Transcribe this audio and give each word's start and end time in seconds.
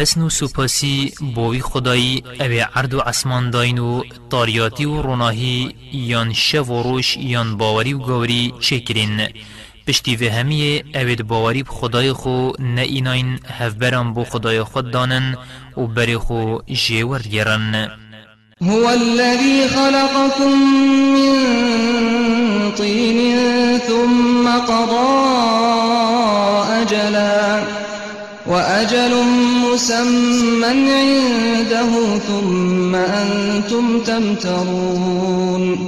پس 0.00 0.18
نو 0.18 0.28
سپاسی 0.30 1.12
بوی 1.34 1.60
خدایی 1.60 2.22
اوی 2.40 2.60
عرض 2.60 2.94
و 2.94 3.00
عصمان 3.00 3.50
داین 3.50 3.78
و 3.78 4.02
تاریاتی 4.30 4.84
و 4.84 5.02
روناهی 5.02 5.74
یان 5.92 6.32
شو 6.32 6.62
و 6.62 6.82
روش 6.82 7.16
یان 7.16 7.56
باوری 7.56 7.92
و 7.92 7.98
گوری 7.98 8.52
چکرین. 8.60 9.28
پشتی 9.86 10.16
و 10.16 10.32
همیه 10.32 10.84
اوید 10.94 11.22
باوری 11.22 11.64
خدای 11.68 12.12
خو 12.12 12.50
نه 12.58 12.80
ایناین 12.80 13.38
هفبران 13.58 14.14
بو 14.14 14.24
خدای 14.24 14.62
خود 14.62 14.90
دانن 14.90 15.36
و 15.76 15.86
بری 15.86 16.16
خو 16.16 16.58
جیور 16.72 17.22
گرن 17.22 17.90
هو 18.62 18.86
الذي 18.86 19.68
خلقكم 19.68 20.50
من 21.14 22.72
طين 22.76 23.78
ثم 23.78 24.48
قضى 24.48 25.30
أجلا 26.82 27.80
وأجل 28.46 29.12
مسمى 29.72 30.66
عنده 30.66 32.18
ثم 32.18 32.94
أنتم 32.94 34.00
تمترون 34.00 35.78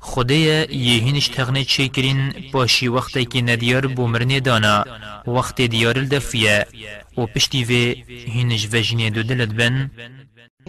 خدای 0.00 0.66
یهینش 0.70 1.28
تغنه 1.28 1.64
چه 1.64 1.88
کرین 1.88 2.34
باشی 2.52 2.88
وقتی 2.88 3.24
که 3.24 3.42
ندیار 3.42 3.86
بومرنه 3.86 4.40
دانا 4.40 4.84
وقت 5.26 5.60
دیار 5.60 5.98
الدفیه 5.98 6.66
و 7.18 7.26
پشتی 7.26 7.64
و 7.64 7.68
هینش 8.32 8.68
وجنه 8.72 9.10
دو 9.10 9.22
دلت 9.22 9.48
بن. 9.48 9.90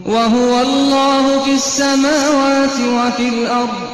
وهو 0.06 0.54
الله 0.68 1.44
في 1.46 1.52
السماوات 1.52 2.80
وفي 2.98 3.30
الأرض 3.30 3.90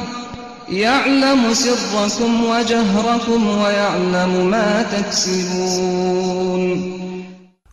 يعلم 0.68 1.54
سركم 1.54 2.44
وجهركم 2.44 3.46
ويعلم 3.46 4.50
ما 4.50 4.82
تكسبون 4.82 6.68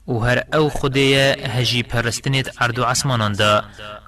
و 0.09 0.19
هر 0.19 0.43
أو 0.53 0.69
خدای 0.69 1.15
هجی 1.31 1.83
پرستنت 1.83 2.61
عرض 2.61 2.79
و 2.79 2.83
عصمانان 2.83 3.33
دا 3.33 3.63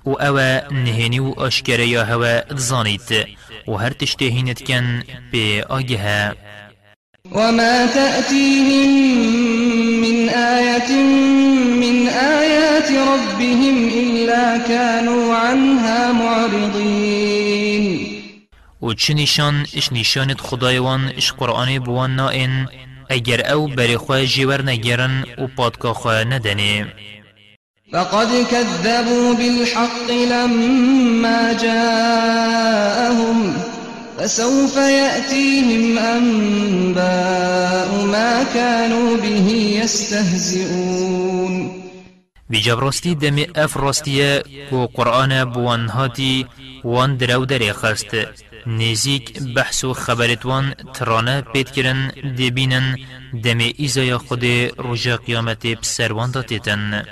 و 0.05 0.09
أو 0.09 0.37
نهینی 0.71 1.19
و 1.19 1.33
آشکره 1.37 1.87
یا 1.87 2.05
هوا 2.05 2.41
زانید 2.55 3.27
و 3.67 3.71
هر 3.71 3.89
تشتهینت 3.89 4.63
کن 4.63 5.03
به 5.31 5.65
آگه 5.69 6.35
وما 7.31 7.87
تأتيهم 7.93 8.89
من 10.01 10.29
آية 10.29 10.91
من 11.81 12.07
آيات 12.07 12.91
ربهم 12.91 13.87
إلا 13.87 14.57
كانوا 14.57 15.35
عنها 15.35 16.11
معرضين. 16.11 17.71
و 18.81 18.93
چه 18.93 19.13
نشان 19.13 19.65
اش 19.75 19.93
نشانت 19.93 20.41
خدایوان 20.41 21.11
اش 21.17 21.31
قرآن 21.31 21.79
بوان 21.79 22.15
نائن 22.15 22.67
اگر 23.11 23.51
أو 23.51 23.67
بری 23.67 23.97
خواه 23.97 24.25
جیور 24.25 24.61
نگرن 24.61 25.25
و 25.37 25.47
پادکا 25.57 25.93
خواه 25.93 26.23
ندنه 26.23 26.87
فقد 27.91 28.27
كذبوا 28.51 29.33
بالحق 29.33 30.11
لما 30.11 31.53
جاءهم 31.53 33.53
فسوف 34.17 34.77
يأتيهم 34.77 35.97
أنباء 35.97 38.05
ما 38.05 38.43
كانوا 38.53 39.17
به 39.17 39.51
يستهزئون. 39.83 41.71
بجاب 42.49 42.79
راستی 42.79 43.15
دمی 43.15 43.47
اف 43.55 43.77
راستیه 43.77 44.43
و 44.71 44.85
قرآن 44.85 45.45
بوان 45.45 45.89
هاتی 45.89 46.45
وان 46.83 47.17
درو 47.17 47.45
دری 47.45 47.73
خست 47.73 48.15
نزیک 48.67 49.43
بحث 49.55 49.83
و 49.83 49.93
خبرتوان 49.93 50.73
ترانه 50.93 51.41
پید 51.41 51.71
کرن 51.71 52.07
دبینن 52.37 52.97
دمی 53.43 53.73
ایزای 53.77 54.17
خود 54.17 54.45
رجا 54.77 55.17
قیامت 55.17 55.67
بسروان 55.67 56.31
داتیتن 56.31 57.03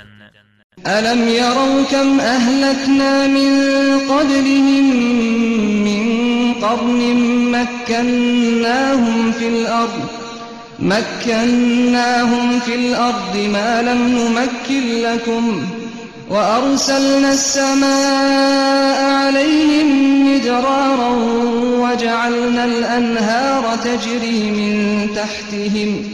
ألم 0.86 1.28
يروا 1.28 1.82
كم 1.90 2.20
أهلكنا 2.20 3.26
من 3.26 3.50
قبلهم 3.98 4.84
من 5.84 6.04
قرن 6.54 7.00
مكناهم 7.52 9.32
في 9.32 9.48
الأرض 9.48 10.08
مكناهم 10.78 12.60
في 12.60 12.74
الأرض 12.74 13.36
ما 13.36 13.82
لم 13.82 14.08
نمكن 14.08 15.02
لكم. 15.02 15.79
وأرسلنا 16.30 17.32
السماء 17.32 19.00
عليهم 19.04 19.88
مدرارا 20.26 21.10
وجعلنا 21.82 22.64
الأنهار 22.64 23.76
تجري 23.76 24.50
من 24.50 25.06
تحتهم 25.14 26.04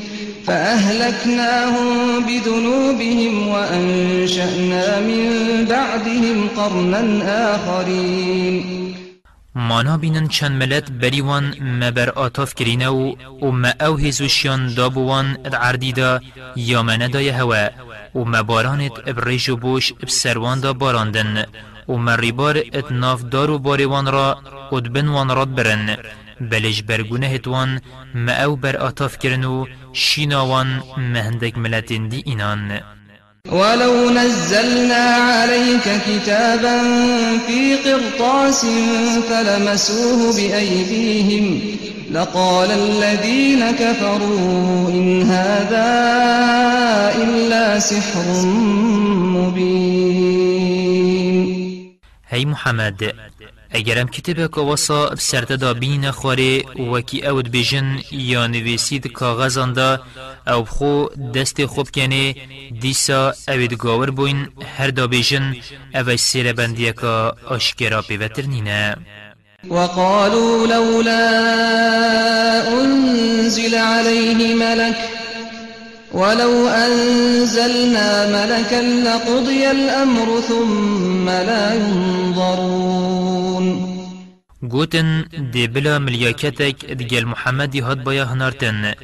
فأهلكناهم 0.47 1.89
بذنوبهم 2.27 3.49
وأنشأنا 3.49 5.01
من 5.01 5.25
بعدهم 5.65 6.49
قرنا 6.57 7.01
آخرين. 7.55 8.87
مانا 9.55 9.97
بینن 9.97 10.29
چند 10.29 10.63
ملت 10.63 10.91
بریوان 10.91 11.55
مبر 11.61 12.11
آتاف 12.11 12.55
کرینه 12.55 12.89
و 12.89 13.51
ما 13.51 13.75
أو 13.81 13.97
هزوشیان 13.97 14.75
دابوان 14.75 15.37
عردی 15.53 15.93
دا 15.93 16.21
یا 16.57 16.83
مندای 16.83 17.29
هوا 17.29 17.69
و 18.17 18.25
ما 18.25 18.43
بارانت 18.43 18.97
ابریج 19.11 19.51
و 19.51 19.57
بوش 19.57 19.93
بسروان 19.93 20.61
دا 20.61 20.73
باراندن 20.73 21.47
و 21.89 21.93
ما 21.97 22.15
ریبار 22.15 22.57
اتناف 22.79 23.23
دارو 23.23 23.59
باریوان 23.59 24.07
را 24.07 24.29
ادبن 24.73 25.09
وان 25.09 25.29
راد 25.37 25.55
برن. 25.55 25.97
بلش 26.41 26.83
برگونه 26.83 27.27
هتوان 27.27 27.81
ما 28.15 28.33
أو 28.33 28.57
بر 28.57 28.77
آتاف 28.77 29.19
کرنو 29.19 29.67
شیناوان 29.93 30.83
مهندک 30.97 31.59
ملتین 31.59 32.09
دی 32.09 32.23
اینان. 32.27 32.81
ولو 33.53 34.11
نزلنا 34.11 35.05
عليك 35.15 36.01
كتابا 36.07 36.83
في 37.47 37.77
قرطاس 37.77 38.67
فلمسوه 39.29 40.37
بأيديهم 40.37 41.61
لقال 42.13 42.71
الذين 42.71 43.71
كفروا 43.71 44.89
إن 44.89 45.23
هذا 45.23 45.87
إلا 47.23 47.79
سحر 47.79 48.47
مبين 49.37 50.27
هی 52.29 52.45
محمد 52.47 53.13
اگرم 53.77 54.09
کتب 54.09 54.59
وصا 54.59 55.07
بسرت 55.09 55.53
دا 55.53 55.75
بین 55.75 56.11
خواره 56.11 56.63
وکی 56.93 57.27
اود 57.27 57.51
بیجن 57.51 57.99
یا 58.11 58.47
نویسید 58.47 59.13
دا 59.75 60.01
أو 60.49 60.65
خو 60.65 61.07
دست 61.35 61.67
خوب 61.67 61.91
کنه 61.91 62.35
دیسا 62.81 63.35
اوید 63.49 63.75
گاور 63.77 64.11
بوین 64.11 64.49
هر 64.79 64.91
دا 64.91 65.07
بیجن 65.07 65.57
أو 65.95 66.17
سیر 66.17 66.53
بندیه 66.53 66.93
که 66.93 67.33
اشکرا 67.51 68.03
پیوتر 68.03 68.43
نینه 68.43 68.97
وقالوا 69.71 70.67
لولا 70.67 71.27
أنزل 72.73 73.75
عليه 73.75 74.55
ملك 74.55 75.16
ولو 76.17 76.69
أنزلنا 76.69 78.09
ملكا 78.27 78.83
لقضي 79.07 79.71
الأمر 79.71 80.41
ثم 80.41 81.27
لا 81.29 81.75
ينظرون 81.75 83.67
گوتن 84.63 85.25
دی 85.53 85.67
بلا 85.67 85.99
ملیاکتک 85.99 86.85
دگل 86.87 87.25
محمدی 87.25 87.81
هاد 87.81 88.03
بایا 88.05 88.25
هنارتن. 88.25 88.95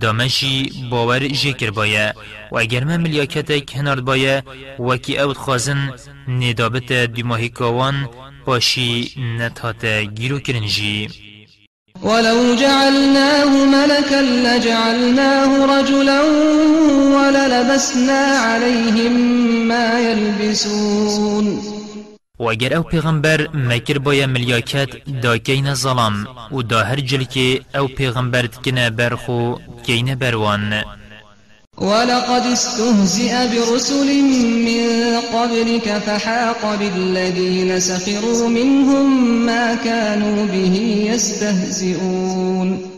دامشی 0.00 0.70
باور 0.90 1.28
جکر 1.28 1.70
بایا. 1.70 2.12
و 2.52 2.58
اگر 2.58 2.84
من 2.84 2.96
ملیاکتک 2.96 3.76
هنارد 3.76 4.04
بایا 4.04 4.42
وکی 4.78 5.18
اوت 5.18 5.36
خازن 5.36 5.90
ندابت 6.28 6.92
دیماهی 6.92 7.48
کاوان 7.48 8.08
باشی 8.46 9.10
نتات 9.38 9.84
گیرو 10.18 10.38
کرنجی 10.38 11.08
ولو 12.02 12.54
جعلناه 12.54 13.64
ملكا 13.66 14.22
لجعلناه 14.22 15.78
رجلا 15.78 16.20
وللبسنا 17.16 18.38
عليهم 18.38 19.12
ما 19.68 20.00
يلبسون. 20.00 21.76
و 22.38 22.50
اگر 22.50 22.76
أو 22.76 22.82
پیغمبر 22.82 23.48
مکر 23.54 23.98
بایا 23.98 24.26
ملیاکت 24.26 24.88
دا 25.22 25.36
کین 25.38 25.74
ظلام 25.74 26.26
و 26.52 26.62
دا 26.62 26.82
هر 26.82 27.00
جل 27.00 27.24
که 27.24 27.60
أو 27.74 27.86
پیغمبر 27.88 28.46
کنه 28.46 28.90
برخو 28.90 29.58
کین 29.86 30.14
بروان 30.14 30.82
ولقد 31.78 32.46
استهزئ 32.46 33.48
برسل 33.48 34.22
من 34.66 34.84
قبلك 35.32 35.98
فحاق 35.98 36.78
بالذين 36.78 37.80
سخروا 37.80 38.48
منهم 38.48 39.46
ما 39.46 39.74
كانوا 39.74 40.46
به 40.46 40.76
يستهزئون. 41.12 42.96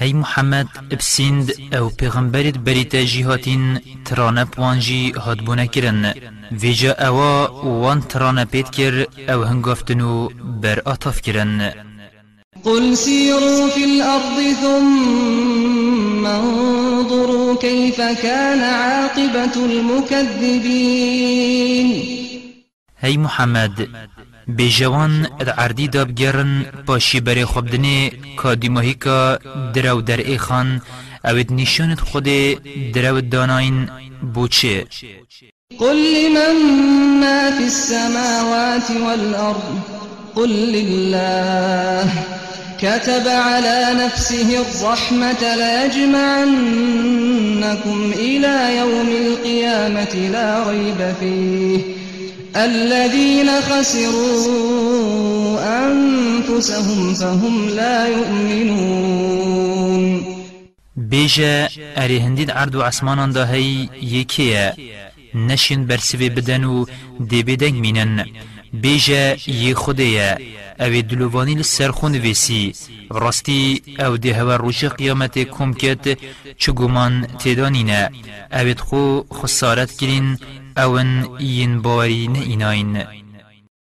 هی 0.00 0.12
محمد 0.12 0.66
بسیند 0.90 1.52
أو 1.72 1.88
پیغمبرت 1.88 2.58
بریتا 2.58 3.04
جیهاتین 3.04 3.80
ترانه 4.04 4.44
پوانجی 4.44 5.12
هادبونه 5.12 5.66
کرن 5.66 6.14
ویجا 6.52 6.92
اوا 6.92 7.48
وان 7.64 8.00
ترانه 8.00 8.44
پید 8.44 8.70
کر 8.70 9.06
أو 9.28 9.42
هنگافتنو 9.42 10.28
بر 10.62 10.82
آتاف 10.86 11.20
کرن 11.22 11.72
قل 12.64 12.96
سيروا 12.96 13.68
في 13.70 13.84
الأرض 13.84 14.54
ثم 14.62 15.87
انظروا 16.36 17.56
كيف 17.56 18.00
كان 18.00 18.60
عاقبة 18.60 19.64
المكذبين. 19.64 21.08
هی 23.00 23.16
محمد 23.16 23.88
بجوان 24.48 25.26
عردی 25.58 25.88
داب 25.88 26.14
گرن 26.14 26.64
پاشی 26.86 27.20
بری 27.20 27.44
خوبدنه 27.44 28.10
که 28.42 28.54
دیماهی 28.54 28.94
که 28.94 29.38
درو 29.74 30.00
در 30.00 30.16
ایخان 30.16 30.80
اوید 31.24 31.52
نشانت 31.52 32.00
خود 32.00 32.28
درو 32.94 33.20
داناین 33.20 33.88
بوچه 34.34 34.86
قل 35.78 35.96
لمن 35.96 36.56
ما 37.20 37.50
في 37.50 37.64
السماوات 37.64 38.90
والأرض 38.90 39.78
قل 40.34 40.48
لله. 40.48 42.37
كتب 42.78 43.28
على 43.28 44.04
نفسه 44.04 44.60
الرحمة 44.60 45.42
ليجمعنكم 45.56 46.52
إلى 48.12 48.76
يوم 48.78 49.08
القيامة 49.08 50.14
لا 50.32 50.68
ريب 50.70 51.14
فيه. 51.20 51.80
الذين 52.56 53.60
خسروا 53.60 54.78
أنفسهم 55.86 57.14
فهم 57.14 57.68
لا 57.68 58.06
يؤمنون. 58.06 59.58
بيجا 60.96 61.68
اري 61.96 62.20
هندید 62.20 62.50
عرض 62.50 62.74
و 62.74 62.82
عسمانان 62.82 63.32
دا 63.32 63.44
هی 63.44 63.88
یکیه 64.02 64.74
نشین 65.34 65.86
برسوی 65.86 66.28
بدن 66.28 66.84
مینن 67.72 68.24
بيجا 68.72 69.36
يه 69.48 69.74
خديا 69.74 70.38
أو 70.80 71.00
دلواني 71.00 71.54
لسرخون 71.54 72.12
ويسي 72.12 72.72
راستی 73.12 73.82
أو 74.00 74.16
ده 74.16 74.40
هوا 74.40 74.56
روش 74.56 74.84
قیامت 74.84 75.38
کم 75.38 75.72
کت 75.72 76.18
چگومان 76.58 77.26
تدانینا 77.38 78.10
أو 78.52 78.74
خو 78.74 79.22
خسارت 79.32 79.90
کرین 80.00 80.38
اون 80.78 81.40
ين 81.40 81.82
باورين 81.82 82.36
إناين 82.36 83.06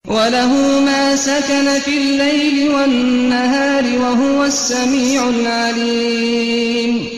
وله 0.06 0.80
ما 0.80 1.16
سكن 1.16 1.78
في 1.78 1.98
الليل 1.98 2.68
والنهار 2.68 3.84
وهو 3.84 4.44
السميع 4.44 5.28
العليم. 5.28 7.08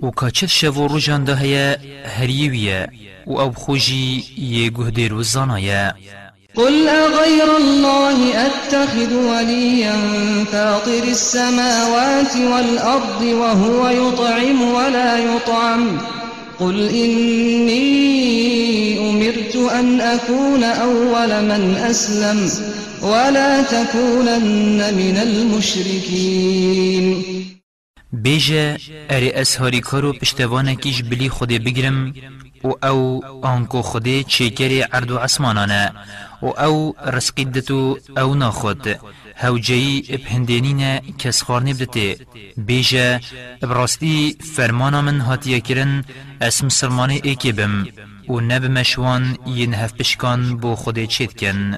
وكاتشت 0.00 0.44
شفو 0.44 0.86
رجان 0.86 1.24
ده 1.24 1.34
هيا 1.34 1.78
هريوية 2.04 2.90
وأو 3.26 3.52
خوجي 3.52 4.24
يجهدر 4.38 5.18
الزنايا 5.18 5.94
قل 6.56 6.88
أغير 6.88 7.56
الله 7.56 8.46
أتخذ 8.46 9.14
وليا 9.14 9.96
فاطر 10.52 11.02
السماوات 11.02 12.36
والأرض 12.36 13.22
وهو 13.22 13.88
يطعم 13.88 14.62
ولا 14.62 15.18
يطعم 15.18 15.98
قل 16.60 16.88
إني 16.88 18.16
أمرت 19.10 19.56
أن 19.56 20.00
أكون 20.00 20.64
أول 20.64 21.28
من 21.28 21.76
أسلم 21.76 22.50
ولا 23.02 23.62
تكونن 23.62 24.94
من 24.94 25.16
المشركين 25.22 27.22
بيجا 28.12 28.76
اري 29.10 29.30
اسهاري 29.30 29.80
كارو 29.80 30.12
پشتوانكيش 30.12 31.00
بلي 31.00 31.28
خود 31.28 31.52
بگرم 31.52 32.12
و 32.66 32.72
أو 32.90 33.00
آنکو 33.42 33.82
خود 33.82 34.08
چیکری 34.34 34.80
عرض 34.80 35.12
عسمانانا 35.12 35.84
و 36.42 36.46
أو 36.46 36.94
رسقیدتو 37.06 37.98
أو 38.18 38.34
ناخد 38.34 38.84
هوجهی 39.36 40.18
بهندینین 40.24 40.80
کس 41.18 41.42
خارنی 41.42 41.74
بدته 41.74 42.16
بیجه 42.56 43.20
براستی 43.60 44.36
فرمانا 44.56 45.02
من 45.02 45.20
هاتیه 45.20 45.60
کرن 45.60 46.04
اسم 46.40 46.68
سلمانی 46.68 47.20
ایکی 47.24 47.52
بم 47.52 47.86
و 48.28 48.40
نب 48.40 48.64
مشوان 48.64 49.38
ین 49.46 49.74
هف 49.74 49.92
بشکان 49.92 50.56
بو 50.56 50.74
خود 50.74 51.04
چید 51.04 51.32
کن. 51.40 51.76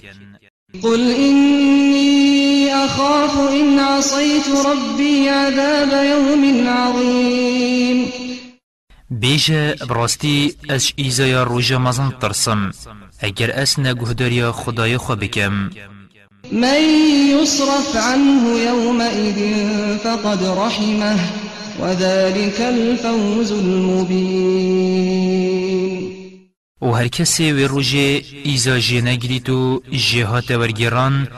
قل 0.82 1.00
إني 1.00 2.74
أخاف 2.74 3.34
إن 3.50 3.78
عصيت 3.78 4.48
ربي 4.66 5.28
عذاب 5.28 5.92
يوم 6.06 6.68
عظيم. 6.68 8.27
بیجه 9.10 9.74
براستی 9.74 10.54
از 10.68 10.92
ایزای 10.96 11.34
روژا 11.34 11.78
مزن 11.78 12.12
ترسم. 12.20 12.72
اگر 13.20 13.50
اس 13.50 13.78
نگهداری 13.78 14.50
خدای 14.50 14.96
خو 14.96 15.16
بکم. 15.16 15.70
من 16.52 16.82
يصرف 17.42 17.96
عنه 17.96 18.58
يومئذ 18.58 19.38
فقد 19.98 20.44
رحمه 20.44 21.18
وذلك 21.80 22.60
الفوز 22.60 23.52
المبين 23.52 24.98
و 26.82 26.86
هر 26.86 27.08
کسی 27.08 27.52
و 27.52 27.68
روژه 27.68 28.22
ایزا 28.44 28.78
جه 28.78 29.38
تو 29.38 29.82
جهات 29.92 30.50
ورگیران 30.50 31.28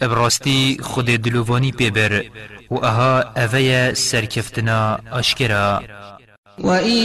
ابراستی 0.00 0.78
خود 0.82 1.06
دلووانی 1.06 1.72
پیبر 1.72 2.24
و 2.70 2.74
أها 2.74 3.24
اوه 3.36 3.94
سرکفتنا 3.94 4.98
آشکرا. 5.12 5.82
وإن 6.58 6.96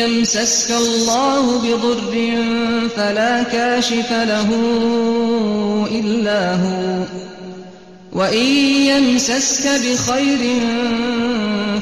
يمسسك 0.00 0.70
الله 0.70 1.58
بضر 1.58 2.14
فلا 2.96 3.42
كاشف 3.42 4.12
له 4.12 4.48
إلا 5.90 6.54
هو 6.54 7.04
وإن 8.12 8.46
يمسسك 8.86 9.68
بخير 9.68 10.60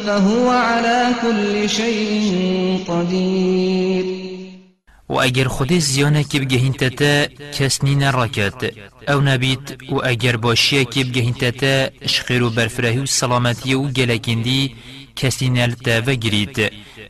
فهو 0.07 0.51
على 0.51 1.15
كل 1.23 1.69
شيء 1.69 2.79
قدير. 2.89 4.23
و 5.09 5.21
اگر 5.21 5.49
خود 5.49 5.73
زیانه 5.79 6.25
که 6.25 6.39
نی 7.83 7.95
نراکت 7.95 8.73
أو 9.09 9.21
نبید 9.21 9.79
و 9.93 10.01
اگر 10.05 10.37
باشیه 10.37 10.85
که 10.85 11.05
بگهین 11.05 11.35
تتا 11.35 12.07
شخیر 12.07 12.43
و 12.43 12.51
برفرهی 12.51 12.99
و 12.99 13.07
سلامتی 13.07 13.75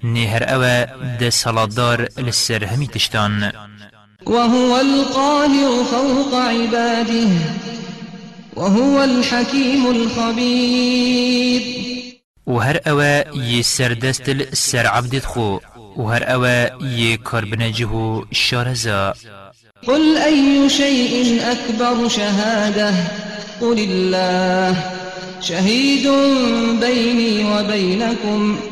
نهر 0.05 0.43
اوه 0.55 0.85
ده 1.21 1.31
سلادار 1.31 2.09
لسر 2.19 2.65
همی 2.65 2.87
تشتان. 2.87 3.53
وهو 4.27 4.81
القاهر 4.81 5.85
فوق 5.85 6.35
عباده 6.35 7.29
وهو 8.57 9.05
الحكيم 9.05 9.87
الخبير. 9.91 11.63
وهر 12.47 12.81
اوه 12.87 13.25
يسر 13.37 13.93
دستل 13.93 14.47
سر 14.57 14.87
عبدت 14.87 15.25
خو 15.25 15.59
وهر 15.97 16.35
اوه 16.35 16.71
يكربنجه 16.83 18.23
شارزا 18.33 19.15
قل 19.87 20.17
أي 20.17 20.69
شيء 20.69 21.43
أكبر 21.53 22.09
شهادة؟ 22.09 22.95
قل 23.61 23.79
الله 23.79 24.93
شهيد 25.41 26.09
بيني 26.81 27.45
وبينكم. 27.45 28.72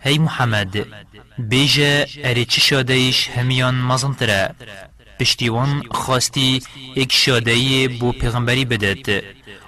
هی 0.00 0.18
محمد 0.18 0.86
بیجه 1.38 2.06
اری 2.24 2.44
چه 2.44 2.60
شادهیش 2.60 3.28
همیان 3.28 3.74
مزنتره 3.74 4.54
پشتیوان 5.20 5.82
خواستی 5.90 6.62
ایک 6.94 7.12
شادهی 7.12 7.88
بو 7.88 8.12
پیغمبری 8.12 8.64
بدد 8.64 9.24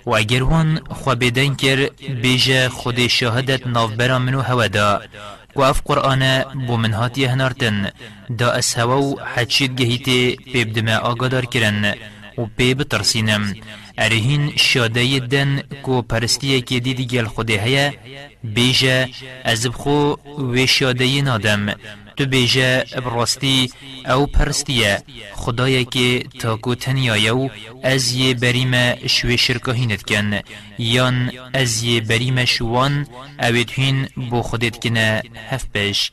و 0.06 0.10
اگر 0.10 0.42
وان 0.42 0.80
خوا 0.90 1.14
بدن 1.14 1.54
کر 1.54 1.88
بیجه 2.22 2.68
خود 2.68 3.06
شاهدت 3.06 3.66
نافبرا 3.66 4.18
منو 4.18 4.40
هودا 4.40 5.02
و 5.56 5.60
اف 5.60 5.82
قرآن 5.84 6.42
بو 6.66 6.76
من 6.76 6.92
هاتی 6.92 7.24
هنارتن 7.24 7.90
دا 8.38 8.50
اس 8.50 8.78
هوا 8.78 9.24
حدشید 9.34 9.74
گهیت 9.80 10.36
پیب 10.52 10.72
دماء 10.72 10.98
آگادار 10.98 11.44
کرن 11.44 11.94
و 12.38 12.46
پیب 12.56 12.82
ترسینم 12.82 13.54
ارهین 13.98 14.56
شاده 14.56 15.18
دن 15.18 15.62
کو 15.82 16.02
پرستیه 16.02 16.60
که 16.60 16.80
دیدی 16.80 17.06
گل 17.06 17.24
خوده 17.24 17.64
هیا 17.64 17.92
بیجه 18.44 19.08
از 19.44 19.66
بخو 19.66 20.14
و 20.54 20.66
شاده 20.66 21.22
نادم. 21.22 21.74
تو 22.16 22.26
بیجه 22.26 22.84
براستی 23.04 23.70
او 24.08 24.26
پرستیه 24.26 25.02
خدای 25.32 25.84
که 25.84 26.24
تاکو 26.38 26.74
تنیایو 26.74 27.48
از 27.82 28.12
یه 28.12 28.34
بریم 28.34 28.72
شوی 29.06 29.38
شرکاهینت 29.38 30.02
کن 30.02 30.40
یان 30.78 31.32
از 31.52 31.82
یه 31.82 32.00
بریم 32.00 32.44
شوان 32.44 33.06
اوید 33.40 33.70
هین 33.70 34.08
بو 34.30 34.42
خودت 34.42 34.84
کنه 34.84 35.22
هف 35.50 35.64
بشت 35.74 36.12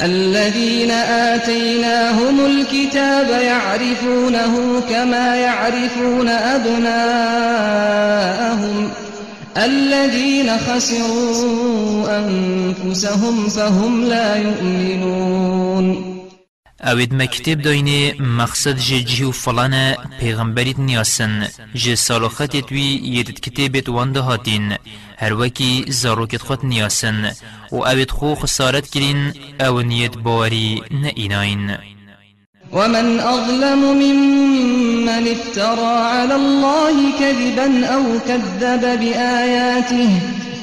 الذين 0.00 0.90
آتيناهم 0.90 2.46
الكتاب 2.46 3.42
يعرفونه 3.42 4.80
كما 4.80 5.36
يعرفون 5.36 6.28
أبناءهم. 6.28 7.50
الذين 9.56 10.58
خسروا 10.58 12.18
أنفسهم 12.18 13.48
فهم 13.48 14.04
لا 14.04 14.36
يؤمنون. 14.36 16.14
اوید 16.80 17.14
مکتب 17.14 17.62
داینه 17.62 18.14
مقصد 18.20 18.76
جه 18.78 19.04
جیو 19.04 19.30
فلانه 19.30 19.96
پیغمبریت 20.20 20.78
نیاسن. 20.78 21.46
جه 21.74 21.94
سالوخت 21.94 22.56
توی 22.56 23.00
یدت 23.04 23.40
کتابت 23.40 23.88
وانده 23.88 24.20
هاتین 24.20 24.74
هر 25.18 25.32
وکی 25.32 25.84
زاروکت 25.88 26.42
خود 26.42 26.58
نیاسن. 26.66 27.32
و 27.74 27.76
اوید 27.76 28.10
خو 28.10 28.34
خسارت 28.34 28.90
کرین 28.90 29.32
أو 29.60 29.80
نیت 29.80 30.16
باری 30.16 30.82
نه 30.90 31.78
ومن 32.72 33.20
أظلم 33.20 33.78
ممن 34.02 35.28
افترى 35.28 35.96
على 36.14 36.34
الله 36.34 37.18
كذبا 37.20 37.86
أو 37.86 38.18
كذب 38.28 38.80
بآياته 39.00 40.10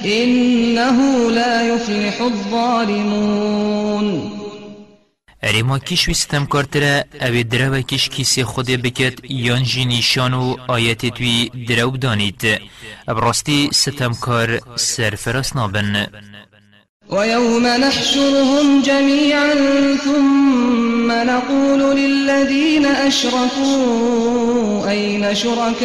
إنه 0.05 1.29
لا 1.31 1.75
يفلح 1.75 2.21
الظالمون. 2.21 4.07
ما 5.63 5.79
کش 5.79 6.07
ویستم 6.07 6.45
کارتره 6.45 7.05
أو 7.21 7.41
درو 7.43 7.81
کش 7.81 8.09
کیسی 8.09 8.43
خود 8.43 8.65
بکت 8.65 9.13
یان 9.29 9.63
جی 9.63 9.85
نیشان 9.85 10.33
و 10.33 10.57
آیت 10.67 11.05
توی 11.05 11.49
درو 11.67 11.97
دانید 11.97 12.61
براستی 13.07 13.69
ستم 13.73 14.13
کار 14.13 14.59
سرفرس 14.75 15.55
نابن. 15.55 16.07
ويوم 17.11 17.67
نحشرهم 17.67 18.81
جميعا 18.81 19.53
ثم 20.05 21.11
نقول 21.11 21.97
للذين 21.97 22.85
أشركوا 22.85 24.89
أين 24.89 25.35
شركاؤكم؟ 25.35 25.79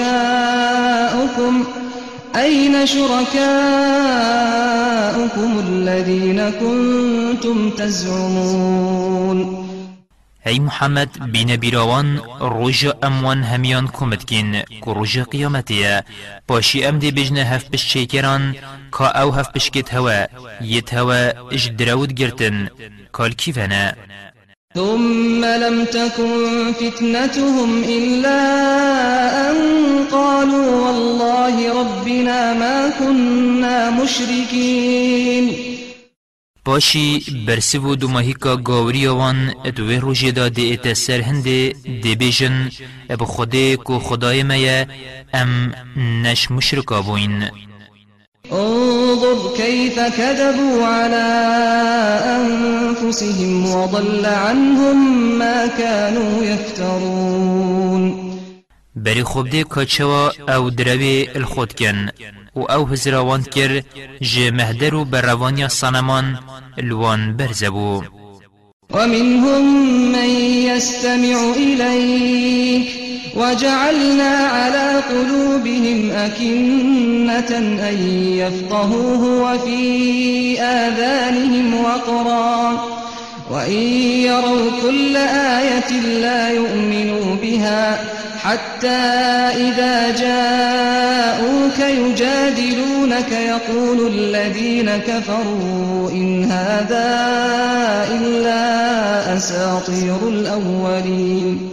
أين 2.36 2.86
شركاؤكم 2.86 3.46
الذين 5.68 6.52
كنتم 6.60 7.70
تزعمون؟ 7.70 9.65
ای 10.46 10.58
محمد 10.58 11.32
بین 11.32 11.56
بیراوان 11.56 12.20
روژ 12.40 12.86
أموان 13.04 13.42
همیان 13.42 13.88
کمدکین 13.88 14.62
که 14.84 14.92
روژ 14.94 15.18
قیامتیه 15.18 16.04
ام 16.88 16.98
دی 16.98 17.10
بجنه 17.10 17.44
هف 17.44 17.64
بش 17.70 17.88
چیکران 17.88 18.56
که 18.92 19.04
أو 19.20 19.30
هف 19.30 19.48
بشکت 19.54 19.94
هوا 19.94 20.26
یت 20.60 20.94
هوا 20.94 21.32
اش 21.52 21.66
درود 21.66 22.12
گرتن. 22.12 22.68
کال 23.12 23.32
کیفنه 23.32 23.96
ثم 24.74 25.44
لم 25.44 25.84
تكن 25.84 26.72
فتنتهم 26.72 27.84
إلا 27.84 28.40
أن 29.50 29.56
قالوا 30.12 30.86
والله 30.86 31.80
ربنا 31.80 32.54
ما 32.54 32.88
كنا 32.98 33.90
مشركين. 33.90 35.75
پاشی 36.66 37.24
برسی 37.46 37.78
و 37.78 37.94
دو 37.94 38.08
ماهی 38.08 38.32
که 38.32 38.56
گاوری 38.56 39.06
آوان 39.06 39.54
دوی 39.76 39.96
روژه 39.96 40.32
دا 40.32 40.48
دی 40.48 40.62
ایت 40.62 40.92
سر 40.92 41.20
هنده 41.20 41.74
دی 42.02 42.14
بیجن 42.14 42.70
اب 43.10 43.24
خوده 43.24 43.76
کو 43.76 43.98
خدای 43.98 44.42
میا 44.42 44.86
ام 45.34 45.74
نش 45.96 46.50
مشرکا 46.50 47.02
بوین. 47.02 47.50
انظر 48.52 49.56
كيف 49.56 49.98
كذبوا 49.98 50.86
على 50.86 51.26
أنفسهم 52.36 53.74
وضل 53.74 54.26
عنهم 54.26 55.28
ما 55.38 55.66
كانوا 55.66 56.44
يفترون 56.44 58.02
بری 58.96 59.22
خوب 59.22 59.50
دی 59.50 59.64
کچوا 59.64 60.30
أو 60.48 60.70
دروی 60.70 61.28
الخود 61.36 61.72
کن. 61.72 62.08
و 62.56 62.60
أو 62.60 62.84
هزراوان 62.84 63.42
کر 63.42 63.82
جه 64.22 64.50
مهدر 64.50 64.94
و 64.94 65.04
بروانی 65.04 65.68
صنمان 65.68 66.38
الوان 66.78 67.36
برزبو 67.36 68.02
ومنهم 68.90 69.64
من 70.12 70.30
يستمع 70.70 71.52
إليك 71.56 72.88
وجعلنا 73.36 74.36
على 74.36 75.02
قلوبهم 75.10 76.10
أكنة 76.10 77.58
أن 77.88 77.98
يفقهوه 78.38 79.22
وفي 79.42 80.60
آذانهم 80.60 81.84
وقرا. 81.84 82.96
وإن 83.50 83.82
يروا 84.28 84.70
كل 84.82 85.16
آية 85.16 86.00
لا 86.00 86.50
يؤمنوا 86.50 87.36
بها 87.42 88.15
حتى 88.46 89.02
إذا 89.66 90.16
جاءوك 90.16 91.78
يجادلونك 91.78 93.32
يقول 93.32 94.12
الذين 94.12 94.96
كفروا 94.96 96.10
إن 96.10 96.44
هذا 96.44 97.08
إلا 98.18 98.62
أساطير 99.36 100.28
الأولين. 100.28 101.70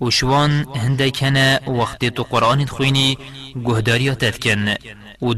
وشوان 0.00 0.66
هندكنا 0.76 1.60
وقت 1.68 2.20
قرآن 2.20 2.66
خويني 2.68 3.18
گهداريا 3.56 4.14
تفكن 4.14 4.76
و 5.22 5.34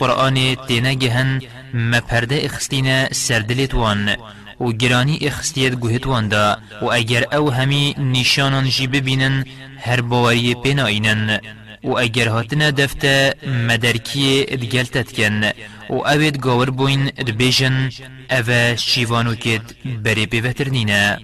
قرآن 0.00 0.56
تینا 0.68 0.92
گهن 0.92 1.40
ما 1.74 2.00
پرده 2.00 2.44
اخستینا 2.44 3.08
سردلت 3.12 3.74
وان 3.74 4.16
و 4.60 4.72
گرانی 4.72 5.18
اخستیت 5.22 5.74
گوهت 5.74 6.28
دا 6.30 6.58
و 6.82 6.84
اگر 6.84 7.24
أو 7.32 7.50
همی 7.50 7.94
نشانان 7.98 8.68
جی 8.68 8.86
ببینن 8.86 9.44
هر 9.80 10.00
باوری 10.00 10.54
پیناینن. 10.54 11.40
و 11.84 11.98
اگر 11.98 12.28
هاتنا 12.28 12.70
دفته 12.70 13.34
مدرکی 13.68 14.46
ادگلتت 14.48 15.12
کن. 15.12 15.44
و 15.90 15.94
اوید 15.94 16.38
گاور 16.38 16.70
بوین 16.70 17.12
ادبیجن 17.18 17.90
أو 18.30 18.76
شیوانو 18.76 19.34
کد 19.34 19.62
بری 20.04 20.26
بیوتر 20.26 20.68
نینه 20.68 21.18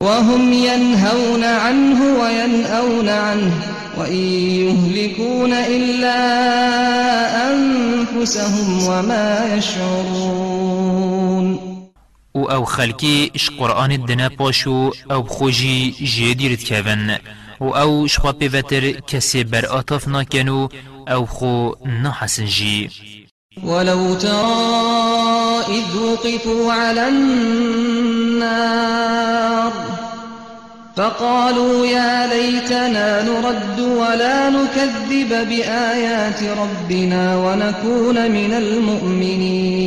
وهم 0.00 0.52
ينهون 0.52 1.44
عنه 1.44 2.00
وينأون 2.20 3.08
عنه 3.08 3.52
وإن 3.98 4.14
يهلكون 4.62 5.52
إلا 5.52 6.18
أنفسهم 7.50 8.86
وما 8.88 9.54
يشعرون 9.56 10.92
و 12.34 12.38
أو 12.38 12.64
خلکی 12.64 13.30
إش 13.36 13.50
قرآن 13.50 13.90
الدنا 13.92 14.28
پاشو 14.28 14.90
أو 15.10 15.22
خوشی 15.22 15.90
جدیرت 15.90 16.62
کهون 16.64 17.18
و 17.60 17.64
أو 17.64 18.06
شخوا 18.06 18.32
پیوتر 18.32 18.90
کسی 18.90 19.44
بر 19.44 19.66
آتاف 19.66 20.08
ناکنو 20.08 20.68
أو 21.08 21.26
خو 21.26 21.72
نحسن 22.02 22.44
جی 22.44 22.90
ولو 23.64 24.14
ترى 24.14 25.62
إذ 25.68 25.96
وقفوا 25.96 26.72
على 26.72 27.08
النار 27.08 28.52
فقالوا 30.96 31.86
يا 31.86 32.26
ليتنا 32.26 33.22
نرد 33.22 33.80
ولا 33.80 34.50
نكذب 34.50 35.48
بآيات 35.48 36.42
ربنا 36.42 37.36
ونكون 37.36 38.30
من 38.30 38.52
المؤمنين. 38.52 39.82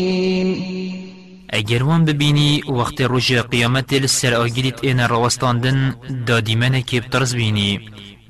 اگر 1.56 1.84
وان 1.84 2.06
ببینی 2.06 2.62
وقت 2.62 3.02
روش 3.02 3.32
قیامت 3.32 3.94
لسر 3.94 4.34
آگیریت 4.34 4.84
این 4.84 5.00
روستاندن 5.00 5.96
دادی 6.28 6.56
منه 6.56 6.82
که 6.82 7.02
بطرز 7.02 7.36
بینی. 7.36 7.80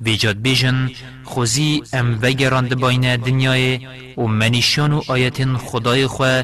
بیجاد 0.00 0.36
بیجن 0.42 0.90
خوزی 1.24 1.82
ام 1.92 2.18
وگراند 2.22 2.80
باین 2.80 3.16
دنیای 3.16 3.80
و 4.18 4.22
منیشان 4.22 4.92
و 4.92 5.02
آیت 5.08 5.44
خدای 5.56 6.06
خو 6.06 6.42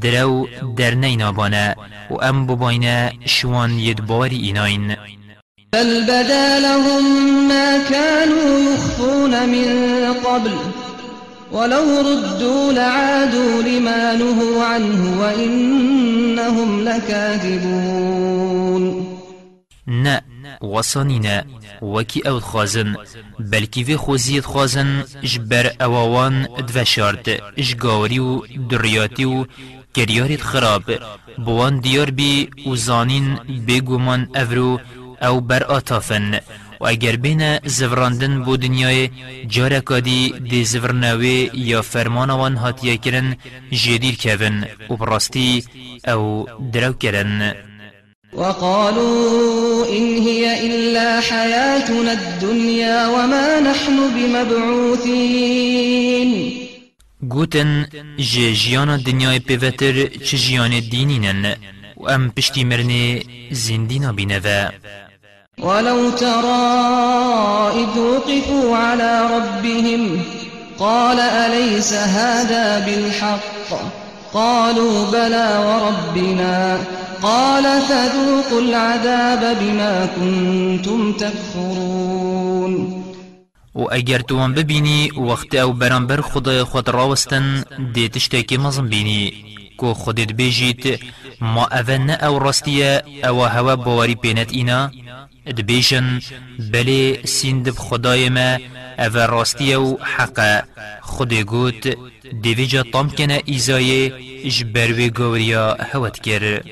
درو 0.00 0.48
در 0.76 0.94
نینابانه 0.94 1.76
و 2.10 2.14
ام 2.14 2.46
بباین 2.46 3.10
شوان 3.24 3.78
یدباری 3.78 4.36
ایناین. 4.36 4.96
بل 5.72 6.04
بدا 6.04 6.58
لهم 6.58 7.04
ما 7.48 7.78
كانوا 7.90 8.74
يخفون 8.74 9.30
من 9.30 10.14
قبل 10.14 10.50
ولو 11.54 12.00
ردوا 12.00 12.72
لعادوا 12.72 13.62
لما 13.62 14.14
نهوا 14.14 14.64
عنه 14.64 15.20
وإنهم 15.20 16.80
لكاذبون. 16.88 18.34
نه 19.86 20.22
وصانی 20.62 21.18
نه 21.18 21.44
وکی 21.82 22.20
أو 22.28 22.40
خازن 22.40 22.94
بلکی 23.38 23.84
وی 23.84 23.96
خوزید 23.96 24.44
خازن 24.44 25.04
جبر 25.22 25.72
أواوان 25.80 26.46
دوشارد 26.74 27.28
جگاوری 27.60 28.18
و 28.18 28.42
دریاتی 28.70 29.24
و 29.24 29.44
گریارید 29.94 30.40
خراب 30.40 30.82
بوان 31.38 31.80
دیار 31.80 32.10
بی 32.10 32.50
و 32.66 32.76
زانین 32.76 33.38
بگومان 33.68 34.28
اورو 34.34 34.80
أو 35.22 35.40
بر 35.40 35.62
آتافن. 35.62 36.40
و 36.80 36.86
اگر 36.86 37.16
بین 37.16 37.58
زوراندن 37.64 38.42
بو 38.44 38.56
دنیای 38.56 39.10
جارکادی 39.48 40.34
دی 40.50 40.64
زورناوی 40.64 41.50
یا 41.54 41.82
فرمانوان 41.82 42.56
هاتیه 42.56 42.96
کرن 42.96 43.36
جدیر 43.72 44.14
کهون 44.16 44.64
و 44.90 44.96
براستی 44.96 45.64
أو 46.08 46.46
درو 46.72 46.92
کرن. 46.92 47.54
وقالوا 48.32 49.86
إن 49.86 50.18
هي 50.18 50.66
إلا 50.66 51.20
حياتنا 51.20 52.12
الدنيا 52.12 53.08
وما 53.08 53.60
نحن 53.60 54.10
بمبعوثين. 54.14 55.44
گوتن 57.28 57.86
جه 58.18 58.52
جیان 58.52 58.96
دنیای 58.96 59.38
پیوتر 59.38 60.06
چه 60.06 60.36
جیان 60.36 60.80
دینینن 60.80 61.56
و 61.96 62.10
ام 62.10 62.30
پشتی 62.30 62.64
مرنه 62.64 63.22
زندینا 63.50 64.12
بینوه 64.12 64.70
ولو 65.58 66.10
ترى 66.10 66.64
إذ 67.74 67.98
وقفوا 67.98 68.76
على 68.76 69.20
ربهم 69.36 70.20
قال 70.78 71.20
أليس 71.20 71.92
هذا 71.92 72.86
بالحق؟ 72.86 73.70
قالوا 74.32 75.10
بلى 75.12 75.48
وربنا. 75.66 76.78
قال 77.22 77.64
فذوقوا 77.64 78.60
العذاب 78.60 79.56
بما 79.60 80.06
كنتم 80.06 81.12
تكفرون. 81.12 83.04
و 83.74 83.88
اگر 83.90 84.20
توان 84.20 84.54
ببینی 84.54 85.10
وقت 85.16 85.54
أو 85.54 85.72
برانبر 85.72 86.20
خدای 86.20 86.64
خود 86.64 86.88
راوستن 86.88 87.64
دی 87.94 88.08
تشتاکی 88.08 88.56
مزم 88.56 88.88
بینی. 88.88 89.32
کو 89.76 89.94
خودت 89.94 90.32
بیجیت 90.32 91.00
ما 91.40 91.64
اول 91.64 91.98
نه 91.98 92.12
أو 92.12 92.38
راستیه 92.38 93.02
أو 93.24 93.44
هوا 93.44 93.74
باوری 93.74 94.14
پینت 94.14 94.52
اینا 94.52 94.90
دبیشن 95.46 96.20
بلی 96.72 97.18
سیند 97.24 97.70
خدای 97.70 98.28
ما 98.28 98.58
أو 98.98 99.16
راستیه 99.16 99.78
و 99.78 99.96
حقه 100.00 100.62
خود 101.00 101.34
گوت 101.34 101.96
دیویجا 102.42 102.82
طام 102.92 103.10
کنه 103.10 103.42
ایزای 103.44 104.10
جبروی 104.50 105.10
گوریا 105.10 105.76
هوت 105.92 106.20
گر 106.20 106.62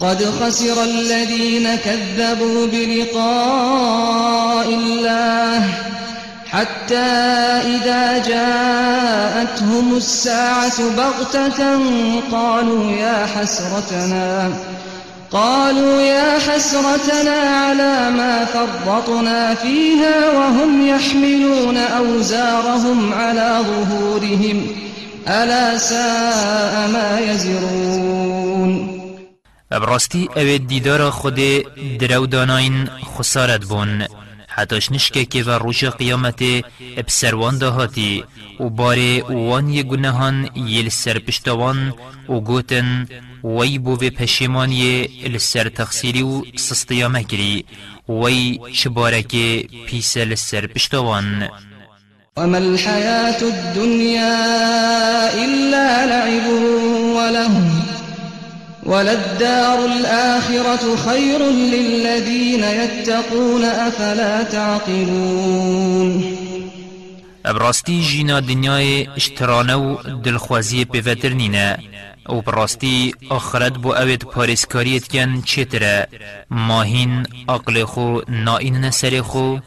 قد 0.00 0.24
خسر 0.24 0.82
الذين 0.82 1.76
كذبوا 1.76 2.66
بلقاء 2.66 4.68
الله 4.74 5.74
حتى 6.46 7.10
إذا 7.74 8.18
جاءتهم 8.18 9.96
الساعة 9.96 10.96
بغتة 10.96 11.80
قالوا 12.32 12.92
يا 12.92 13.26
حسرتنا 13.26 14.52
قالوا 15.32 16.00
يا 16.00 16.38
حسرتنا 16.38 17.30
على 17.30 18.10
ما 18.10 18.44
فرطنا 18.44 19.54
فيها 19.54 20.30
وهم 20.30 20.86
يحملون 20.86 21.76
أوزارهم 21.76 23.12
على 23.12 23.58
ظهورهم. 23.62 24.66
ألا 25.28 25.78
ساء 25.78 26.88
ما 26.92 27.20
يزرون. 27.20 29.00
ابراستی 29.72 30.28
أو 30.36 30.56
دیدار 30.56 31.10
خود 31.10 31.40
درو 31.98 32.26
داناین 32.26 32.88
خسارت 33.18 33.64
بون. 33.64 34.06
حتاش 34.48 34.92
نشکه 34.92 35.24
که 35.24 35.42
و 35.42 35.50
روش 35.50 35.84
قیامت 35.84 36.42
ابسروان 36.96 37.58
دهاتی 37.58 38.24
و 38.60 38.68
باره 38.68 39.22
وان 39.22 39.68
یه 39.68 39.82
گناهان 39.82 40.50
یل 40.54 40.88
سر 40.88 41.18
پشتوان 41.18 41.94
و 42.28 42.40
گوتن 42.40 43.06
وی 43.44 43.78
بو 43.78 43.92
و 43.92 44.10
پشیمانی 44.10 45.02
لسر 45.34 45.68
تخصیری 45.68 46.22
و 46.22 46.42
سستیا 46.56 47.08
مکری 47.08 47.64
وی 48.08 48.58
چبارک 48.74 49.36
پیس 49.86 50.16
لسر 50.16 50.66
پشتوان. 50.66 51.48
وما 52.36 52.58
الحياة 52.58 53.42
الدنيا 53.42 54.34
إلا 55.44 56.06
لعب 56.06 56.46
ولهو 57.16 57.64
وللدار 58.86 59.84
الآخرة 59.84 60.96
خير 60.96 61.40
للذين 61.50 62.64
يتقون 62.64 63.64
أفلا 63.64 64.42
تعقلون. 64.42 66.24
براستی 67.44 68.00
جینا 68.02 68.40
دنیای 68.40 69.06
اشترانه 69.16 69.74
و 69.74 69.96
دلخوازی 70.24 70.84
پیوتر 70.84 71.28
نینه 71.28 71.78
و 72.30 72.40
براستی 72.40 73.14
آخرت 73.30 73.72
بو 73.72 73.92
اوید 73.92 74.24
پارسکاریت 74.24 75.08
کن 75.08 75.42
چتره 75.42 76.08
ماهین 76.50 77.26
عقل 77.48 77.84
خو 77.84 78.20
نائین 78.28 78.76
نسر 78.76 79.20
خو؟ 79.22 79.58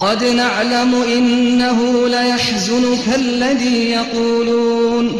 قد 0.00 0.24
نعلم 0.24 0.94
إنه 0.94 2.08
ليحزنك 2.08 3.14
الذي 3.14 3.90
يقولون 3.90 5.12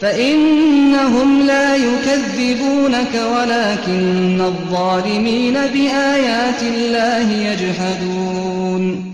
فإنهم 0.00 1.42
لا 1.42 1.76
يكذبونك 1.76 3.14
ولكن 3.14 4.40
الظالمين 4.40 5.54
بآيات 5.54 6.62
الله 6.62 7.32
يجحدون 7.32 9.11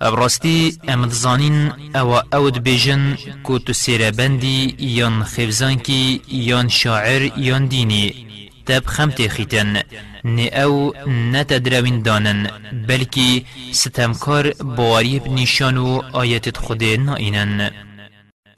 ابراستی 0.00 0.78
امد 0.88 1.10
زانین 1.10 1.72
أو 1.94 2.08
اود 2.32 2.58
بیجن 2.58 3.16
کو 3.42 3.58
تو 3.58 3.72
سیره 3.72 4.10
بندی 4.10 4.74
یان 4.78 5.24
خفزان 5.24 5.74
کی 5.78 6.20
یان 6.28 6.68
شاعر 6.68 7.22
یان 7.38 7.66
دینی. 7.66 8.26
تب 8.66 8.86
خمت 8.86 9.28
خیتن 9.28 9.82
نی 10.24 10.48
أو 10.48 10.92
نتدروین 11.06 12.02
دانن 12.02 12.50
بلکی 12.88 13.46
ستمکار 13.72 14.52
بواریب 14.52 15.26
نشان 15.26 15.76
و 15.76 16.02
آیت 16.12 16.56
خود 16.56 16.84
نائنن 16.84 17.70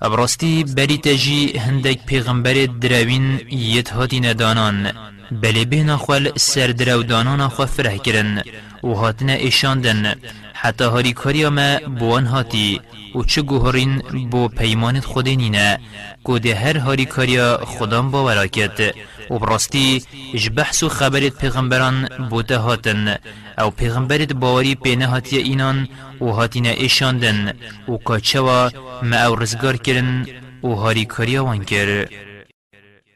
ابراستی 0.00 0.64
بری 0.64 0.98
تجی 0.98 1.58
هندک 1.58 1.98
پیغمبر 2.06 2.66
دراوین 2.80 3.40
یت 3.50 3.90
هاتی 3.90 4.20
ندانان 4.20 4.92
بلی 5.32 5.64
بین 5.64 5.96
خوال 5.96 6.32
سر 6.36 6.66
درو 6.66 7.02
دانان 7.02 7.48
خو 7.48 7.66
فره 7.66 7.98
کرن 7.98 8.42
و 8.82 8.94
هاتنه 8.94 9.32
ایشاندن 9.32 10.14
حتی 10.54 10.84
هاری 10.84 11.12
کاری 11.12 11.48
ما 11.48 11.78
بوان 11.98 12.26
هاتی 12.26 12.80
و 13.14 13.22
چه 13.22 13.42
گوهرین 13.42 13.98
بو 14.30 14.48
پیمانت 14.48 15.04
خود 15.04 15.28
نینه 15.28 15.78
گوده 16.24 16.54
هر 16.54 16.78
هاری 16.78 17.04
کاریا 17.04 17.60
خودم 17.64 18.10
باورا 18.10 18.46
کد 18.46 18.94
و 19.30 19.38
براستی 19.38 20.02
اج 20.34 20.48
بحث 20.48 20.82
و 20.82 20.88
خبرت 20.88 21.38
پیغمبران 21.38 22.08
بوده 22.30 22.56
هاتن. 22.56 23.16
أو 23.58 23.70
پیغمبرت 23.70 24.32
باوری 24.32 24.74
پینه 24.74 25.06
هاتی 25.06 25.36
اینان 25.36 25.88
و 26.20 26.24
هاتینه 26.24 26.68
ایشاندن. 26.68 27.52
و 27.88 27.96
کاچوا 27.96 28.70
ما 29.02 29.16
أو 29.16 29.34
رزگار 29.34 29.76
کرن 29.76 30.26
و 30.62 30.74
هاری 30.74 31.04
کاریا 31.04 31.44
وان 31.44 31.64
کر. 31.64 32.08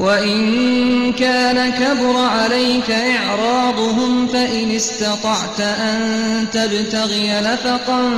وإن 0.01 1.13
كان 1.13 1.73
كبر 1.73 2.17
عليك 2.17 2.91
إعراضهم 2.91 4.27
فإن 4.27 4.71
استطعت 4.71 5.61
أن 5.61 6.01
تبتغي 6.51 7.41
نفقا 7.41 8.11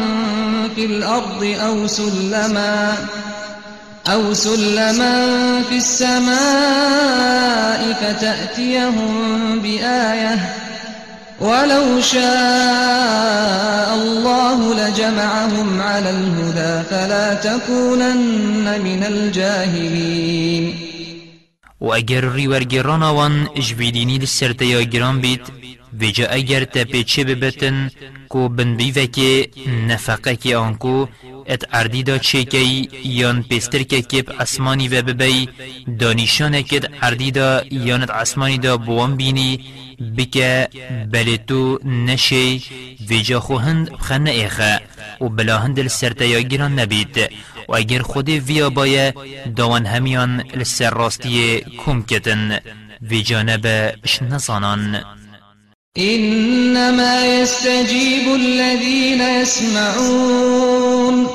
في 0.74 0.85
الأرض 0.85 1.44
أو 1.44 1.87
سلما. 1.87 2.96
أو 4.07 4.35
سلما 4.35 5.62
في 5.69 5.77
السماء 5.77 6.35
فتأتيهم 7.93 9.59
بآية 9.61 10.55
ولو 11.40 12.01
شاء 12.01 13.95
الله 13.95 14.75
لجمعهم 14.75 15.81
على 15.81 16.11
الهدى 16.11 16.83
فلا 16.90 17.35
تكونن 17.35 18.81
من 18.85 19.05
الجاهلين. 19.05 20.75
و 21.81 21.93
اگر 21.93 22.33
ریورگران 22.33 23.03
آوان 23.03 23.49
جویدینی 23.59 24.19
لسرتیا 24.19 24.83
گران 24.83 25.21
بید 25.21 25.40
ویجا 26.00 26.26
اگر 26.26 26.64
تا 26.64 26.85
پیچه 26.85 27.24
ببتن 27.24 27.90
کو 28.28 28.48
بن 28.48 28.76
بیوه 28.76 29.07
نفقه 29.88 30.37
که 30.37 30.57
آنکو 30.57 31.07
ات 31.46 31.62
اردی 31.72 32.02
دا 32.02 32.18
چیکی 32.18 32.88
یان 33.04 33.42
پیستر 33.42 33.83
که 33.83 34.02
کب 34.02 34.26
اسمانی 34.40 34.88
و 34.88 35.02
ببی 35.02 35.48
دانیشان 35.98 36.62
کد 36.62 36.85
اردی 37.02 37.30
دا 37.30 37.62
یان 37.70 38.02
ات 38.02 38.11
اسمانی 38.11 38.59
دا 38.59 38.76
بوان 38.76 39.16
بینی 39.16 39.61
بکه 40.16 40.68
بلی 41.12 41.38
تو 41.38 41.78
نشی 41.85 42.62
ویجا 43.09 43.40
خو 43.40 43.57
هند 43.57 43.90
بخن 43.90 44.26
ایخه 44.26 44.80
و 45.20 45.28
بلا 45.28 45.59
هند 45.59 45.80
لسرتیا 45.80 46.40
گیران 46.40 46.78
نبید. 46.78 47.18
و 47.68 47.74
اگر 47.74 48.02
خود 48.02 48.28
ویا 48.28 48.70
بایه 48.70 49.14
دوان 49.57 49.87
همیان 49.87 50.40
لسر 50.40 50.90
راستی 50.90 51.61
کم 51.61 52.02
کتن. 52.02 52.59
ویجا 53.02 53.42
نبه 53.42 53.94
اش 54.04 54.22
إنما 55.98 57.40
يستجيب 57.40 58.35
الذين 58.35 59.20
يسمعون 59.20 61.26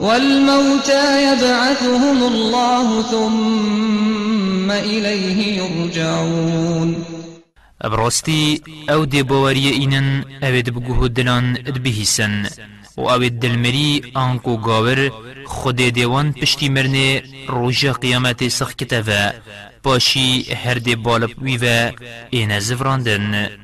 والموتى 0.00 1.32
يبعثهم 1.32 2.22
الله 2.22 3.02
ثم 3.02 4.70
إليه 4.70 5.62
يرجعون. 5.62 7.04
ابراستی 7.82 8.60
أو 8.90 9.04
دی 9.04 9.22
باوری 9.22 9.68
اینن 9.68 10.24
اوید 10.42 10.70
بگوه 10.70 11.08
دلان 11.08 11.58
ادبهیسن 11.66 12.46
و 12.96 13.00
اوید 13.00 13.40
دلمری 13.40 14.02
آنکو 14.14 14.56
گاور 14.56 15.10
خود 15.46 15.76
دیوان 15.76 16.32
پشتی 16.32 16.68
مرنه 16.68 17.22
روژا 17.48 17.92
قیامت 17.92 18.48
سخ 18.48 18.74
کتوه 18.74 19.32
باشی 19.82 20.44
هر 20.64 20.74
دی 20.74 20.96
بالب 20.96 21.42
ویوه 21.42 21.92
این 22.30 22.60
زفراندن. 22.60 23.63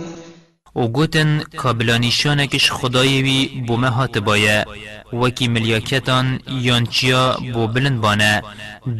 و 0.75 0.87
گوتن 0.87 1.43
کابلانیشانکش 1.57 2.71
خدای 2.71 3.21
وی 3.21 3.63
بومه 3.67 3.89
هات 3.89 4.17
بایه. 4.17 4.65
وکی 5.13 5.47
ملیاکتان 5.47 6.39
یانچیا 6.47 7.37
بو 7.53 7.67
بلند 7.67 8.01
بانه. 8.01 8.41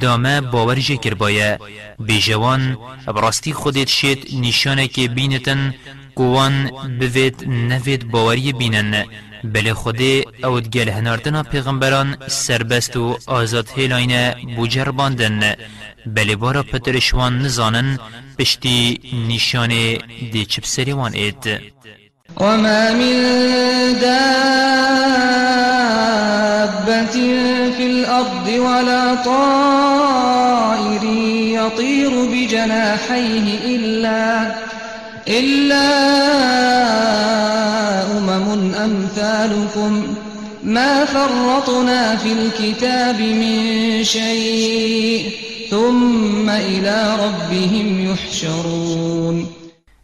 دامه 0.02 0.42
باور 0.42 0.76
جکر 0.76 1.14
بایه. 1.14 1.60
بیجوان 2.00 2.78
براستی 3.16 3.54
خودت 3.54 3.88
شید 3.88 4.28
نشانه 4.42 4.88
که 4.88 5.08
بینتن 5.08 5.74
قوان 6.16 6.72
بوید 7.00 7.44
نوید 7.48 8.12
باوری 8.12 8.54
بینن. 8.54 9.06
بله 9.44 9.74
خودی 9.74 10.26
اود 10.44 10.70
گل 10.70 10.90
هناردنا 10.90 11.44
پیغمبران 11.44 12.18
سربست 12.28 12.98
و 12.98 13.18
آزاد 13.28 13.68
هیلاینه 13.76 14.36
بوجر 14.56 14.92
باندن. 14.92 15.56
بله 16.06 16.36
بارا 16.36 16.64
پترشوان 16.64 17.40
نزانن 17.40 18.00
پشتی 18.40 19.00
نشان 19.30 19.70
دی 20.32 20.46
چپ 20.46 20.66
سریوان 20.66 21.14
اید. 21.14 21.62
وما 22.38 22.92
من 22.92 23.16
دابة 24.02 24.32
في 27.78 27.86
الأرض 27.86 28.48
ولا 28.48 29.16
طائر 29.26 31.04
يطير 31.58 32.26
بجناحيه 32.26 33.76
إلا 33.76 34.52
إلا 35.28 35.92
أمثالكم 38.54 40.16
ما 40.64 41.06
فرطنا 41.06 42.16
في 42.16 42.32
الكتاب 42.32 43.22
من 43.22 44.04
شيء 44.04 45.32
ثم 45.72 46.50
إلى 46.50 47.18
ربهم 47.24 48.12
يحشرون. 48.12 49.48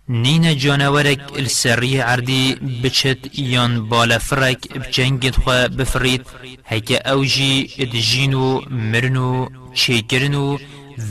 نين 0.09 0.57
جانورك 0.57 1.21
السرية 1.39 2.03
عردي 2.03 2.55
بچت 2.55 3.39
يان 3.39 3.89
بالا 3.89 4.17
فرك 4.17 4.77
بجنگت 4.77 5.35
خوا 5.35 5.67
بفريد 5.67 6.21
هكا 6.65 6.97
اوجي 6.97 7.69
ادجينو 7.79 8.61
مرنو 8.69 9.49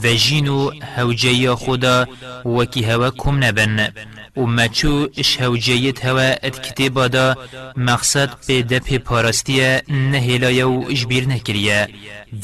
وجینو 0.05 0.72
هوجی 0.96 1.55
خدا 1.55 2.07
وکی 2.44 2.85
هوا 2.85 3.11
کم 3.11 3.44
نبن 3.44 3.88
و 4.37 4.46
مچو 4.46 5.09
اش 5.16 5.40
هوجیت 5.40 6.05
هوا 6.05 6.35
اد 6.42 6.62
کتابا 6.62 7.09
دا 7.09 7.37
مقصد 7.77 8.31
پی 8.46 8.62
دپ 8.62 8.96
پارستیه 8.96 9.83
نهیلای 9.88 10.62
و 10.62 10.85
اجبیر 10.90 11.29
نکریه. 11.29 11.88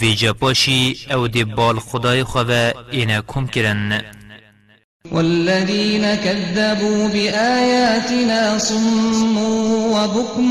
ویجا 0.00 0.32
پاشی 0.32 0.96
أو 1.10 1.28
دی 1.28 1.44
بال 1.44 1.78
خدای 1.78 2.24
خواه 2.24 2.72
اینا 2.90 3.22
کم 3.26 3.46
کرن. 3.46 4.02
والذين 5.12 6.14
كذبوا 6.14 7.08
بآياتنا 7.08 8.58
صم 8.58 9.36
وبكم 9.92 10.50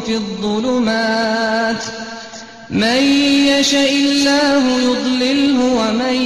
في 0.00 0.14
الظلمات. 0.14 2.11
من 2.72 3.02
يشاء 3.48 3.92
الله 3.92 4.80
يضلله 4.80 5.60
ومن 5.60 6.16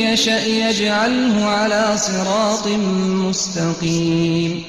يشاء 0.00 0.48
يجعله 0.48 1.44
على 1.44 1.96
صراط 1.96 2.66
مستقيم. 3.28 4.64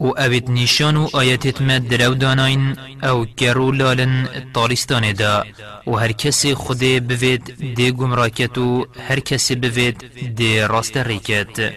و 0.00 0.06
اوید 0.18 0.50
نشان 0.50 0.96
و 0.96 1.08
آیتت 1.12 1.62
مد 1.62 1.88
درو 1.88 2.14
داناین 2.14 2.76
أو 3.04 3.24
گرو 3.36 3.72
لالن 3.72 4.28
طارستان 4.54 5.12
دا 5.12 5.44
و 5.86 5.96
هر 5.96 6.12
کسی 6.12 6.54
خود 6.54 6.78
بوید 7.08 7.74
دی 7.74 7.92
گمراکت 7.92 8.58
و 8.58 8.86
هر 9.08 9.20
کسی 9.20 9.54
بوید 9.54 10.04
دی 10.36 10.60
راست 10.60 10.96
ریکت 10.96 11.72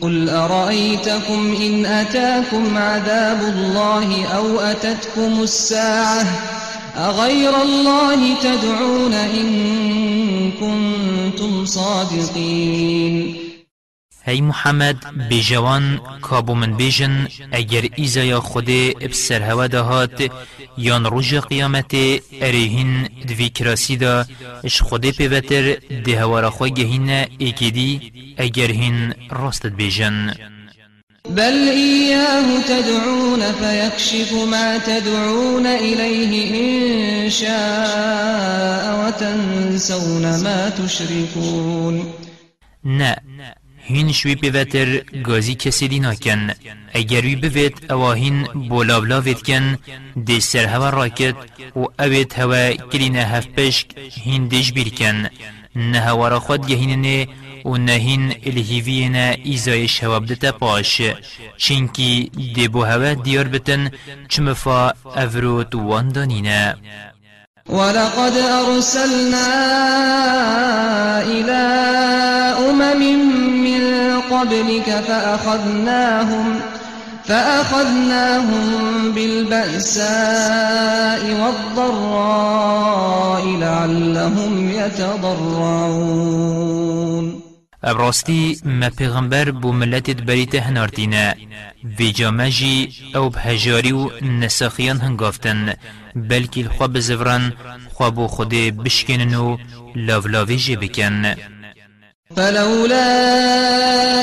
قل 0.00 0.28
أرأيتكم 0.28 1.56
إن 1.60 1.86
أتاكم 1.86 2.78
عذاب 2.78 3.40
الله 3.42 4.26
أو 4.26 4.60
أتتكم 4.60 5.42
الساعة 5.42 6.26
أغير 6.96 7.62
الله 7.62 8.40
تدعون 8.42 9.14
إن 9.14 10.52
كنتم 10.60 11.64
صادقين؟ 11.64 13.36
هی 14.24 14.40
محمد 14.40 14.96
بجوان 15.30 16.00
کابو 16.22 16.54
من 16.54 16.76
بیجن 16.76 17.28
اگر 17.52 17.88
ایزا 17.96 18.40
خود 18.40 18.64
بسر 19.10 19.42
هوا 19.42 19.66
دهات 19.66 20.30
یان 20.78 21.04
روژ 21.04 21.34
قیامت 21.34 21.94
اریهن 22.40 23.08
دوی 23.28 23.48
کراسی 23.48 23.96
دا 23.96 24.26
اش 24.64 24.82
خود 24.82 25.10
پیوتر 25.10 25.76
ده 26.04 26.20
هوا 26.20 26.40
را 26.40 26.50
خواه 26.50 26.68
گهین 26.68 27.26
اگر 28.38 28.70
هین 28.70 29.14
راستت 29.30 29.72
بیجن 29.72 30.34
بل 31.30 31.68
إياه 31.68 32.62
تدعون 32.62 33.52
فيكشف 33.52 34.32
ما 34.32 34.78
تدعون 34.78 35.66
إليه 35.66 36.32
إن 37.24 37.30
شاء 37.30 39.06
وتنسون 39.06 40.42
ما 40.42 40.70
تشركون. 40.70 42.12
نه 42.84 43.16
هین 43.84 44.12
شوی 44.12 44.34
پیوتر 44.34 45.02
گازی 45.24 45.54
کسی 45.54 45.88
دی 45.88 45.98
ناکن 45.98 46.50
اگر 46.94 47.20
وی 47.20 47.36
بوید 47.36 47.92
اواهین 47.92 48.42
بولاولاوید 48.68 49.42
کن. 49.42 49.78
دی 50.26 50.40
سر 50.40 50.66
هوا 50.66 50.90
راکت 50.90 51.34
و 51.76 51.86
اوید 51.98 52.32
هوا 52.32 52.72
کلین 52.92 53.16
هف 53.16 53.46
پشک 53.46 53.86
هین 54.24 54.48
دیش 54.48 54.72
بیر 54.72 54.88
کن 54.88 55.28
نه 55.76 56.00
هوا 56.00 56.28
را 56.28 56.40
خود 56.40 56.66
گهیننه 56.66 57.28
و 57.64 57.76
نهین 57.76 58.34
الهیوینا 58.46 59.30
ایزای 59.44 59.88
شواب 59.88 60.26
دتا 60.26 60.52
پاش 60.52 61.00
چینکی 61.56 62.30
دی 62.54 62.68
بو 62.68 62.84
هوا 62.84 63.14
دیار 63.14 63.48
بتن 63.48 63.90
چمفا 64.28 64.92
أفروت 65.16 65.74
واندانینا 65.74 66.76
ولقد 67.68 68.36
أرسلنا 68.36 69.52
إلى 71.22 71.62
أمم 72.70 73.02
من 73.64 73.82
قبلك 74.20 74.90
فأخذناهم 75.08 76.60
فأخذناهم 77.24 78.64
بالبأساء 79.14 80.02
والضراء 81.78 83.46
لعلهم 83.46 84.70
يتضرعون. 84.70 86.22
ابراستی 87.84 88.58
ما 88.64 88.90
پیغمبر 88.90 89.50
بو 89.50 89.72
ملتت 89.72 90.22
بریت 90.22 90.54
هنارتینه 90.54 91.34
وی 91.98 92.12
جامجی 92.12 92.92
أو 93.14 93.28
بهجاری 93.28 93.92
و 93.92 94.10
نساخیان 94.22 95.00
هنگافتن. 95.00 95.74
بلکی 96.16 96.62
الخوا 96.62 96.86
بزفران 96.86 97.52
خواب 97.94 98.26
خود 98.26 98.48
بشکنن 98.54 99.34
و 99.34 99.58
لاولاوی 99.96 100.56
جه 100.56 100.76
بکن. 100.76 101.34
فلولا 102.36 103.06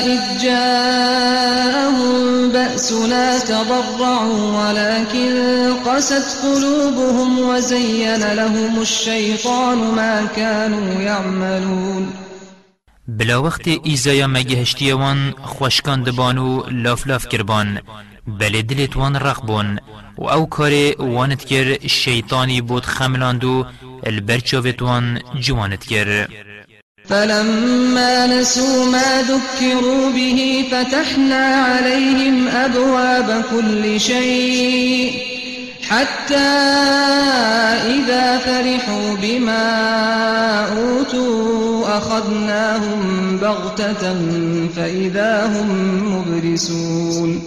إذ 0.00 0.42
جاءهم 0.42 2.02
بأسنا 2.52 3.38
تضرعوا 3.38 4.68
ولكن 4.68 5.74
قست 5.86 6.38
قلوبهم 6.42 7.38
وزين 7.38 8.32
لهم 8.32 8.80
الشيطان 8.80 9.78
ما 9.78 10.26
كانوا 10.36 11.02
يعملون. 11.02 12.29
بلا 13.18 13.42
وقت 13.42 13.68
ایزایا 13.68 14.26
مگهشتی 14.26 14.92
وان 14.92 15.34
خوشکان 15.42 16.02
دبان 16.02 16.38
و 16.38 16.62
لاف 16.70 17.06
لاف 17.06 17.28
کربان 17.28 17.80
بل 18.26 18.62
دلت 18.62 18.96
وان 18.96 19.16
رقبون 19.16 19.78
و 20.18 20.24
أو 20.24 20.46
کار 20.46 20.72
وانت 20.98 21.44
کر 21.44 21.86
شیطانی 21.86 22.60
بود 22.60 22.84
خملاندو 22.84 23.66
البرچاوت 24.06 24.82
وان 24.82 25.20
جوانت 25.40 25.84
کر 25.84 26.28
فلما 27.08 28.26
نسوا 28.26 28.84
ما 28.84 29.22
ذكروا 29.22 30.12
به 30.12 30.64
فتحنا 30.70 31.44
عليهم 31.44 32.48
أبواب 32.48 33.44
كل 33.50 34.00
شيء. 34.00 35.39
حتى 35.90 36.50
إذا 37.98 38.38
فرحوا 38.38 39.16
بما 39.16 39.66
أوتوا 40.78 41.98
أخذناهم 41.98 43.36
بغتة 43.36 44.14
فإذا 44.68 45.46
هم 45.46 45.68
مبلسون 46.14 47.42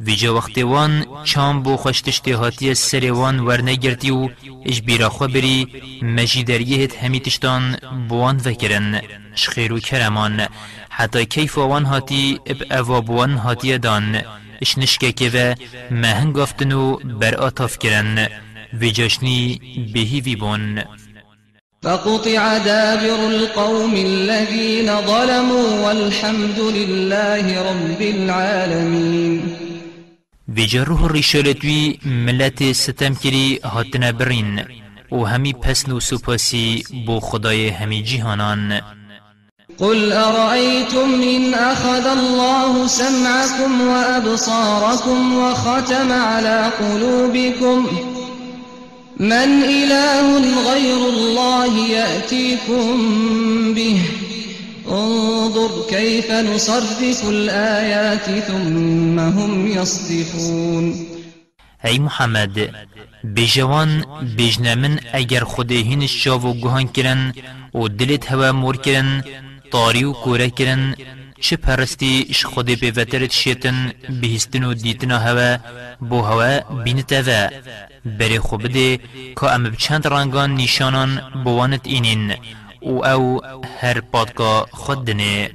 ویجا 0.00 0.30
وقت 0.30 0.58
وان 0.58 1.04
چام 1.24 1.62
بو 1.62 1.76
خوشتشتی 1.76 2.32
هاتی 2.32 2.74
سر 2.74 3.12
وان 3.12 3.40
ورنه 3.40 3.74
گرتی 3.74 4.10
و 4.10 4.28
اش 4.66 4.82
بیرا 4.82 5.08
خبری 5.08 5.66
مجی 6.02 6.44
دریهت 6.44 7.04
همی 7.04 7.20
تشتان 7.20 7.76
بوان 8.08 8.40
وکرن 8.44 9.00
شخیر 9.34 9.72
و 9.72 9.78
کرمان. 9.80 10.46
حتی 10.90 11.26
کیف 11.26 11.58
وان 11.58 11.84
هاتی 11.84 12.40
اب 12.46 12.56
اوا 12.70 13.00
بوان 13.00 13.34
هاتی 13.34 13.78
دان. 13.78 14.22
اش 14.64 14.78
نشکه 14.78 15.12
که 15.12 15.30
و 15.34 15.54
مهنگ 15.90 16.38
افتن 16.38 16.72
و 16.72 16.96
بر 16.96 17.34
آتاف 17.34 17.78
کرن 17.78 18.28
ویجاشنی 18.80 19.60
بهی 19.94 20.20
وی 20.20 20.36
بون 20.36 20.84
فقطع 21.82 22.58
دابر 22.58 23.20
القوم 23.32 23.94
الذين 23.94 24.86
ظلموا 24.86 25.66
والحمد 25.84 26.58
لله 26.60 27.44
رب 27.70 28.00
العالمين 28.00 29.42
روح 30.74 31.12
ریشالتوی 31.12 31.98
ملت 32.04 32.72
ستم 32.72 33.14
کری 33.14 33.60
هاتنا 33.64 34.12
برین 34.12 34.64
و 35.12 35.24
همی 35.24 35.52
پسن 35.52 35.92
و 35.92 36.00
سپاسی 36.00 36.84
بو 37.06 37.20
خدای 37.20 37.68
همی 37.68 38.02
جیهانان 38.02 38.80
قل 39.78 40.12
أرأيتم 40.12 41.22
إن 41.22 41.54
أخذ 41.54 42.06
الله 42.06 42.86
سمعكم 42.86 43.80
وأبصاركم 43.80 45.38
وختم 45.38 46.12
على 46.12 46.70
قلوبكم 46.80 47.86
من 49.20 49.62
إله 49.62 50.38
غير 50.72 51.08
الله 51.08 51.78
يأتيكم 51.78 52.94
به 53.74 54.00
انظر 54.88 55.70
كيف 55.90 56.30
نصرف 56.30 57.28
الآيات 57.28 58.44
ثم 58.44 59.18
هم 59.18 59.66
يصدفون 59.66 61.06
ای 61.84 61.98
محمد 61.98 62.70
بجوان 63.24 64.04
بجنا 64.38 64.74
من 64.74 65.00
اگر 65.12 65.44
خود 65.44 65.72
هین 65.72 66.06
شاو 66.06 66.46
و 66.46 66.54
گوهان 66.54 66.88
کرن 66.88 67.32
و 67.74 67.88
هوا 68.28 68.52
مور 68.52 68.76
کرن 68.76 69.22
طاری 69.74 70.04
و 70.04 70.12
کوره 70.12 70.50
کرن 70.50 70.94
چه 71.40 71.56
پرستی 71.56 72.26
اش 72.30 72.46
خود 72.46 72.66
به 72.80 72.90
وترت 72.96 73.32
شیطن 73.32 73.92
بهستن 74.20 74.64
و 74.64 74.74
دیتنا 74.74 75.18
هوا 75.18 75.58
بو 76.00 76.20
هوا 76.22 76.60
بینتا 76.84 77.22
و 77.26 77.50
بری 78.18 78.38
خوب 78.38 78.62
ده 78.66 78.98
که 79.40 79.44
ام 79.44 79.62
بچند 79.64 80.06
رنگان 80.06 80.54
نشانان 80.54 81.10
بوانت 81.44 81.80
اینین. 81.84 82.34
و 82.82 83.04
أو 83.04 83.40
هر 83.80 84.00
پادکا 84.00 84.66
خود 84.72 85.04
دنه. 85.04 85.50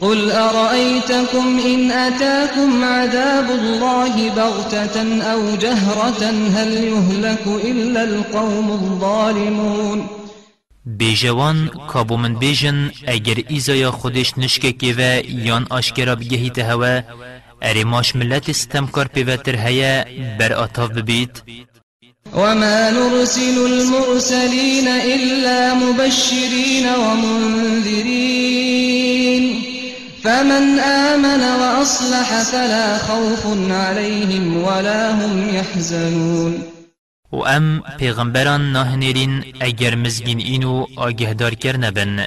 قل 0.00 0.30
أرأيتكم 0.30 1.60
إن 1.66 1.90
أتاكم 1.90 2.84
عذاب 2.84 3.50
الله 3.50 4.30
بغتة 4.30 5.22
أو 5.22 5.56
جهرة 5.56 6.22
هل 6.56 6.72
يهلك 6.72 7.46
إلا 7.46 8.04
القوم 8.04 8.70
الظالمون؟ 8.70 10.21
بیجوان 10.86 11.70
کابو 11.88 12.16
من 12.16 12.34
بیجن 12.34 12.90
اگر 13.06 13.34
ایزایا 13.48 13.90
خودش 13.90 14.38
نشکه 14.38 14.72
که 14.72 14.94
و 14.98 15.22
یان 15.30 15.66
آشکرا 15.70 16.14
بگهی 16.14 16.52
هوا 16.58 17.00
اری 17.62 17.84
ماش 17.84 18.16
ملت 18.16 18.48
استمکار 18.48 19.06
پیوتر 19.06 19.56
هیا 19.56 20.04
بر 20.38 20.52
آتاف 20.52 20.90
ببید. 20.90 21.42
وما 22.34 22.90
نرسل 22.90 23.58
المرسلين 23.58 24.88
إلا 24.88 25.74
مبشرين 25.74 26.86
ومنذرين 26.94 28.12
فمن 30.24 30.78
آمن 30.78 31.40
وأصلح 31.60 32.42
فلا 32.42 32.98
خوف 32.98 33.46
عليهم 33.70 34.56
ولا 34.56 35.10
هم 35.10 35.54
يحزنون 35.54 36.71
و 37.32 37.36
ام 37.36 37.82
پیغمبران 37.98 38.72
ناهنیرین 38.72 39.44
اگر 39.60 39.94
مزگین 39.94 40.38
اینو 40.38 40.86
آگهدار 40.96 41.54
کرنه 41.54 41.90
بن 41.90 42.26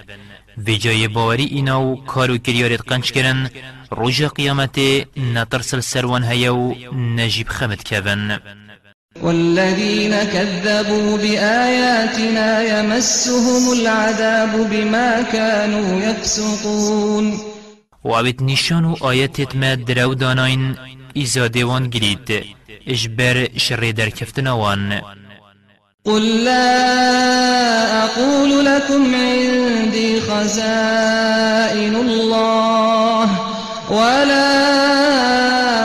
و 0.68 0.72
جای 0.72 1.08
باوری 1.08 1.44
اینو 1.44 1.96
کارو 1.96 2.38
کریارت 2.38 2.82
قنچ 2.88 3.12
کرن 3.12 3.50
روژ 3.92 4.24
قیامت 4.24 4.80
نترسل 5.18 5.80
سروان 5.80 6.24
هیو 6.24 6.74
نجیب 6.94 7.48
خمد 7.48 7.84
کبن 7.84 8.40
والذين 9.22 10.24
كذبوا 10.24 11.18
بآياتنا 11.18 12.64
يمسهم 12.64 13.72
العذاب 13.72 14.70
بما 14.70 15.22
كانوا 15.22 16.02
يفسقون 16.02 17.34
و 18.04 18.10
اوید 18.10 18.44
نشان 18.44 18.86
و 18.86 18.96
آیتت 19.02 19.56
ما 19.56 19.76
درو 19.76 20.14
داناین 20.16 20.76
ایزا 21.18 21.48
دیوان 21.48 21.90
گرید 21.90 22.46
اجبر 22.88 23.48
شر 23.58 23.92
در 23.92 24.10
کفتنوان 24.10 25.02
قل 26.06 26.22
لا 26.22 28.04
أقول 28.04 28.66
لكم 28.66 29.16
عندي 29.16 30.22
خزائن 30.22 31.96
الله 31.96 33.30
ولا 33.90 34.52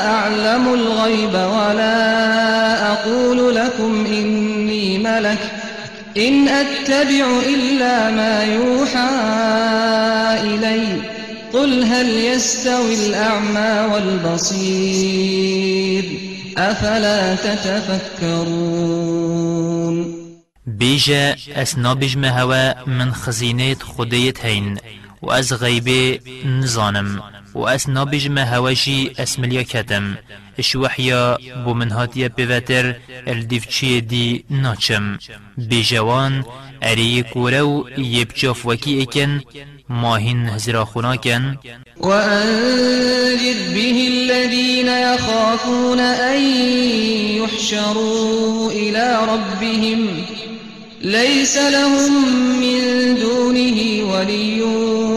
أعلم 0.06 0.74
الغيب 0.74 1.34
ولا 1.34 2.92
أقول 2.92 3.54
لكم 3.56 4.06
إني 4.06 4.98
ملك 4.98 5.50
إن 6.16 6.48
أتبع 6.48 7.26
إلا 7.46 8.10
ما 8.10 8.44
يوحى 8.44 9.19
قل 11.70 11.84
هل 11.84 12.08
يستوي 12.08 12.94
الأعمى 13.06 13.94
والبصير 13.94 15.24
أفلا 16.58 17.34
تتفكرون 17.34 18.80
بيجا 20.66 21.36
اسنا 21.48 21.94
بجم 21.94 22.24
هوا 22.24 22.88
من 22.88 23.14
خزينة 23.14 23.74
خديت 23.74 24.44
هين 24.44 24.78
و 25.22 25.30
از 25.30 25.52
غیبه 25.52 26.20
نزانم 26.44 27.22
و 27.54 27.60
از 27.66 27.90
نابجم 27.90 28.38
هواجی 28.38 29.10
اسملیا 29.18 29.62
کتم. 29.62 30.18
اش 30.58 30.76
وحیا 30.76 31.38
بو 31.64 31.74
من 31.74 31.90
هاتیا 31.90 32.28
پیوتر 32.28 32.96
الدیفچی 33.26 34.00
دی 34.00 34.44
ناچم. 34.50 35.18
بیجوان 35.58 36.44
اری 36.82 37.22
کورو 37.22 37.84
یبچاف 37.98 38.66
وکی 38.66 39.02
اکن 39.02 39.40
ماهن 39.90 40.48
هزرا 40.48 40.84
خناكن 40.84 41.56
وأنذر 41.96 43.74
به 43.74 44.08
الذين 44.08 44.88
يخافون 44.88 46.00
أن 46.00 46.42
يحشروا 47.42 48.70
إلى 48.70 49.18
ربهم. 49.28 50.24
ليس 51.02 51.56
لهم 51.56 52.12
من 52.60 53.14
دونه 53.14 53.78
ولي 54.12 54.62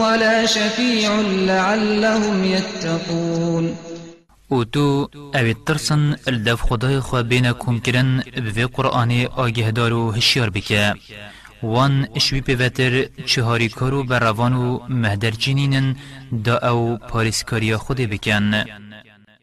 ولا 0.00 0.46
شفيع 0.46 1.20
لعلهم 1.46 2.44
يتقون. 2.44 3.76
و 4.50 4.64
تو 4.64 5.08
أو 5.34 5.52
ترسن 5.66 6.16
الدف 6.28 6.60
خدای 6.60 7.00
خوا 7.00 7.22
بینکم 7.22 7.78
کرن 7.78 8.22
به 8.54 8.66
قرآن 8.66 9.26
آگه 9.36 9.70
دارو 9.70 10.12
هشیار 10.12 10.50
بکه. 10.50 10.94
وان 11.64 12.08
شوی 12.18 12.40
پیوتر 12.40 13.04
چهاری 13.26 13.68
کارو 13.68 14.04
بر 14.04 14.18
روان 14.18 14.52
و 14.52 14.78
مهدر 14.88 15.30
جنینن 15.30 15.96
دا 16.44 16.56
أو 16.56 16.96
پاریسکاریا 16.96 17.78
خود 17.78 17.96
بکن. 17.96 18.64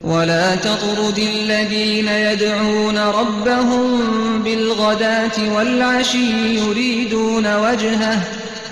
ولا 0.01 0.55
تطرد 0.55 1.19
الذين 1.19 2.07
يدعون 2.07 2.97
ربهم 2.97 3.83
بالغداة 4.43 5.53
والعشي 5.55 6.55
يريدون 6.55 7.55
وجهه. 7.55 8.23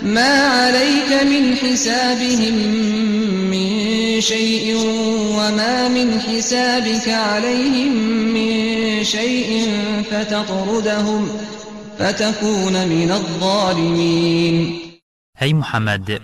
ما 0.04 0.48
عليك 0.48 1.24
من 1.24 1.56
حسابهم 1.56 2.56
من 3.52 4.22
شيء 4.22 4.76
وما 5.38 5.88
من 5.88 6.20
حسابك 6.20 7.08
عليهم 7.08 7.92
من 8.34 9.04
شيء 9.04 9.68
فتطردهم. 10.12 11.30
فتكون 12.00 12.74
من 12.88 13.12
الظالمين. 13.12 14.80
هی 15.38 15.54
محمد 15.54 16.22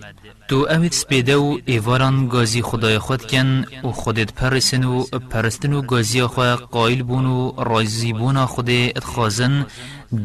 تو 0.48 0.56
اوید 0.70 0.92
سپیده 0.92 1.36
و 1.36 1.58
ایواران 1.66 2.28
گازی 2.28 2.62
خدای 2.62 3.00
خود 3.00 3.26
کن 3.26 3.66
و 3.84 3.92
خودت 3.92 4.34
پرسن 4.34 4.84
و 4.84 5.04
پرستن 5.04 5.74
و 5.74 5.82
گازی 5.82 6.22
خواه 6.22 6.56
قایل 6.56 7.04
بون 7.04 7.26
و 7.26 7.52
رازی 7.64 8.14
بون 8.14 8.46
خود 8.46 8.70
اتخازن 8.70 9.66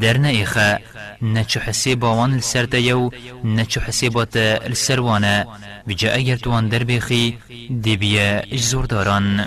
در 0.01 0.19
نئیخه 0.19 0.79
نچو 1.23 1.61
حسیباوان 1.61 2.33
السرده 2.33 2.81
یو 2.81 3.11
نچو 3.45 3.81
حسیبات 3.81 4.37
السروانه 4.37 5.47
بجا 5.89 6.13
اگر 6.13 6.37
توان 6.37 6.69
در 6.69 6.85
بخی 6.85 7.39
دیبیه 7.83 8.43
اجزور 8.51 8.85
داران 8.85 9.47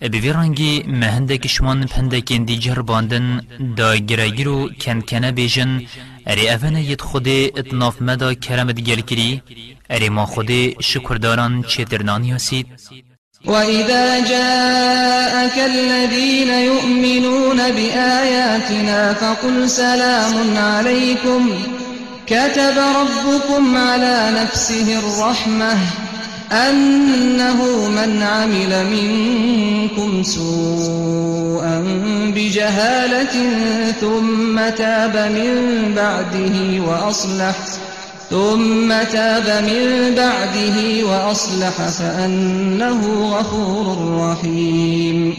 بوی 0.00 0.32
رنگی 0.32 0.84
مهنده 0.86 1.38
کشمان 1.38 1.86
پهنده 1.86 2.20
کندی 2.20 2.56
جر 2.58 2.80
باندن 2.90 3.26
دا 3.76 3.96
گرگیر 3.96 4.48
و 4.48 4.68
کن 4.80 5.00
کنه 5.00 5.32
بیجن 5.32 5.82
اری 6.26 6.48
اون 6.50 6.76
ید 6.76 7.00
خود 7.00 7.28
اتناف 7.28 8.02
مدا 8.02 8.34
کرمت 8.34 8.80
گل 8.80 9.00
کری 9.00 9.42
اری 9.90 10.08
ما 10.08 10.26
خود 10.26 10.50
شکرداران 10.80 11.62
چیترنان 11.62 12.24
یاسید. 12.24 12.66
وإذا 13.44 14.20
جاءك 14.20 15.56
الذين 15.58 16.50
يؤمنون 16.70 17.70
بآياتنا 17.76 19.12
فقل 19.14 19.70
سلام 19.70 20.56
عليكم 20.56 21.42
كتب 22.26 22.76
ربكم 23.00 23.76
على 23.76 24.16
نفسه 24.38 24.98
الرحمة. 24.98 26.07
أنه 26.52 27.88
من 27.88 28.22
عمل 28.22 28.86
منكم 28.86 30.22
سوءا 30.22 31.80
بجهالة 32.34 33.34
ثم 33.92 34.68
تاب 34.68 35.16
من 35.32 35.94
بعده 35.94 36.82
وأصلح 36.82 37.56
ثم 38.30 39.02
تاب 39.12 39.64
من 39.64 40.14
بعده 40.14 41.04
وأصلح 41.04 41.88
فأنه 41.88 43.30
غفور 43.34 43.96
رحيم. 44.20 45.36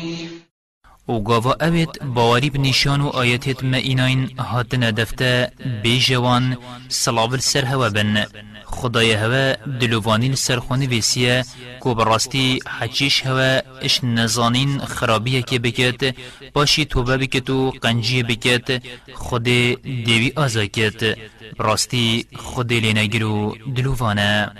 و 1.08 1.19
گاوا 1.19 1.56
اوید 1.62 1.89
باوری 2.15 2.50
بنیشان 2.50 3.02
و 3.02 3.08
آیتت 3.08 3.63
ما 3.63 3.78
ایناین 3.78 4.30
هاتن 4.39 4.91
دفته 4.91 5.52
بیجوان 5.84 6.58
سلاول 6.88 7.39
سر 7.39 7.65
هوا 7.65 7.89
بن. 7.89 8.26
خدای 8.71 9.12
هوا 9.12 9.53
دلووانی 9.82 10.36
سرخونی 10.36 10.88
ویسیه 10.88 11.45
کو 11.79 11.95
براستی 11.95 12.60
حچیش 12.79 13.25
هوا 13.25 13.60
اش 13.82 14.03
نزانین 14.03 14.79
خرابیه 14.79 15.41
که 15.41 15.60
بکت 15.60 16.15
باشی 16.53 16.86
توبه 16.86 17.17
بکت 17.17 17.49
و 17.49 17.73
قنجیه 17.82 18.23
بکت 18.23 18.84
خود 19.13 19.43
دیوی 19.84 20.32
آزا 20.36 20.65
براستی 21.58 22.25
خود 22.36 22.73
لینگرو 22.73 23.55
دلووانه. 23.75 24.51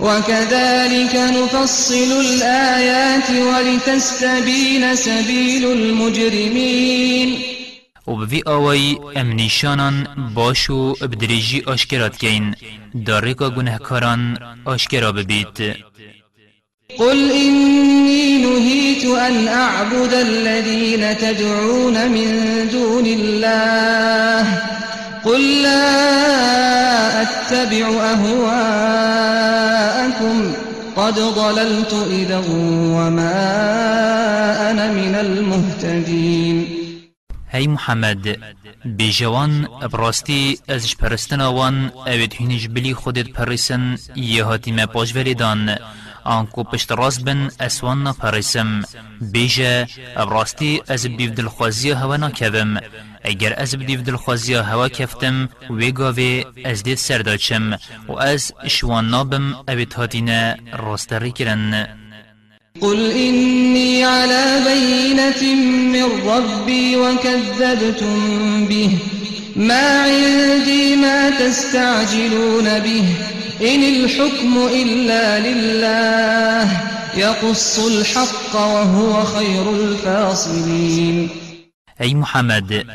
وكذلك 0.00 1.14
نفصل 1.14 2.12
الآيات 2.12 3.30
ولتستبين 3.30 4.96
سبيل 4.96 5.64
المجرمين. 5.64 7.63
و 8.06 8.12
بوی 8.12 8.42
آوائی 8.46 8.98
ام 9.16 9.32
نیشانان 9.32 10.06
باشو 10.34 10.92
بدریجی 10.92 11.62
آشکرات 11.66 12.16
کین. 12.16 12.54
دارکا 13.06 13.50
گنهکاران 13.50 14.38
آشکرا 14.64 15.12
ببید 15.12 15.76
قل 16.98 17.30
إني 17.32 18.38
نهيت 18.38 19.04
أن 19.04 19.48
أعبد 19.48 20.14
الذين 20.14 21.18
تدعون 21.18 22.08
من 22.10 22.28
دون 22.72 23.06
الله. 23.06 24.62
قل 25.24 25.62
لا 25.62 27.22
أتبع 27.22 27.86
أهواءكم. 28.12 28.94
قد 30.96 31.14
ضللت 31.14 31.94
إذا 32.10 32.42
وما 32.48 33.34
أنا 34.70 34.92
من 34.92 35.14
المهتدين. 35.14 36.73
هی 37.54 37.66
محمد 37.66 38.24
بیجوان 38.84 39.68
براستی 39.92 40.58
ازش 40.68 40.96
پرستن 40.96 41.40
آوان 41.40 41.92
اوید 42.06 42.34
هینش 42.34 42.68
بلی 42.68 42.94
خودت 42.94 43.28
پرسن 43.28 43.98
یه 44.16 44.44
هاتی 44.44 44.72
ما 44.72 44.86
پاش 44.86 45.16
ولیدان 45.16 45.76
آنکو 46.24 46.64
پشت 46.64 46.92
راست 46.92 47.24
بن 47.24 47.50
اسوان 47.60 48.02
نا 48.02 48.12
پرسم 48.12 48.82
بیجه 49.20 49.86
براستی 50.16 50.82
از 50.88 51.06
بیو 51.06 51.30
دلخوازی 51.30 51.90
هوا 51.90 52.16
ناکبم 52.16 52.80
اگر 53.24 53.54
از 53.56 53.76
بدیو 53.76 54.02
دلخوازی 54.02 54.54
هوا 54.54 54.88
کفتم 54.88 55.48
وی 55.70 55.92
گاوی 55.92 56.44
از 56.64 56.82
دید 56.82 56.98
سرداچم 56.98 57.78
و 58.08 58.12
از 58.12 58.52
شوان 58.68 59.08
نابم 59.08 59.54
اوید 59.68 59.92
هاتین 59.92 60.54
راستری 60.72 61.32
کرن 61.32 61.88
قل 62.80 63.10
إني 63.10 64.04
على 64.04 64.62
بينة 64.66 65.54
من 65.92 66.28
ربي 66.28 66.96
وكذبتم 66.96 68.66
به 68.66 68.98
ما 69.56 70.02
عندي 70.02 70.96
ما 70.96 71.30
تستعجلون 71.30 72.78
به 72.78 73.04
إن 73.60 73.82
الحكم 73.82 74.68
إلا 74.72 75.40
لله 75.40 76.70
يقص 77.16 77.78
الحق 77.78 78.54
وهو 78.54 79.24
خير 79.24 79.70
الفاصلين 79.70 81.30
ای 82.00 82.14
محمد 82.14 82.86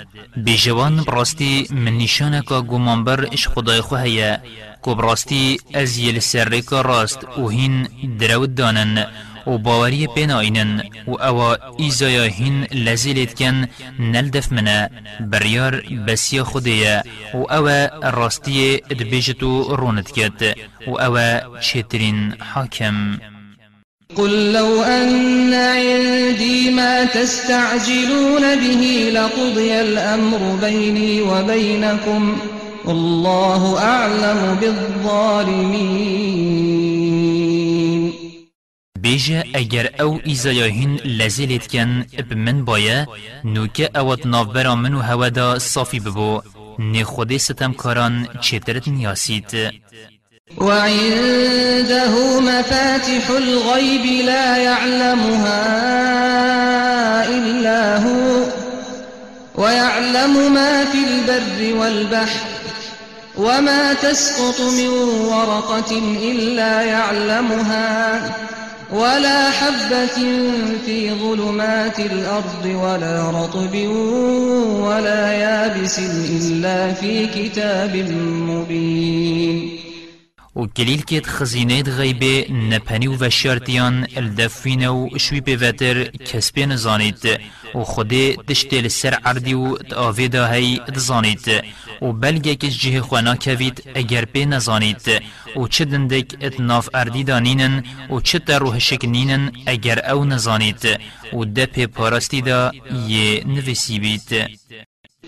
بجوان 0.45 1.03
براستی 1.03 1.67
من 1.71 1.97
نشانکا 1.97 2.61
گمانبر 2.61 3.29
اش 3.33 3.47
خدای 3.47 3.81
خو 3.81 3.95
هیا 3.95 4.37
کو 4.81 4.95
براستی 4.95 5.57
از 5.73 5.97
یل 5.97 6.19
سرکا 6.19 6.81
راست 6.81 7.37
و 7.37 7.49
هین 7.49 7.87
درود 8.19 8.55
دانن. 8.55 9.05
و 9.47 9.57
باوری 9.57 10.07
پین 10.07 10.31
آینن 10.31 10.83
و 11.07 11.11
اوا 11.11 11.57
ایزایا 11.77 12.23
هین 12.23 12.63
لزیلیت 12.63 13.33
کن 13.33 13.67
نلدف 13.99 14.51
منه 14.51 14.89
بریار 15.31 15.83
بسی 16.07 16.41
خودیه 16.41 17.03
و 17.33 17.37
اوا 17.37 17.87
راستی 18.03 18.81
ادبیجتو 18.89 19.75
روند 19.75 20.11
کد 20.11 20.57
و 20.87 20.99
اوا 20.99 21.59
چترین 21.59 22.33
حاکم. 22.53 23.19
قل 24.15 24.51
لو 24.53 24.83
أن 24.83 25.53
عندي 25.53 26.69
ما 26.69 27.05
تستعجلون 27.05 28.55
به 28.55 29.11
لقضي 29.13 29.81
الأمر 29.81 30.55
بيني 30.61 31.21
وبينكم 31.21 32.37
والله 32.85 33.77
أعلم 33.77 34.57
بالظالمين. 34.61 36.09
بیجه 39.09 39.43
اگر 39.53 39.89
أو 39.99 40.19
ایزایاهین 40.23 40.99
لزیلیت 41.05 41.67
کن 41.67 42.05
اب 42.17 42.33
من 42.33 42.65
بایه 42.65 43.07
نوکه 43.43 43.89
اوت 43.95 44.25
نافبرا 44.25 44.75
منو 44.75 44.99
هوا 44.99 45.29
دا 45.29 45.59
صافی 45.59 45.99
ببو. 45.99 46.41
نی 46.79 47.03
خودی 47.03 47.37
ستم 47.37 47.73
کاران 47.73 48.27
چترت 48.41 48.87
نیاسید. 48.87 49.51
وعنده 50.57 52.39
مفاتح 52.39 53.29
الغيب 53.29 54.25
لا 54.25 54.57
يعلمها 54.57 55.63
إلا 57.37 57.97
هو. 57.97 58.45
ويعلم 59.55 60.53
ما 60.53 60.85
في 60.85 60.97
البر 61.07 61.79
والبحر 61.79 62.39
وما 63.37 63.93
تسقط 63.93 64.61
من 64.61 64.87
ورقة 65.31 65.91
إلا 66.31 66.81
يعلمها 66.81 67.89
ولا 68.91 69.49
حبة 69.49 70.17
في 70.85 71.11
ظلمات 71.11 71.99
الأرض 71.99 72.65
ولا 72.65 73.29
رطب 73.29 73.75
ولا 74.81 75.33
يابس 75.33 75.99
إلا 76.29 76.93
في 76.93 77.27
كتاب 77.27 77.95
مبين. 78.49 79.78
و 80.59 80.65
کلیل 80.77 81.01
کت 81.01 81.27
خزینه 81.27 81.83
غیبه 81.83 82.51
نپنی 82.51 83.07
و 83.07 83.15
وشارتیان 83.15 84.07
الدفین 84.15 84.87
و 84.87 85.17
شوی 85.17 85.41
پیوتر 85.41 86.03
کسبی 86.03 86.65
نزانید. 86.65 87.39
و 87.75 87.83
خود 87.83 88.13
تشتیل 88.47 88.87
سر 88.87 89.13
عردی 89.13 89.53
و 89.53 89.77
تآویدا 89.77 90.47
هی 90.47 90.79
دزانید. 90.95 91.45
و 92.01 92.11
بلگه 92.11 92.55
کش 92.55 92.79
جه 92.81 93.01
خوانا 93.01 93.35
کوید 93.35 93.83
اگر 93.95 94.25
پی 94.25 94.45
نزانید. 94.45 95.01
و 95.55 95.67
چه 95.67 95.85
دندک 95.85 96.35
ات 96.41 96.59
ناف 96.59 96.89
اردی 96.93 97.23
دانینن 97.23 97.83
و 98.09 98.19
چه 98.21 98.39
تا 98.39 98.57
روح 98.57 98.79
شکنینن 98.79 99.51
اگر 99.65 100.11
او 100.11 100.25
نزانید. 100.25 100.99
و 101.33 101.45
ده 101.45 101.65
پی 101.65 101.87
پارستی 101.87 102.41
دا 102.41 102.71
یه 103.07 103.43
نویسی 103.47 103.99
بید. 103.99 104.29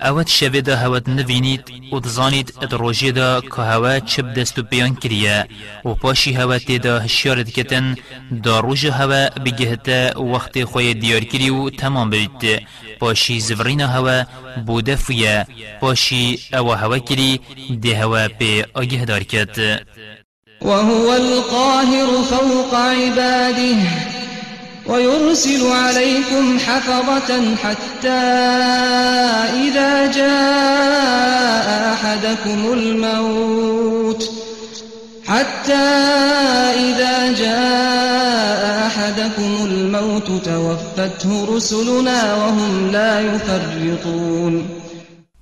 اوت 0.00 0.28
شوه 0.28 0.60
دا 0.60 0.76
هوت 0.76 1.08
نوینید 1.08 1.92
و 1.92 2.00
دزانید 2.00 2.54
ات 2.62 2.72
روژه 2.74 3.12
دا 3.12 3.40
که 3.40 3.62
هوا 3.62 4.00
چب 4.00 4.34
دستو 4.34 4.62
بیان 4.62 4.94
کریه 4.94 5.46
و 5.84 5.94
پاشی 5.94 6.32
هوت 6.32 6.72
دا 6.72 6.98
هشیارت 6.98 7.50
کتن 7.50 7.96
دا 8.42 8.60
روژ 8.60 8.84
هوا 8.84 9.28
بگهتا 9.44 10.22
وقت 10.22 10.64
خوی 10.64 10.94
دیار 10.94 11.24
کری 11.24 11.50
و 11.50 11.70
تمام 11.70 12.10
برید 12.10 12.66
پاشی 13.00 13.40
زورین 13.40 13.80
هوا 13.80 14.24
بوده 14.66 14.96
فویه 14.96 15.46
پاشی 15.80 16.38
أو 16.54 16.72
هوا 16.74 16.98
کری 16.98 17.40
ده 17.82 17.96
هوا 17.96 18.28
به 18.38 18.66
آگه 18.74 19.04
دار 19.04 19.22
کت 19.22 19.58
وهو 20.62 21.10
القاهر 21.10 22.22
فوق 22.22 22.74
عباده. 22.74 24.15
ويرسل 24.88 25.66
عليكم 25.72 26.58
حفظة 26.58 27.56
حتى 27.56 28.08
إذا 29.68 30.12
جاء 30.12 31.92
أحدكم 31.92 32.72
الموت. 32.72 34.30
حتى 35.26 35.72
إذا 36.74 37.32
جاء 37.32 38.86
أحدكم 38.86 39.64
الموت 39.64 40.26
توفته 40.26 41.56
رسلنا 41.56 42.34
وهم 42.34 42.90
لا 42.92 43.20
يفرطون. 43.20 44.75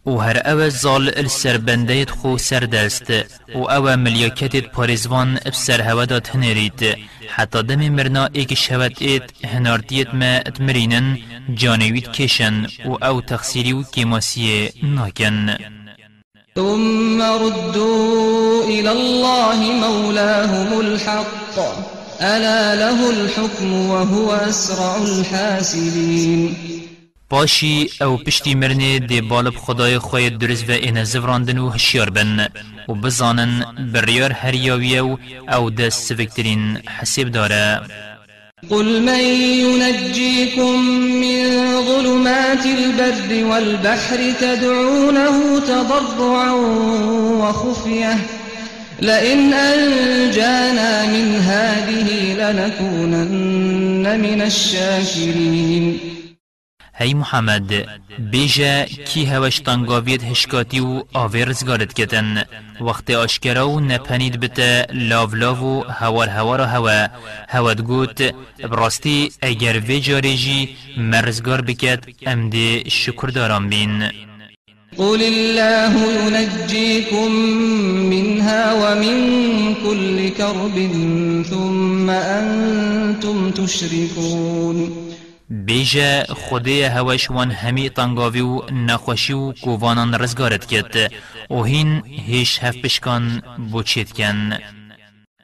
و 0.06 0.18
هر 0.18 0.42
أو 0.44 0.68
زال 0.68 1.08
السربندهت 1.08 2.10
خو 2.10 2.38
سردست 2.38 3.10
و 3.54 3.58
أو 3.58 3.96
ملیاکتت 3.96 4.66
پارزوان 4.72 5.40
بسر 5.46 5.82
هوا 5.82 6.04
داد 6.04 6.26
هنرید 6.34 6.96
حتی 7.28 7.62
دم 7.62 7.88
مرنا 7.88 8.28
ایک 8.32 8.54
شوت 8.54 9.02
ایت 9.02 9.22
هنارتیت 9.44 10.14
ما 10.14 10.36
اتمرینن 10.46 11.18
جانوید 11.54 12.12
کشن 12.12 12.66
و 12.86 13.04
أو 13.04 13.20
تخصیری 13.20 13.72
و 13.72 13.82
کیماسی 13.82 14.70
ناکن 14.82 15.56
ثم 16.56 17.22
ردوا 17.22 18.64
إلى 18.64 18.90
الله 18.90 19.56
مولاهم 19.72 20.80
الحق. 20.80 21.58
ألا 22.20 22.74
له 22.74 23.10
الحكم 23.10 23.72
وهو 23.72 24.32
أسرع 24.32 24.96
الحاسبين. 24.96 26.73
پاشی 27.34 27.90
أو 28.02 28.16
پشتی 28.16 28.54
مرنه 28.54 28.98
دی 28.98 29.20
بالب 29.20 29.54
خدای 29.56 29.98
خوی 29.98 30.30
درز 30.30 30.64
و 30.68 30.70
این 30.70 31.04
زفراندن 31.04 31.58
و 31.58 31.70
هشیار 31.70 32.10
بن 32.10 32.48
و 32.88 32.94
بزانن 32.94 33.64
بریار 33.92 34.32
هر 34.32 34.54
یاویو 34.54 35.16
أو 35.48 35.70
دست 35.70 36.14
سفکترین 36.14 36.78
حسیب 37.00 37.30
داره. 37.30 37.80
قل 38.70 39.02
من 39.02 39.20
ينجيكم 39.64 40.80
من 41.22 41.42
ظلمات 41.82 42.66
البر 42.66 43.44
والبحر 43.44 44.32
تدعونه 44.40 45.60
تضرعا 45.60 46.52
وخفية 47.40 48.16
لئن 49.00 49.52
أنجانا 49.52 51.06
من 51.06 51.36
هذه 51.36 52.34
لنكونن 52.38 54.20
من 54.20 54.42
الشاكرين 54.42 56.13
هی 56.96 57.14
محمد 57.14 57.72
بیجا 58.18 58.84
کی 58.84 59.24
هوش 59.24 59.58
تنگاوید 59.58 60.22
هشکاتی 60.22 60.80
و 60.80 61.02
آوی 61.12 61.44
رزگارت 61.44 61.94
کتن 61.94 62.44
وقت 62.80 63.10
آشکرا 63.10 63.70
و 63.70 63.80
نپنید 63.80 64.40
بتا 64.40 64.92
لاو 64.92 65.34
لاو 65.34 65.58
و 65.58 65.84
هوار 65.88 66.28
هوار 66.28 66.60
هوا 66.60 67.08
هواد 67.48 67.80
گوت 67.80 68.34
براستی 68.70 69.32
اگر 69.42 69.78
وی 69.78 70.00
جارجی 70.00 70.76
مرزگار 70.96 71.60
بکت 71.60 72.04
امده 72.26 72.88
شکر 72.88 73.28
دارم 73.28 73.68
بین. 73.68 74.10
قل 74.98 75.22
الله 75.22 75.94
ينجيكم 76.12 77.30
منها 78.10 78.72
ومن 78.72 79.74
كل 79.74 80.28
كرب 80.28 80.90
ثم 81.50 82.10
أنتم 82.10 83.50
تشركون. 83.50 85.13
بیجه 85.50 86.24
خودی 86.24 86.82
هوش 86.82 87.30
وان 87.30 87.50
همی 87.50 87.90
تنگاوی 87.90 88.40
و 88.40 88.62
نخوشی 88.72 89.32
و 89.32 89.52
کووانان 89.52 90.14
رزگارت 90.14 90.66
کت 90.66 91.12
و 91.50 91.62
هین 91.62 92.02
هیش 92.26 92.58
هف 92.58 92.76
بشکان 92.76 93.42
بوچید 93.72 94.12
کن. 94.12 94.58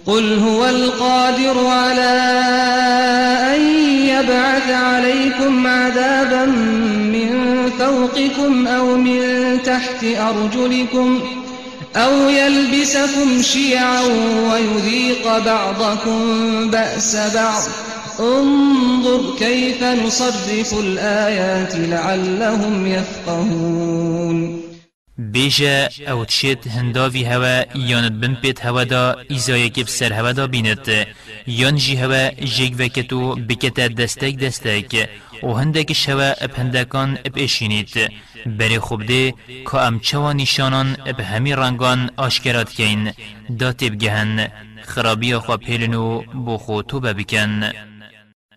قل 0.07 0.39
هو 0.39 0.63
القادر 0.65 1.67
على 1.67 2.13
أن 3.55 3.61
يبعث 4.07 4.71
عليكم 4.71 5.67
عذابا 5.67 6.45
من 7.15 7.71
فوقكم 7.79 8.67
أو 8.67 8.97
من 8.97 9.23
تحت 9.63 10.05
أرجلكم 10.05 11.21
أو 11.97 12.29
يلبسكم 12.29 13.43
شيعا 13.43 14.01
ويذيق 14.51 15.39
بعضكم 15.39 16.21
بأس 16.71 17.17
بعض. 17.17 17.63
انظر 18.21 19.39
كيف 19.39 19.83
نصرف 19.83 20.75
الآيات 20.75 21.75
لعلهم 21.75 22.87
يفقهون. 22.87 24.61
بیجا 25.19 25.89
أو 26.09 26.25
تشید 26.25 26.69
هنداوی 26.69 27.25
هوا 27.25 27.65
یاند 27.75 28.21
بن 28.21 28.35
پیت 28.35 28.67
هوا 28.67 28.85
دا 28.85 29.17
ایزای 29.29 29.71
که 29.71 29.85
بسر 29.85 30.13
هوا 30.13 30.33
دا 30.33 30.47
بیند 30.47 31.07
یان 31.47 31.77
جی 31.77 31.97
هوا 31.97 32.31
جیگ 32.45 32.75
وکتو 32.79 33.35
بکتا 33.35 33.89
دستک 33.89 34.37
دستک 34.39 35.09
و 35.43 35.53
هندکش 35.53 36.09
هوا 36.09 36.33
اب 36.41 36.51
هندکان 36.59 37.19
اب 37.25 37.33
اشینید 37.37 38.11
بری 38.47 38.79
خوب 38.79 39.07
ده 39.07 39.35
که 39.71 39.77
ام 39.77 40.01
چوا 40.01 40.33
نشانان 40.33 40.97
اب 41.07 41.21
همی 41.21 41.53
رنگان 41.53 42.11
آشکرات 42.17 42.71
کین 42.71 43.13
دا 43.59 43.73
تیب 43.73 43.99
گهن 43.99 44.49
خرابی 44.83 45.37
خواه 45.37 45.57
پیلنو 45.57 46.23
تو 46.89 47.01
ببکن 47.01 47.71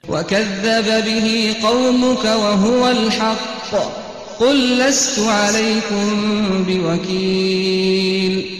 وكذب 0.10 1.06
به 1.06 1.56
قومك 1.64 2.26
وهو 2.26 2.88
الحق. 2.88 3.72
قل 4.40 4.80
لست 4.80 5.20
عليكم 5.20 6.08
بوكيل. 6.68 8.54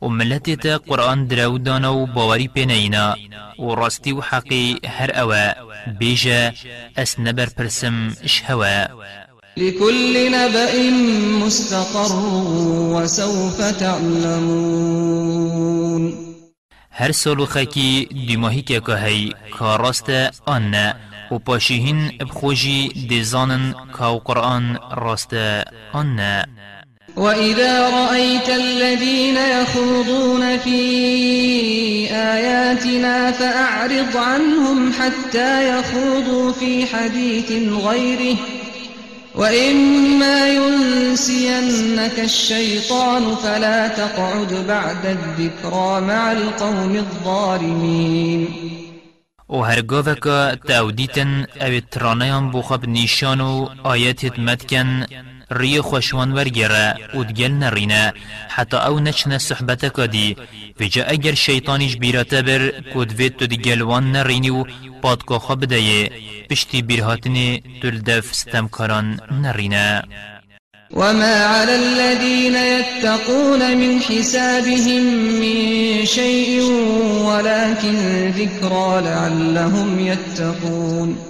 وملتي 0.00 0.56
تا 0.56 0.76
قرآن 0.76 1.28
دراودانا 1.28 1.88
و 1.88 2.06
باوري 2.06 2.48
بينينا 2.48 3.16
و 3.58 3.74
راستي 3.74 4.12
و 4.12 4.22
حقي 4.22 4.76
هر 4.86 5.10
اوا 5.20 5.52
بيجا 5.98 6.52
اس 6.98 7.20
نبر 7.20 7.48
پرسم 7.58 8.10
اش 8.24 8.42
هوا 8.50 8.86
لكل 9.56 10.32
نبأ 10.32 10.90
مستقر 11.46 12.12
وسوف 12.94 13.60
تعلمون. 13.60 14.97
هر 17.00 17.12
سالو 17.12 17.46
خکی 17.46 18.08
دیماهی 18.28 18.62
که 18.62 18.80
که 18.80 18.96
هی 18.96 19.34
که 19.58 19.64
راست 19.64 20.10
آن 20.46 20.70
نه 20.70 20.94
و 21.30 21.38
پاشیهین 21.38 22.12
بخوشی 22.20 22.88
دیزانن 23.08 23.74
که 23.98 24.20
قرآن 24.24 24.78
راست 24.96 25.34
آن 25.92 26.16
نه 26.16 26.44
وإذا 27.16 27.90
رأيت 27.90 28.48
الذين 28.48 29.36
يخوضون 29.36 30.58
في 30.58 30.80
آياتنا 32.10 33.32
فأعرض 33.32 34.16
عنهم 34.16 34.92
حتى 34.92 35.78
يخوضوا 35.78 36.52
في 36.52 36.86
حديث 36.86 37.52
غيره 37.72 38.36
وإما 39.38 40.48
ينسينك 40.48 42.18
الشيطان 42.18 43.34
فلا 43.34 43.88
تقعد 43.88 44.52
بعد 44.68 45.06
الذكرى 45.06 46.00
مع 46.00 46.32
القوم 46.32 46.96
الظالمين. 46.96 48.48
و 49.48 49.62
هرگاوکا 49.62 50.54
تاودیتن 50.54 51.46
أو 51.60 51.80
ترانیان 51.90 52.50
بخب 52.50 52.84
نیشانو 52.84 53.68
آیتت 53.84 54.38
مدکن 54.38 55.06
ری 55.50 55.80
خوشوان 55.80 56.32
ورگره 56.32 56.94
و 57.14 57.24
دگل 57.24 57.52
نرینه 57.52 58.12
حتی 58.48 58.76
أو 58.76 59.00
نچنه 59.00 59.38
صحبت 59.38 59.88
کدی 59.88 60.36
و 60.80 60.84
جا 60.84 61.04
اگر 61.04 61.34
شیطانیش 61.34 61.96
بیراته 61.96 62.42
بر 62.42 62.72
کد 62.94 63.12
وید 63.12 63.36
تو 63.36 63.46
دگلوان 63.46 64.12
نرینی 64.12 64.50
و 64.50 64.64
پادکا 65.02 65.38
خواب 65.38 65.64
دهیه 65.64 66.10
پشتی 66.50 66.82
بیرهاتنی 66.82 67.62
دلدف 67.82 68.34
ستمکاران 68.34 69.20
نرینه. 69.42 70.02
وما 70.90 71.36
على 71.44 71.74
الذين 71.74 72.54
يتقون 72.54 73.76
من 73.76 74.00
حسابهم 74.00 75.02
من 75.40 76.04
شيء 76.06 76.62
ولكن 77.24 78.30
ذكرى 78.30 79.00
لعلهم 79.02 80.00
يتقون. 80.00 81.27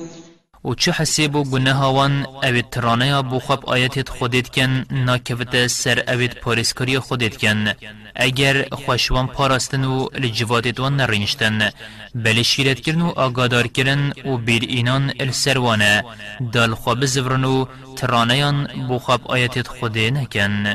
و 0.69 0.75
چه 0.75 0.93
حسیب 0.93 1.37
و 1.37 1.45
گناه 1.45 1.93
وان 1.93 2.27
اوید 2.43 2.71
ترانه 2.71 3.23
بو 3.23 3.39
خواب 3.39 3.67
آیتت 3.67 4.09
خودت 4.09 4.49
کن 4.49 4.85
ناکفت 4.91 5.67
سر 5.67 6.03
اوید 6.09 6.35
پارسکاری 6.35 6.99
خودت 6.99 7.37
کن. 7.37 7.73
اگر 8.17 8.69
خوشوان 8.73 9.27
پاراستن 9.27 9.85
و 9.85 10.09
لجوادت 10.15 10.81
وان 10.81 10.97
نرینشتن 10.97 11.71
بلی 12.15 12.45
شیرت 12.45 12.81
کرن 12.81 13.03
و 13.03 13.09
آگادار 13.09 13.67
کرن 13.67 14.13
و 14.25 14.37
بیر 14.37 14.63
اینان 14.69 15.13
السروانه 15.21 16.05
دال 16.53 16.75
خواب 16.75 17.07
زورن 17.07 17.45
و 17.45 17.65
ترانه 17.97 18.67
بو 18.89 18.99
خواب 18.99 19.21
آیتت 19.31 19.69
خود 19.69 19.99
نکن. 19.99 20.75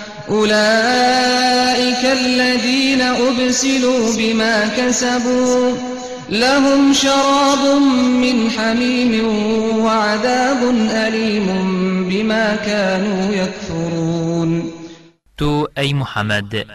أولئك 0.31 2.05
الذين 2.05 3.01
أبسلوا 3.01 4.17
بما 4.17 4.67
كسبوا 4.67 5.77
لهم 6.29 6.93
شراب 6.93 7.81
من 8.21 8.49
حميم 8.49 9.27
وعذاب 9.79 10.75
أليم 10.91 11.47
بما 12.09 12.55
كانوا 12.55 13.33
يكفرون. 13.33 14.71
تو 15.37 15.67
ای 15.77 15.93
محمد 15.93 16.65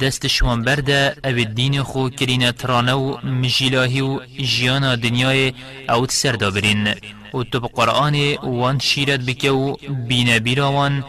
دست 0.00 0.26
شوان 0.26 0.62
برده 0.62 1.16
أو 1.24 1.44
دین 1.44 1.82
خو 1.82 2.08
کرین 2.08 2.50
ترانو 2.50 3.16
مجیلاهی 3.24 4.00
و 4.00 4.20
جیانا 4.38 4.94
دنیای 4.94 5.52
أوت 5.90 6.10
سردابرین 6.10 6.94
و 7.34 7.42
تو 7.42 7.60
بقرآن 7.60 8.34
وان 8.42 8.78
شیرت 8.78 9.20
بکه 9.20 9.50
و 9.50 9.76
بین 10.08 10.38
بیراوان 10.38 11.04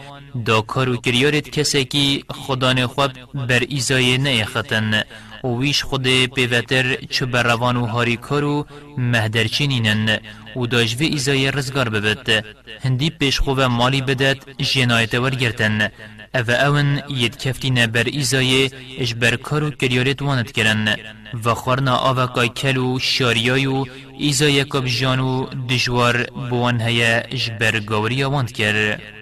دا 0.46 0.60
کارو 0.60 0.96
کریارت 0.96 1.50
کسی 1.50 1.84
که 1.84 2.22
خدا 2.30 2.86
خواب 2.86 3.12
بر 3.34 3.62
ایزای 3.68 4.18
نیختن. 4.18 5.02
و 5.44 5.48
ویش 5.58 5.82
خود 5.82 6.06
پیوتر 6.26 6.94
چو 6.94 7.26
بر 7.26 7.42
روان 7.42 7.76
و 7.76 7.86
هاری 7.86 8.16
کارو 8.16 8.66
مهدرچینینن 8.98 10.18
و 10.56 10.66
داجوی 10.66 11.06
ایزای 11.06 11.50
رزگار 11.50 11.88
ببت. 11.88 12.44
هندی 12.84 13.10
پیش 13.10 13.40
خوب 13.40 13.60
مالی 13.60 14.00
بدد 14.00 14.38
جنایت 14.60 15.14
ورگرتن. 15.14 15.90
او 16.34 16.50
اون 16.50 17.02
ید 17.08 17.36
کفتین 17.38 17.86
بر 17.86 18.04
ایزای 18.04 18.70
اش 18.98 19.14
بر 19.14 19.36
کارو 19.36 19.70
کریارت 19.70 20.22
واند 20.22 20.52
کرن 20.52 20.96
و 21.44 21.54
خورنا 21.54 21.96
آوکای 21.96 22.48
کلو 22.48 22.98
شاریایو 22.98 23.84
ایزای 24.18 24.64
کب 24.64 24.86
جانو 24.86 25.46
دجوار 25.68 26.16
بوان 26.50 26.80
هیا 26.80 27.20
اش 27.32 27.50
بر 27.50 27.80
گوری 27.80 28.24
واند 28.24 28.52
کرد 28.52 29.21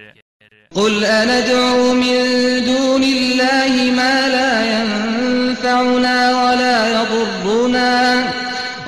قل 0.77 1.05
أندعو 1.05 1.93
من 1.93 2.25
دون 2.65 3.03
الله 3.03 3.91
ما 3.97 4.29
لا 4.29 4.79
ينفعنا 4.79 6.45
ولا 6.45 6.89
يضرنا 6.89 8.25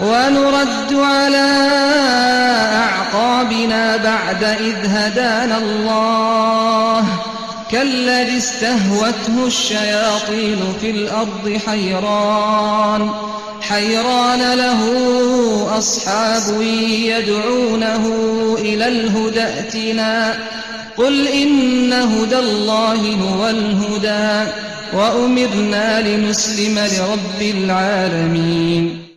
ونرد 0.02 0.94
على 0.94 1.48
أعقابنا 2.74 3.96
بعد 3.96 4.44
إذ 4.44 4.76
هدانا 4.86 5.58
الله 5.58 7.04
كالذي 7.70 8.38
استهوته 8.38 9.46
الشياطين 9.46 10.58
في 10.80 10.90
الأرض 10.90 11.60
حيران 11.66 13.10
حيران 13.60 14.54
له 14.54 14.80
أصحاب 15.78 16.62
يدعونه 16.62 18.06
إلى 18.58 18.88
الهدى 18.88 19.42
ائتنا 19.42 20.38
قل 20.96 21.28
إن 21.28 21.92
هدى 21.92 22.38
الله 22.38 23.14
هو 23.14 23.48
الهدى 23.48 24.50
وأمرنا 24.92 26.00
لنسلم 26.00 26.78
لرب 26.78 27.40
العالمين. 27.40 29.12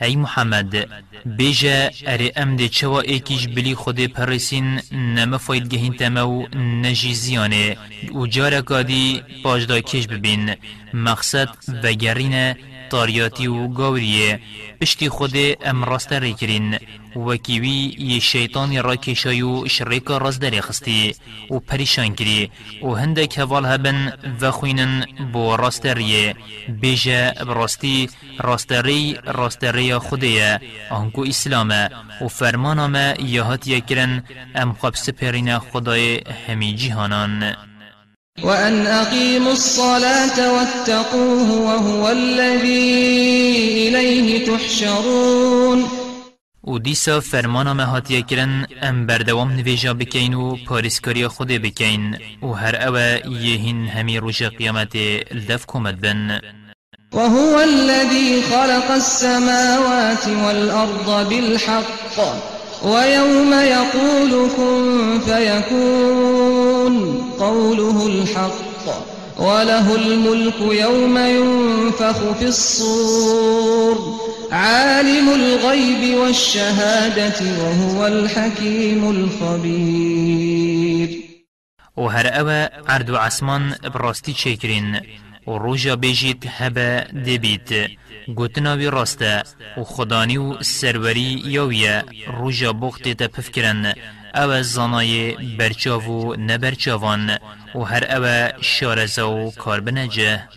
ای 0.00 0.16
محمد 0.16 0.88
بیجا 1.26 1.90
اره 2.06 2.32
ام 2.36 2.56
ده 2.56 2.68
چوا 2.68 3.00
ایکیش 3.00 3.48
بلی 3.48 3.74
خود 3.74 4.06
پرسین 4.06 4.80
نم 4.92 5.36
فاید 5.36 5.68
گهین 5.68 5.92
تمو 5.92 6.46
نجی 6.82 7.14
زیانه 7.14 7.76
و 8.14 8.26
جارا 8.26 8.62
پاجدا 9.42 9.80
کش 9.80 10.06
ببین 10.06 10.54
مقصد 10.94 11.48
و 11.82 11.92
طاریاتی 12.90 13.46
و 13.46 13.68
گاوریه 13.68 14.40
پشتی 14.80 15.08
خود 15.08 15.34
ام 15.64 15.84
راست 15.84 16.12
و 17.16 17.36
کیوی 17.36 17.96
یه 17.98 18.18
شیطان 18.20 18.82
را 18.82 18.96
کشایو 18.96 19.68
شریکا 19.68 20.18
راست 20.18 20.40
داری 20.40 20.60
خستی 20.60 21.14
و 21.50 21.58
پریشان 21.58 22.14
کری 22.14 22.50
و 22.82 22.94
هندک 22.94 23.38
هوال 23.38 23.64
هبن 23.66 24.12
و 24.40 24.50
خوینن 24.50 25.06
بو 25.32 25.56
راست 25.56 25.86
ریه. 25.86 26.34
بیجه 26.80 27.32
براستی 27.46 28.08
راست 28.38 28.72
ری 28.72 29.16
راست 29.24 29.64
ری 29.64 29.94
خودیه 29.98 30.60
آنکو 30.90 31.22
اسلامه. 31.22 31.90
و 32.20 32.28
فرمانا 32.28 32.88
ما 32.88 33.14
یهات 33.18 33.68
یکرن 33.68 34.24
ام 34.54 34.72
خواب 34.72 34.94
سپرین 34.94 35.58
خدای 35.58 36.20
همی 36.48 36.74
جهانان. 36.74 37.56
وأن 38.42 38.86
أقيموا 38.86 39.52
الصلاة 39.52 40.52
واتقوه 40.52 41.50
وهو 41.50 42.08
الذي 42.08 43.88
إليه 43.88 44.46
تحشرون. 44.46 45.84
و 46.64 46.78
دیسا 46.78 47.20
فرمانا 47.20 47.74
مهاتیه 47.74 48.22
کرن 48.22 48.66
ام 48.82 49.06
بردوام 49.06 49.52
نویجا 49.52 49.94
بکین 49.94 50.34
و 50.34 50.56
پاریسکاری 50.68 51.28
خود 51.28 51.48
بکین 51.48 52.16
و 52.42 52.52
هر 52.52 52.88
اوه 52.88 53.20
یهین 53.40 53.88
همی 53.88 54.18
روش 54.18 54.42
قیامت 54.42 54.96
الدف 55.30 55.66
کمد 55.66 56.00
بن. 56.00 56.40
وهو 57.12 57.60
الذي 57.60 58.42
خلق 58.42 58.90
السماوات 58.90 60.28
والأرض 60.28 61.28
بالحق 61.28 62.18
ويوم 62.82 63.52
يقول 63.52 64.50
كن 64.56 65.20
فيكون. 65.26 66.65
قوله 67.38 68.06
الحق 68.06 68.86
وله 69.38 69.94
الملك 69.94 70.60
يوم 70.60 71.18
ينفخ 71.18 72.32
في 72.38 72.44
الصور 72.44 74.20
عالم 74.52 75.28
الغيب 75.28 76.14
والشهادة 76.14 77.34
وهو 77.60 78.06
الحكيم 78.06 79.10
الخبير. 79.10 80.46
و 81.96 82.08
هر 82.08 82.26
اوه 82.40 82.70
عرض 82.88 83.10
و 83.10 83.18
براستي 83.94 84.32
چکرین 84.32 85.00
و 85.46 85.58
روژا 85.58 85.96
بیجید 85.96 86.46
هبه 86.58 87.00
دبیت. 87.26 87.90
گوتناوی 88.34 88.86
راسته 88.86 89.42
و 89.76 89.84
خدانی 89.84 90.36
و 90.36 90.62
سروری 90.62 91.42
یاویه 91.44 92.04
روژا 92.38 92.72
بخت 92.72 93.08
تا 93.08 93.28
پفکرن 93.28 93.94
أو 94.36 94.62
زانای 94.62 95.36
برچاو 95.58 96.02
و 96.02 96.34
نبرچاوان 96.34 97.38
و 97.74 97.84
هر 97.84 98.04
أو 98.08 98.52
شارزه 98.60 99.22
و 99.22 99.50
کار 99.50 99.80
بنجه 99.80 100.48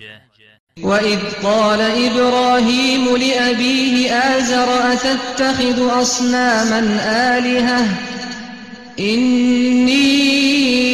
وإذ 0.83 1.19
قال 1.43 1.81
إبراهيم 1.81 3.15
لأبيه 3.15 4.13
آزر 4.13 4.67
أتتخذ 4.93 6.01
أصناما 6.01 6.79
آلهة؟ 7.37 7.85
إني 8.99 9.99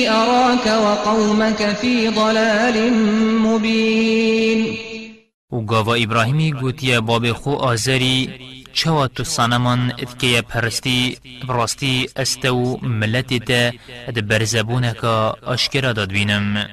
أراك 0.09 0.67
وقومك 0.67 1.75
في 1.81 2.07
ضلال 2.09 2.93
مبين. 3.41 4.77
و 5.51 5.61
گاوا 5.61 5.95
إبراهيمي 6.03 6.51
گوتیا 6.51 7.01
باب 7.01 7.31
خو 7.31 7.55
آزری 7.55 8.29
چوا 8.79 9.07
تو 9.07 9.23
سانمان 9.23 9.81
اتکیا 10.01 10.41
پرستی 10.41 11.17
براستی 11.47 12.07
استو 12.15 12.77
ملتی 12.81 13.39
تا 13.39 13.71
اد 14.07 14.19
برزبونکا 14.27 15.35
آشکرا 15.53 15.91
داد 15.91 16.11
بینم. 16.11 16.67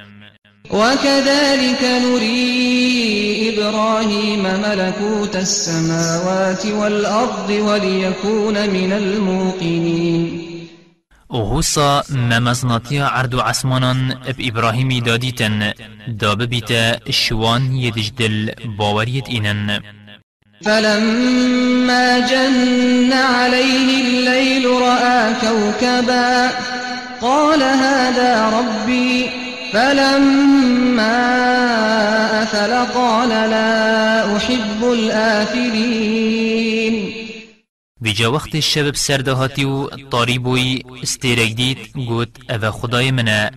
وكذلك 0.71 1.83
نري 1.83 3.53
إبراهيم 3.53 4.43
ملكوت 4.43 5.37
السماوات 5.37 6.67
والأرض 6.67 7.51
وليكون 7.51 8.71
من 8.71 8.93
الموقنين. 8.93 10.53
وهوسا 11.31 12.03
ممزناتيا 12.11 13.05
عرض 13.05 13.41
عسمانان 13.41 14.13
اب 14.13 14.37
إبراهيم 14.41 15.05
داديتن 15.05 15.73
داب 16.09 16.43
بيتا 16.43 16.99
الشوان 17.09 17.77
يدجدل 17.77 18.53
باوريت 18.79 19.29
إنن 19.29 19.81
فلما 20.65 22.19
جن 22.19 23.13
عليه 23.13 24.05
الليل 24.05 24.71
رأى 24.71 25.33
كوكبا 25.41 26.51
قال 27.21 27.63
هذا 27.63 28.53
ربي 28.59 29.31
فلما 29.73 31.23
أفل 32.43 32.75
قال 32.95 33.29
لا 33.29 34.37
أحب 34.37 34.83
الآفلين. 34.93 36.82
بجا 38.05 38.33
وقت 38.33 38.55
الشباب 38.55 38.95
سردهاتی 38.95 39.65
و 39.65 39.87
طاری 39.87 40.39
بوی 40.39 40.83
استیرک 41.03 41.55
دید 41.55 41.79
گوت 42.09 42.51
اوه 42.51 42.71
خدای 42.71 43.11
منه 43.11 43.51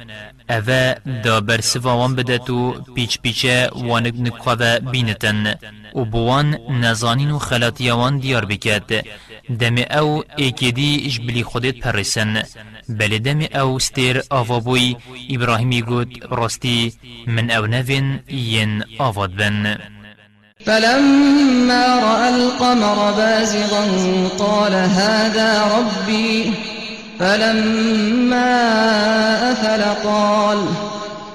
اوه 0.50 0.96
دا 1.24 1.42
برسوان 1.42 2.16
بدت 2.16 2.50
و 2.50 2.72
پیچ 2.96 3.20
پیچه 3.20 3.70
وانگ 3.76 4.22
نکوه 4.22 4.80
و 5.96 6.06
بوان 6.06 6.58
نزانین 6.70 7.32
و 7.32 7.40
خلاتیوان 7.40 8.18
دیار 8.18 8.46
بکد 8.46 9.06
دم 9.60 9.78
أو 9.78 10.24
ایکیدی 10.38 11.10
جبلی 11.10 11.44
خودت 11.44 11.80
پرسن. 11.80 12.44
بل 12.90 13.18
دم 13.18 13.42
أو 13.42 13.80
ستیر 13.80 14.22
آوا 14.30 14.60
بوی. 14.60 14.96
ابراهیمی 15.30 15.82
گوت 15.82 16.08
راستی 16.32 16.94
من 17.28 17.52
أو 17.52 17.66
نوین 17.68 18.20
ین 18.30 18.84
آواد 18.98 19.36
بن. 19.36 19.78
فلما 20.66 22.00
رأى 22.00 22.30
القمر 22.30 23.12
بازغا 23.12 23.86
قال 24.40 24.74
هذا 24.74 25.64
ربي. 25.78 26.54
فلما 27.20 28.56
أفل 29.52 29.84
قال 30.08 30.58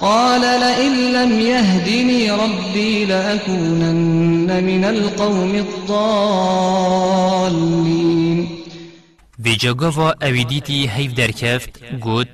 قال 0.01 0.41
لئن 0.41 1.12
لم 1.12 1.41
يهدني 1.41 2.31
ربي 2.31 3.05
لأكونن 3.05 4.64
من 4.64 4.85
القوم 4.85 5.55
الضالين. 5.55 7.01
في 9.45 9.57
جاگاوا 9.57 10.12
اویدیتی 10.22 10.89
هیف 10.89 11.14
درکفت 11.14 11.70
گوت 12.01 12.28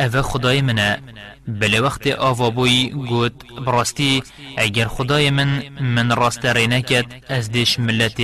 اوه 0.00 0.22
خدای 0.22 0.62
منه 0.62 0.98
بله 1.48 1.80
وقت 1.80 2.06
آوا 2.06 2.50
بوی 2.50 2.88
گوت 2.88 3.32
براستی 3.66 4.22
اگر 4.56 4.84
خدای 4.88 5.30
من 5.30 5.62
من 5.80 6.16
راست 6.16 6.46
رینکت 6.46 7.06
از 7.28 7.50
دیش 7.50 7.80
ملت 7.80 8.20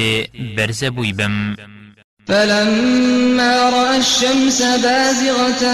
برزه 0.56 0.90
بوی 0.90 1.12
بم. 1.12 1.56
فلما 2.26 3.68
رأى 3.68 3.96
الشمس 3.96 4.62
بازغة 4.62 5.64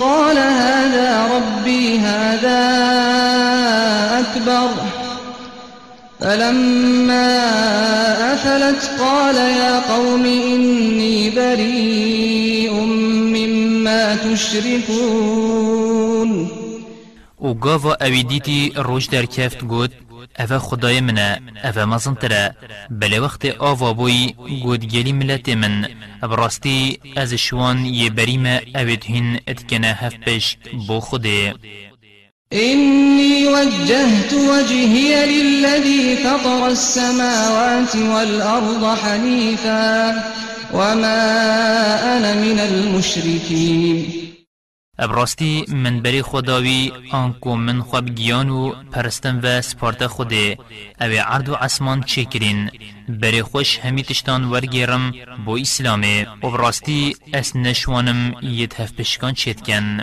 قال 0.00 0.38
هذا 0.38 1.26
ربي 1.26 1.98
هذا 1.98 2.58
أكبر 4.20 4.68
فلما 6.20 7.38
أفلت 8.34 8.90
قال 8.98 9.36
يا 9.36 9.80
قوم 9.94 10.24
إني 10.24 11.30
بريء 11.30 12.72
مما 13.34 14.16
تشركون. 14.16 15.68
و 17.40 17.54
گاوا 17.54 17.96
اویدیتی 18.00 18.72
روش 18.76 19.06
در 19.06 19.24
کفت 19.26 19.64
گود 19.64 19.92
اوه 20.38 20.58
خدای 20.58 21.00
منه 21.00 21.40
اوه 21.64 21.84
مزن 21.84 22.14
تره 22.14 22.54
بله 22.90 23.20
وقت 23.20 23.44
آوا 23.46 23.92
بوی 23.92 24.34
گود 24.62 24.84
گلی 24.86 25.12
ملت 25.12 25.48
من 25.48 25.88
براستی 26.22 26.98
از 27.16 27.34
شوان 27.34 27.86
یه 27.86 28.10
بریم 28.10 28.46
اوید 28.74 29.04
هین 29.04 29.40
اتکنه 29.48 30.10
پشت 30.26 30.58
بو 30.86 31.00
خوده 31.00 31.54
إني 32.52 33.46
وجهت 33.46 34.32
وجهي 34.32 35.26
للذي 35.26 36.16
فطر 36.16 36.66
السماوات 36.66 37.96
والأرض 37.96 38.96
حنيفا 38.98 40.10
وما 40.72 41.20
أنا 42.16 42.34
من 42.34 42.58
المشركين. 42.60 44.12
ابراستی 44.98 45.64
من 45.68 46.02
بری 46.02 46.22
خداوی 46.22 46.92
آنکو 47.12 47.56
من 47.56 47.82
خواب 47.82 48.08
گیانو 48.14 48.72
پرستن 48.92 49.40
و 49.42 49.60
سپارت 49.60 50.06
خوده. 50.06 50.56
أو 51.00 51.10
عرض 51.10 51.48
و 51.48 51.54
عسمان 51.54 52.02
چکرین 52.02 52.70
بری 53.08 53.42
خوش 53.42 53.78
همی 53.78 54.02
تشتان 54.02 54.44
ورگیرم 54.44 55.12
بو 55.44 55.58
اسلامه. 55.58 56.26
و 56.42 56.50
براستی 56.50 57.16
اس 57.34 57.56
نشوانم 57.56 58.34
ید 58.42 58.74
هف 58.78 58.92
پشکان 58.92 59.34
چیتکن 59.34 60.02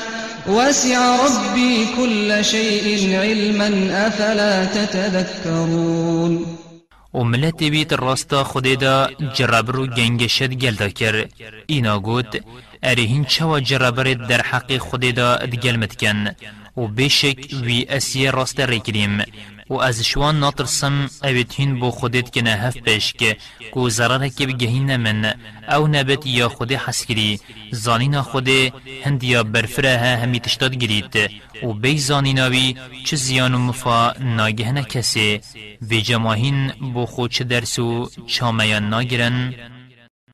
وسع 0.51 1.25
ربي 1.25 1.85
كل 1.97 2.45
شيء 2.45 3.15
علما 3.15 3.69
أفلا 4.07 4.65
تتذكرون. 4.65 6.45
و 7.13 7.23
ملت 7.23 7.63
بیت 7.63 7.93
راستا 7.93 8.43
خودی 8.43 8.75
دا 8.75 9.09
جرابر 9.35 9.75
و 9.75 9.87
گنگشد 9.87 10.53
گل 10.53 10.75
دا 10.75 10.89
کر 10.89 11.27
اینا 11.67 11.99
گوت 11.99 12.41
ارهین 12.83 13.25
چوا 13.25 13.59
جرابر 13.59 14.13
در 14.13 14.41
حق 14.41 14.77
خودی 14.77 15.11
دا 15.11 15.35
دگل 15.35 15.75
متکن 15.75 16.35
و 16.77 16.87
بشک 16.87 17.37
وی 17.61 17.85
اسی 17.89 18.27
راست 18.27 18.59
ریکریم 18.59 19.23
و 19.71 19.79
از 19.79 20.03
شوان 20.03 20.39
ناترسم 20.39 21.09
اوید 21.23 21.53
هین 21.57 21.79
بو 21.79 21.91
خودت 21.91 22.31
که 22.31 22.41
هف 22.43 22.77
پیش 22.77 23.13
که 23.13 23.37
کو 23.71 23.89
ضرره 23.89 24.29
که 24.29 24.47
بگهین 24.47 24.95
من 24.95 25.33
او 25.77 25.87
نبت 25.87 26.27
یا 26.27 26.49
خود 26.49 26.71
حسکری 26.71 27.39
زانینا 27.71 28.23
خود 28.23 28.49
هندیا 29.03 29.43
برفره 29.43 30.17
همی 30.21 30.39
تشتاد 30.39 30.75
گرید 30.75 31.15
و 31.63 31.73
بی 31.73 31.97
زانیناوی 31.97 32.75
چه 33.05 33.15
زیان 33.15 33.53
و 33.53 33.57
مفا 33.57 34.11
ناگهنه 34.19 34.83
کسی 34.83 35.39
وی 35.81 36.01
جماهین 36.01 36.71
بو 36.93 37.05
خود 37.05 37.31
چه 37.31 37.43
درسو 37.43 38.09
چامیان 38.27 38.89
ناگرن. 38.89 39.53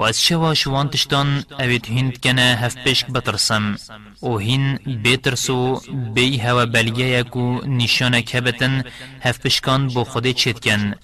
و 0.00 0.02
از 0.02 0.22
شوا 0.22 0.54
شوان 0.54 0.88
تشتان 0.88 1.44
اوید 1.58 1.86
هند 1.86 2.20
کنه 2.20 2.58
هف 2.62 2.76
پشک 2.76 3.06
بترسم؟ 3.06 3.76
و 4.22 4.38
هین 4.38 4.78
بیترسو 5.02 5.80
بی 6.14 6.38
هوا 6.38 6.66
بلگه 6.66 7.04
یکو 7.04 7.60
نشانه 7.66 8.22
کبتن 8.22 8.84
هف 9.20 9.38
پشکان 9.38 9.88
بو 9.88 10.04
خود 10.04 10.32
چید 10.32 10.60
کن 10.60 10.94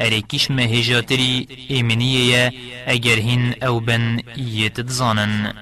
اريكيش 0.00 0.50
مهجاتري 0.50 1.46
ايمنية 1.70 2.52
اگر 2.86 3.20
هن 3.20 3.54
أو 3.62 3.80
بن 3.80 4.20
يتدزانن 4.36 5.52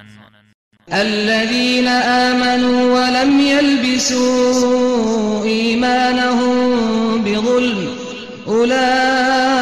الذين 0.92 1.88
آمنوا 1.88 2.80
ولم 2.94 3.40
يلبسوا 3.40 5.44
إيمانهم 5.44 7.24
بظلم 7.24 7.88
أولئك 8.48 9.52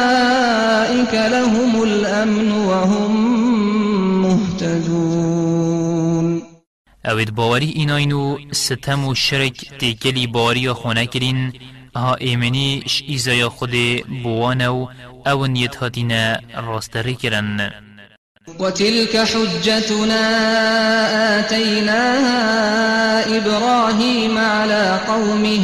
لهم 1.13 1.83
الأمن 1.83 2.51
وهم 2.51 3.10
اوید 7.05 7.35
باوری 7.35 7.65
ایناینو 7.65 8.37
ستم 8.51 9.05
و 9.05 9.15
شرک 9.15 9.77
تیکلی 9.79 10.27
باوری 10.27 10.71
خونه 10.71 11.05
کرین 11.05 11.53
ها 11.95 12.15
ایمنی 12.15 12.83
ش 12.87 13.03
ایزای 13.07 13.45
خود 13.45 13.71
بوانو 14.23 14.87
أو 15.27 15.47
نیت 15.47 15.75
هاتینا 15.75 16.37
راستری 16.67 17.15
کرن 17.15 17.71
وتلك 18.59 19.15
حجتنا 19.15 20.23
آتيناها 21.39 22.61
إبراهيم 23.37 24.37
على 24.37 24.99
قومه. 25.07 25.61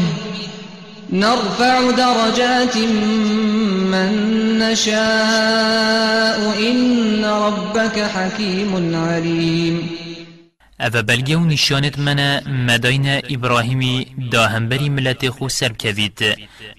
نرفع 1.13 1.91
درجات 1.91 2.77
من 3.91 4.11
نشاء. 4.59 4.99
إن 6.71 7.25
ربك 7.25 7.99
حكيم 7.99 8.95
عليم. 8.95 10.07
اوه 10.80 11.01
بلگه 11.01 11.38
و 11.38 11.45
نشانت 11.45 11.99
من 11.99 12.43
مداین 12.67 13.21
ابراهیمی 13.30 14.07
داهمبری 14.32 14.89
ملت 14.89 15.30
خو 15.30 15.49
سر 15.49 15.69
کوید 15.69 16.19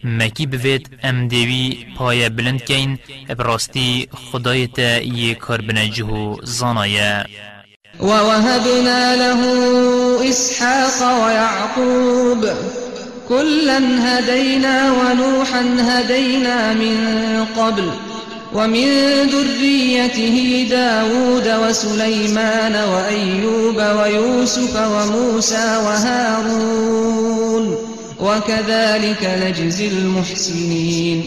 مکی 0.04 0.46
بوید 0.46 0.90
ام 1.02 1.28
دیوی 1.28 1.86
پای 1.96 2.28
بلند 2.28 2.64
کین 2.64 2.98
براستی 3.38 4.08
خدایت 4.32 4.78
یه 4.78 5.34
کار 5.34 5.60
بنجهو 5.60 6.36
زانایه. 6.42 7.24
ووهبنا 8.00 9.14
له 9.14 9.40
إسحاق 10.30 10.98
ويعقوب 11.24 12.42
كلا 13.28 13.78
هدينا 13.78 14.92
ونوحا 14.92 15.62
هدينا 15.88 16.74
من 16.74 16.96
قبل. 17.44 18.07
ومن 18.54 18.88
ذريته 19.28 20.66
داود 20.70 21.48
وسليمان 21.68 22.74
وأيوب 22.74 23.76
ويوسف 23.76 24.76
وموسى 24.76 25.76
وهارون 25.84 27.76
وكذلك 28.20 29.22
نجزي 29.24 29.88
المحسنين. 29.88 31.24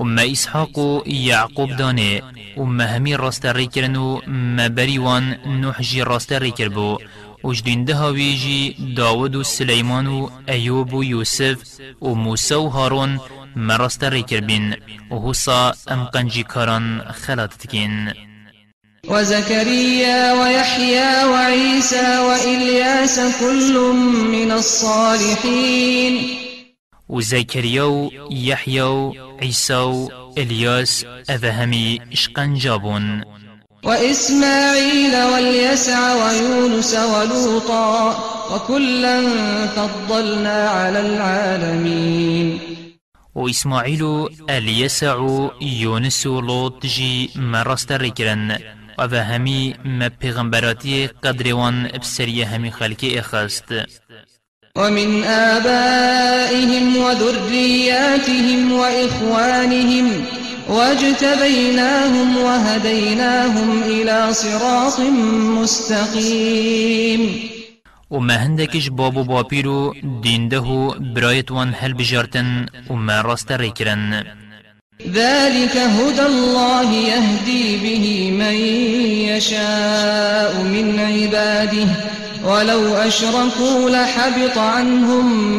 أم 0.00 0.18
إسحاق 0.18 0.78
و 0.78 1.02
يعقوب 1.06 1.76
دانه 1.76 2.20
أم 2.58 2.80
همي 2.80 3.16
راستري 3.16 3.66
كرنو 3.66 4.22
مبريوان 4.26 5.36
نوح 5.46 5.82
جي 5.82 6.02
وجدين 7.44 7.84
دهاويجي 7.84 8.76
داود 8.96 9.36
و 9.36 9.42
سليمان 9.42 10.06
و 10.06 10.30
أيوب 10.48 10.92
و 10.92 11.02
يوسف 11.02 11.80
و 12.00 12.14
موسى 12.14 12.54
و 12.54 12.68
هارون 12.68 13.20
مراستري 13.56 14.22
كربين 14.22 14.74
و 15.10 15.30
حسا 15.30 15.74
ام 15.90 16.04
قنجي 16.04 16.42
كاران 16.42 17.12
خلاتتكين 17.12 18.12
وزكريا 19.08 20.32
ويحيى 20.32 21.24
وعيسى 21.24 22.18
وإلياس 22.18 23.20
كل 23.40 23.94
من 24.32 24.52
الصالحين 24.52 26.20
وزكريا 27.08 27.82
و 27.82 28.10
يحيى 28.30 28.82
و 28.82 29.14
عيسى 29.42 29.74
و 29.74 30.08
إلياس 30.38 31.06
أذهمي 31.30 32.00
إشقنجابون. 32.12 33.37
وإسماعيل 33.84 35.16
واليسع 35.16 36.14
ويونس 36.14 36.94
ولوطا 36.94 38.18
وكلا 38.54 39.20
فضلنا 39.76 40.68
على 40.68 41.00
العالمين. 41.00 42.60
و 43.34 43.48
إسماعيل 43.48 44.02
و 44.02 44.28
اليسع 44.50 45.48
يونس 45.62 46.26
لوط 46.26 46.86
جي 46.86 47.30
مراستر 47.36 48.08
كرن 48.08 48.58
و 48.98 49.02
همي 49.02 49.74
ما 49.84 50.08
پیغمبراتی 50.08 51.06
قدروان 51.06 51.90
بسرية 52.00 52.56
همي 52.56 52.70
خلقي 52.70 53.18
اخست 53.18 53.74
ومن 54.76 55.24
آبائهم 55.24 56.96
وذرياتهم 56.96 58.72
وإخوانهم 58.72 60.24
واجتبيناهم 60.68 62.36
وهديناهم 62.36 63.82
إلى 63.82 64.32
صراط 64.32 65.00
مستقيم. 65.60 67.48
وما 68.10 68.46
هندكش 68.46 68.88
بابو 68.88 69.22
بابيرو 69.22 69.94
دينده 70.22 70.94
برايت 71.00 71.50
وان 71.50 71.72
هل 71.78 71.94
بجارتن 71.94 72.66
وما 72.90 73.20
راست 73.20 73.52
ريكرن. 73.52 74.24
ذلك 75.06 75.76
هدى 75.76 76.26
الله 76.26 76.92
يهدي 76.92 77.76
به 77.76 78.30
من 78.30 78.54
يشاء 79.28 80.62
من 80.62 80.98
عباده. 81.00 81.88
ولو 82.44 82.94
أشركوا 82.94 83.90
لحبط 83.90 84.58
عنهم 84.58 85.50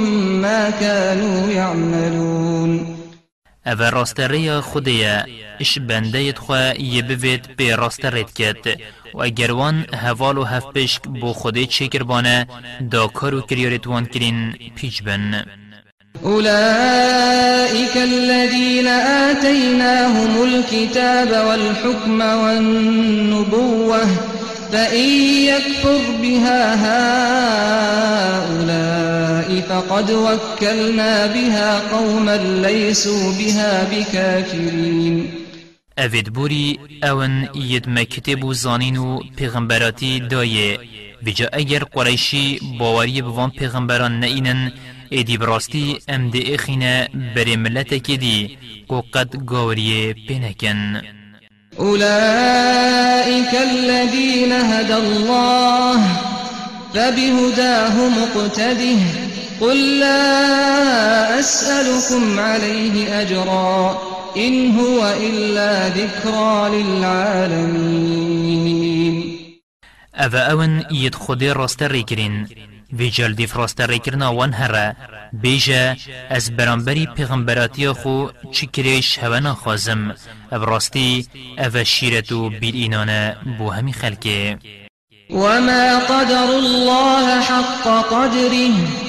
ما 0.41 0.69
كانوا 0.69 1.51
يعملون. 1.51 2.98
اوه 3.69 3.89
راستریا 3.89 4.61
خودیا 4.61 5.23
اش 5.59 5.79
بنده 5.79 6.33
خوا 6.33 6.73
یبوید 6.79 7.55
به 7.57 7.75
راسترت 7.75 8.33
کد 8.33 8.65
و 9.13 9.21
اگر 9.21 9.51
وان 9.51 9.85
هوال 9.93 10.37
و 10.37 10.43
هف 10.43 10.65
پشک 10.75 11.01
بو 11.01 11.33
خوده 11.33 11.65
چکر 11.65 12.03
بانه 12.03 12.47
دا 12.91 13.07
کارو 13.07 13.41
کریارت 13.41 13.87
وان 13.87 14.05
کرین 14.05 14.53
پیچ 14.75 15.03
بن 15.03 15.45
أولئك 16.23 17.97
الذين 17.97 18.87
آتيناهم 18.87 20.43
الكتاب 20.43 21.45
والحكم 21.47 22.21
والنبوة 22.21 24.01
فإن 24.71 25.09
يكفر 25.51 26.01
بها 26.21 26.75
هؤلاء 28.35 29.18
فقد 29.69 30.11
وكلنا 30.11 31.27
بها 31.27 31.79
قوما 31.79 32.37
ليسوا 32.37 33.33
بها 33.39 33.83
بكافرين. 33.83 35.15
اوید 35.97 36.33
بوری 36.33 36.79
أون 37.03 37.49
ید 37.55 37.89
مکتب 37.89 38.43
و 38.43 38.53
زانین 38.53 38.97
و 38.97 39.19
پیغمبراتی 39.37 40.19
دایه. 40.19 40.79
بجا 41.25 41.47
اگر 41.53 41.83
قریشی 41.83 42.59
باوری 42.79 43.21
بوان 43.21 43.49
پیغمبران 43.49 44.19
نئینن 44.19 44.71
ایدی 45.09 45.37
براستی 45.37 45.97
ام 46.07 46.29
دی 46.29 46.53
اخینا 46.53 47.07
بری 47.35 47.55
ملت 47.55 47.93
کدی 47.93 48.57
و 48.89 48.95
قد 49.13 49.35
گاوری 49.45 50.13
پینکن. 50.27 51.01
أولئك 51.79 53.53
الذين 53.53 54.51
هدى 54.51 54.93
الله 54.93 55.99
فبهداه 56.93 57.95
مقتده. 58.19 58.99
قل 59.61 59.99
لا 59.99 61.39
أسألكم 61.39 62.39
عليه 62.39 63.21
أجرا 63.21 64.01
إن 64.37 64.79
هو 64.79 65.13
إلا 65.21 65.89
ذكرى 65.89 66.69
للعالمين. 66.83 68.19
اوه 70.19 70.51
اون 70.51 70.83
ید 70.91 71.15
خودی 71.15 71.49
راستر 71.49 72.01
کرین 72.01 72.47
وی 72.93 73.09
جلدی 73.09 73.47
فراستر 73.47 73.97
کرنا 73.97 74.33
وان 74.33 74.53
هره 74.53 74.95
بیجه 75.33 75.97
از 76.29 76.55
برانبری 76.55 77.07
پیغمبراتی 77.15 77.91
خو 77.91 78.27
چی 78.51 78.67
کریش 78.67 79.19
هوانا 79.19 79.53
خوازم 79.53 80.15
أو 80.51 80.65
راستی 80.65 81.27
أو 81.59 81.83
شیرتو 81.83 82.49
بیر 82.49 82.75
اینانه 82.75 83.37
بو 83.57 83.69
همی 83.69 83.93
خلکه 83.93 84.57
وما 85.29 85.99
قدر 85.99 86.49
الله 86.55 87.41
حق 87.41 87.87
قدره 88.11 89.08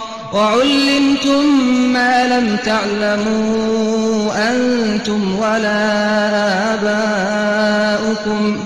وعلمتم 0.33 1.43
ما 1.93 2.27
لم 2.27 2.55
تعلموا 2.55 4.31
أنتم 4.51 5.35
ولا 5.35 5.81
آباؤكم. 6.73 8.57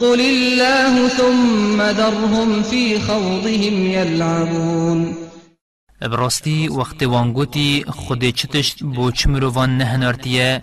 قل 0.00 0.20
الله 0.20 1.08
ثم 1.08 1.76
درهم 1.76 2.62
في 2.62 2.98
خوضهم 3.00 3.86
يلعبون. 3.86 5.14
براستی 6.00 6.68
وقت 6.68 7.02
وانگوتی 7.02 7.84
خود 7.88 8.24
چتشت 8.30 8.82
بو 8.82 9.10
چمروان 9.10 9.78
نهنارتیه. 9.78 10.62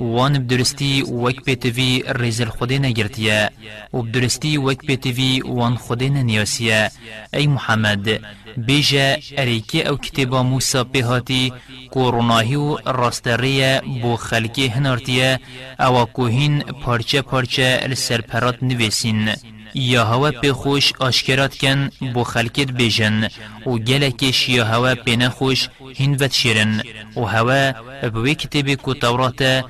وان 0.00 0.38
بدرستی 0.38 1.02
وک 1.02 1.44
پیتوی 1.44 2.02
ریزل 2.08 2.44
خود 2.44 2.72
نگرتیه. 2.72 3.50
و 3.94 4.02
بدرستی 4.02 4.56
وک 4.56 4.78
پیتوی 4.78 5.40
وان 5.40 5.76
خود 5.76 6.02
ننیاسیه. 6.02 6.90
ای 7.34 7.46
محمد 7.46 8.08
بیجا 8.56 9.16
اریکی 9.38 9.82
أو 9.82 9.96
کتابا 9.96 10.42
موسا 10.42 10.84
پیهاتی 10.84 11.52
کوروناهی 11.90 12.56
و 12.56 12.76
راستریه 12.86 13.82
بو 14.02 14.16
خلکی 14.16 14.66
هنارتیه. 14.66 15.40
أو 15.80 16.04
کوهین 16.04 16.60
پارچه 16.60 17.22
پارچه 17.22 17.86
لسرپرات 17.86 18.62
نویسین. 18.62 19.28
یا 19.74 20.04
هوا 20.04 20.30
پی 20.30 20.52
خوش 20.52 20.92
آشکرات 20.98 21.58
کن 21.58 21.90
بو 22.14 22.24
خلکت 22.24 22.70
بیجن 22.72 23.28
و 23.66 23.70
گلکش 23.70 24.48
یا 24.48 24.64
هوا 24.64 24.94
پی 24.94 25.16
نخوش 25.16 25.68
هنوت 25.98 26.32
شیرن. 26.32 26.82
و 27.16 27.20
هوا 27.20 27.72
بوی 28.12 28.34
کتبی 28.34 28.76
کو 28.76 28.94
تورات 28.94 29.64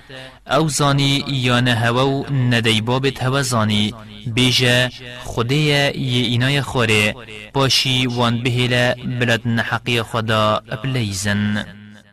او 0.50 0.68
زانی 0.68 1.24
یا 1.28 1.60
نه 1.60 1.74
هوا 1.74 2.06
و 2.08 2.26
ندی 2.32 2.80
بابت 2.80 3.22
هوا 3.22 3.42
زانی. 3.42 3.94
بیجه 4.26 4.90
خوده 5.24 5.54
یه 5.54 5.92
اینای 5.96 6.62
خوره. 6.62 7.14
باشی 7.52 8.06
وان 8.06 8.42
بهیل 8.42 8.94
بلد 8.94 9.48
نحقی 9.48 10.02
خدا 10.02 10.62
بلیزن 10.82 11.66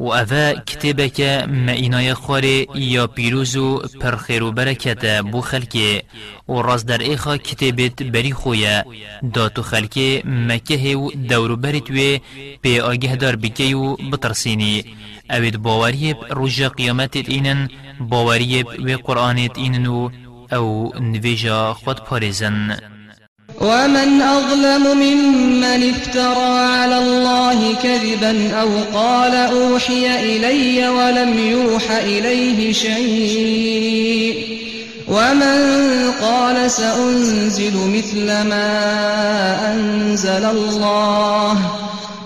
و 0.00 0.04
اوه 0.04 0.52
کتبک 0.66 1.20
ما 1.66 1.72
اینای 1.72 2.14
خواره 2.14 2.66
یا 2.74 3.06
پیروز 3.06 3.56
و 3.56 3.78
پرخیر 4.00 4.42
و 4.42 4.52
برکت 4.52 5.20
بو 5.20 5.40
خلکه 5.40 6.02
و 6.48 6.52
راز 6.52 6.86
در 6.86 6.98
ایخا 6.98 7.36
کتبت 7.36 8.02
بری 8.02 8.32
خویه 8.32 8.84
داتو 9.34 9.62
خلکه 9.62 10.22
مکه 10.24 10.96
و 10.96 11.10
دورو 11.10 11.56
بریت 11.56 11.90
و 11.90 12.18
پی 12.62 12.80
آگه 12.80 13.16
دار 13.16 13.36
بکی 13.36 13.74
و 13.74 13.96
بترسینی 13.96 14.84
اوید 15.30 15.56
باوریب 15.62 16.16
روژا 16.30 16.68
قیامتت 16.68 17.28
اینن 17.28 17.68
باوریب 18.00 18.66
و 18.66 18.96
قرآنت 18.96 19.58
اینن 19.58 19.86
و 19.86 20.10
أو 20.52 20.92
نویجا 21.00 21.74
خود 21.74 21.98
پارزن 22.04 22.76
ومن 23.60 24.22
أظلم 24.22 24.84
ممن 25.02 25.82
افترى 25.82 26.50
على 26.80 26.94
الله 26.94 27.59
كذبا 27.82 28.54
أو 28.60 28.68
قال 28.94 29.34
أوحي 29.34 30.36
إلي 30.36 30.88
ولم 30.88 31.38
يوح 31.38 31.90
إليه 31.90 32.72
شيء 32.72 34.60
ومن 35.08 36.10
قال 36.22 36.70
سأنزل 36.70 37.72
مثل 37.76 38.26
ما 38.26 39.72
أنزل 39.72 40.44
الله 40.44 41.56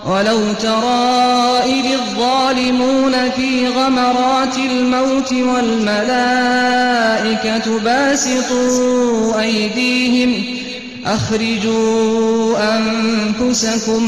ولو 0.05 0.53
ترى 0.53 1.59
إذ 1.65 1.85
الظالمون 1.93 3.29
في 3.35 3.67
غمرات 3.67 4.57
الموت 4.57 5.33
والملائكة 5.33 6.59
باسطوا 7.79 9.41
أيديهم 9.41 10.43
أخرجوا 11.05 12.57
أنفسكم 12.77 14.07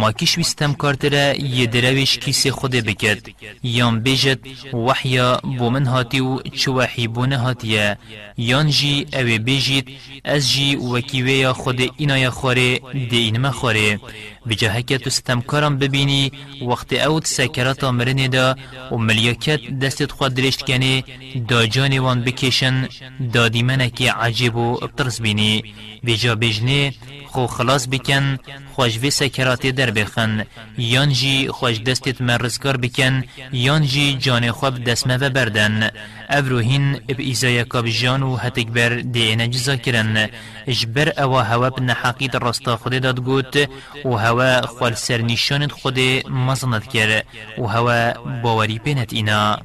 ما 0.00 0.10
کش 0.12 0.38
ویستم 0.38 0.72
کارتره 0.72 1.24
یه 1.58 1.66
درویش 1.66 2.18
کیسی 2.18 2.50
خوده 2.50 2.80
بکد 2.80 3.18
یان 3.62 4.00
بیجد 4.00 4.38
وحیا 4.74 5.40
بو 5.58 5.70
من 5.70 5.86
هاتی 5.86 6.20
و 6.20 6.40
چو 6.60 6.72
وحی 6.78 7.06
بونه 7.06 7.38
هاتیه 7.38 7.98
یان 8.36 8.68
جی 8.76 9.06
اوه 9.12 9.38
بیجید 9.38 9.86
از 10.24 10.50
جی 10.52 10.76
وکیوه 10.76 11.52
خود 11.52 11.80
اینا 11.96 12.30
خوره 12.30 12.78
ده 13.10 13.16
اینما 13.16 13.50
خوره. 13.50 14.00
بجا 14.48 14.68
هکت 14.70 15.06
استمکارم 15.06 15.78
ببینی 15.78 16.32
وقت 16.68 16.92
اوت 16.92 17.26
سکرات 17.26 17.84
مرنه 17.84 18.28
دا 18.28 18.56
و 18.92 18.96
ملیاکت 18.96 19.60
دستت 19.82 20.12
خود 20.12 20.34
درشت 20.34 20.62
کنه 20.62 21.04
دا 21.48 21.66
جانی 21.66 21.98
وان 21.98 22.24
بکشن 22.24 22.88
دا 23.34 23.48
دیمنکی 23.48 24.06
عجیب 24.06 24.56
و 24.56 24.78
ابترس 24.84 25.20
بینی. 25.20 25.62
بجا 26.06 26.34
بجنه 26.34 26.92
خو 27.32 27.46
خلاص 27.46 27.88
بکن 27.88 28.38
خوش 28.76 28.98
وی 28.98 29.10
سکراتی 29.10 29.72
در 29.72 29.90
بخن 29.90 30.44
یان 30.78 31.08
جی 31.12 31.48
خوش 31.48 31.80
دستت 31.80 32.16
رزگار 32.20 32.76
بکن 32.76 33.24
یان 33.52 33.82
جی 33.86 34.14
جان 34.14 34.52
خواب 34.52 34.84
دسمه 34.84 35.16
و 35.16 35.30
بردن 35.30 35.90
افروهین 36.28 37.00
اب 37.08 37.16
ایزای 37.18 37.64
کاب 37.64 37.88
جان 37.88 38.22
و 38.22 38.36
هتک 38.36 38.66
بر 38.66 38.88
دینه 38.88 39.48
جزا 39.48 39.76
کرن 39.76 40.28
اجبر 40.66 41.12
أو 41.18 41.36
هوا 41.36 41.70
بن 41.70 41.90
حقیت 41.90 42.34
راستا 42.34 42.76
خود 42.76 42.98
داد 43.00 43.20
گوت 43.20 43.68
و 44.04 44.16
هوا 44.16 44.60
خوال 44.60 44.94
سرنیشانت 44.94 45.72
خود 45.72 45.98
مزند 46.28 46.88
کر 46.88 47.22
و 47.58 47.66
هوا 47.66 48.12
باوری 48.42 48.78
پینت 48.78 49.12
اینا 49.12 49.58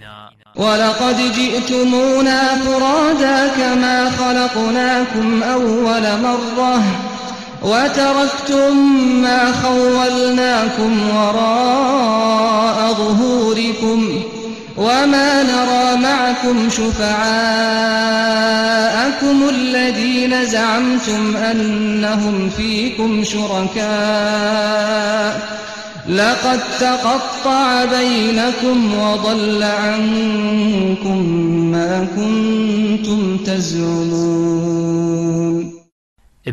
ولقد 0.55 1.17
جئتمونا 1.35 2.41
فرادا 2.65 3.47
كما 3.47 4.09
خلقناكم 4.09 5.43
أول 5.43 6.21
مرة. 6.21 7.16
وتركتم 7.63 8.77
ما 9.21 9.51
خولناكم 9.51 11.09
وراء 11.15 12.93
ظهوركم 12.93 14.23
وما 14.77 15.43
نرى 15.43 15.97
معكم 16.01 16.69
شفعاءكم 16.69 17.17
الذين 19.49 20.45
زعمتم 20.45 21.37
أنهم 21.37 22.49
فيكم 22.49 23.23
شركاء. 23.23 24.77
لقد 26.09 26.59
تقطع 26.79 27.85
بينكم 27.85 28.99
وضل 28.99 29.63
عنكم 29.63 31.23
ما 31.71 32.07
كنتم 32.15 33.37
تزعمون. 33.37 34.97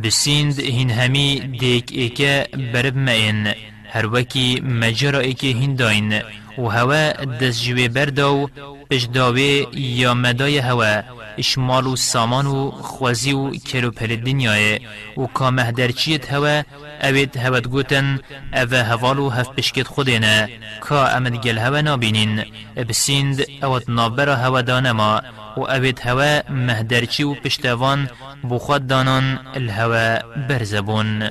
بسیند 0.03 0.61
هین 0.61 0.91
همی 0.91 1.41
دیک 1.61 1.89
ایکه 1.93 2.49
برب 2.73 2.97
مین 2.97 3.55
هر 3.93 4.07
وکی 4.07 4.61
مجرا 4.61 5.19
ایکه 5.19 5.47
هین 5.47 5.75
داین 5.75 6.21
و 6.59 6.69
هوا 6.69 7.13
دست 7.41 7.63
جوی 7.63 7.89
برداو 7.89 8.51
پشداوی 8.91 9.67
یا 9.73 10.15
مدای 10.15 10.59
هوا 10.59 11.03
اشمال 11.39 11.87
و 11.87 11.97
سامان 11.97 12.47
و 12.47 12.71
خوازی 12.71 13.33
و 13.33 13.51
کرو 13.51 13.91
پل 13.91 14.17
دنیای 14.17 14.81
و 15.17 15.27
کامه 15.27 15.73
درچیت 15.73 16.33
هوا 16.33 16.63
اوید 17.03 17.37
هود 17.37 17.69
گوتن 17.69 18.21
او 18.55 18.75
هوال 18.75 19.19
هف 19.19 19.49
پشکت 19.49 19.87
خودینه 19.87 20.49
کا 20.81 21.07
امد 21.07 21.37
گل 21.37 21.59
هوا 21.59 21.81
نابینین 21.81 22.45
بسیند 22.89 23.45
اوت 23.63 23.85
نابرا 23.89 24.37
هوا 24.37 24.61
دانما 24.63 25.23
و 25.57 25.61
اوید 25.61 26.01
هوا 26.01 26.41
مهدرچی 26.51 27.23
و 27.23 27.35
پشتوان 27.35 28.09
بخود 28.51 28.87
دانان 28.87 29.39
الهوا 29.57 30.19
برزبون 30.49 31.31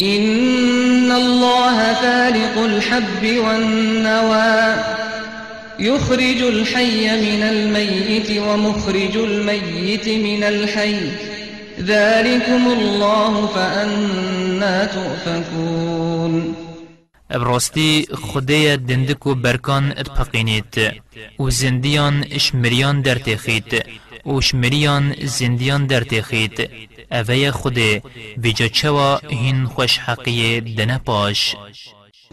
إن 0.00 1.10
الله 1.12 1.94
فالق 1.94 2.58
الحب 2.58 3.38
والنوى 3.38 4.74
يخرج 5.78 6.42
الحي 6.42 7.08
من 7.16 7.42
الميت 7.42 8.30
ومخرج 8.38 9.16
الميت 9.16 10.08
من 10.08 10.44
الحي. 10.44 10.96
ذلكم 11.80 12.66
الله 12.66 13.46
فأنا 13.46 14.84
تؤفكون. 14.84 16.69
يعلمون 17.30 17.44
براستی 17.44 18.06
خدای 18.12 18.76
دندک 18.76 19.26
و 19.26 19.34
برکان 19.34 19.90
اتپقینید 19.98 20.78
و 21.40 21.50
زندیان 21.50 22.38
شمریان 22.38 23.00
در 23.00 23.14
تخید 23.14 23.84
و 24.26 24.40
شمریان 24.40 25.14
زندیان 25.24 25.86
در 25.86 26.00
تخید 26.00 26.70
اوه 27.12 27.50
خود 27.50 27.78
بجا 28.42 28.68
چوا 28.68 29.20
هین 29.28 29.64
خوش 29.64 29.98
حقیه 29.98 30.60
دنه 30.60 30.98
پاش 30.98 31.56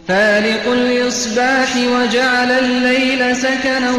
فالق 0.07 0.67
الإصباح 0.67 1.77
وجعل 1.77 2.51
الليل 2.51 3.35
سكنا 3.35 3.91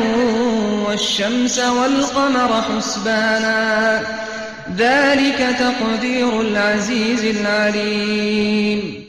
والشمس 0.87 1.59
والقمر 1.59 2.61
حسبانا 2.61 4.03
ذلك 4.77 5.57
تقدير 5.59 6.41
العزيز 6.41 7.25
العليم 7.37 9.08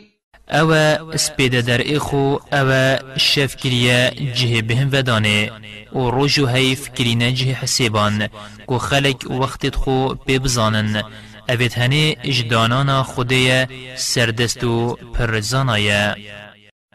أو 0.51 1.17
سپیده 1.17 1.61
در 1.61 1.77
ایخو 1.77 2.39
أو 2.53 2.97
شف 3.17 3.55
کریه 3.55 4.11
جه 4.35 4.61
بهم 4.61 4.89
ودانه 4.91 5.51
و 5.93 6.09
روژو 6.09 6.47
هی 6.47 6.75
فکرینه 6.75 7.31
جه 7.31 7.53
حسیبان 7.53 8.29
کو 8.67 8.77
خلق 8.77 9.31
وقتت 9.31 9.75
خو 9.75 10.13
ببزانن 10.27 11.03
اوید 11.49 11.73
هنه 11.73 12.15
اجدانانا 12.23 13.03
خوده 13.03 13.67
سردستو 13.95 14.97
پرزانایه 15.13 16.15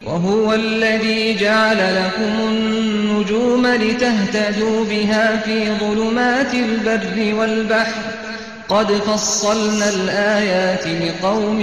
وهو 0.03 0.53
الذي 0.53 1.35
جعل 1.35 2.05
لكم 2.05 2.47
النجوم 2.47 3.67
لتهتدوا 3.67 4.85
بها 4.85 5.37
في 5.37 5.75
ظلمات 5.79 6.53
البر 6.53 7.35
والبحر 7.35 8.24
قد 8.69 8.91
فصلنا 8.91 9.89
الآيات 9.89 10.87
لقوم 10.87 11.61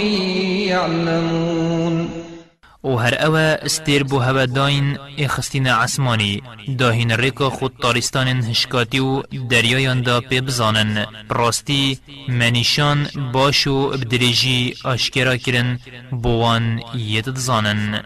يعلمون. 0.68 2.09
و 2.84 2.96
هر 2.96 3.14
اوه 3.26 3.40
استیر 3.40 4.05
بو 4.05 4.18
هوا 4.18 4.44
داین 4.44 4.98
اخستین 5.18 5.66
عسمانی 5.66 6.42
داهین 6.78 7.11
ریکا 7.11 7.50
خود 7.50 7.72
تارستان 7.82 8.28
هشکاتی 8.28 9.00
و 9.00 9.22
دریایان 9.50 10.03
دا 10.03 10.20
پی 10.20 10.40
بزانن. 10.40 11.07
براستی 11.28 11.98
منیشان 12.28 13.07
باشو 13.32 13.88
بدریجی 13.88 14.74
آشکرا 14.84 15.36
کرن 15.36 15.78
بوان 16.11 16.80
یدد 16.94 17.36
زانن 17.36 18.03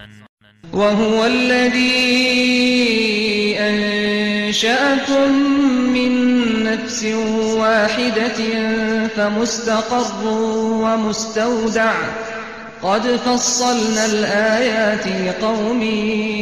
وهو 0.73 1.25
الذي 1.25 2.37
أنشأكم 3.59 5.33
من 5.93 6.36
نفس 6.77 7.05
واحدة 7.59 8.39
فمستقر 9.09 10.27
ومستودع. 10.83 11.95
قد 12.83 13.17
فصلنا 13.17 14.05
الآيات 14.05 15.07
لقوم 15.07 15.83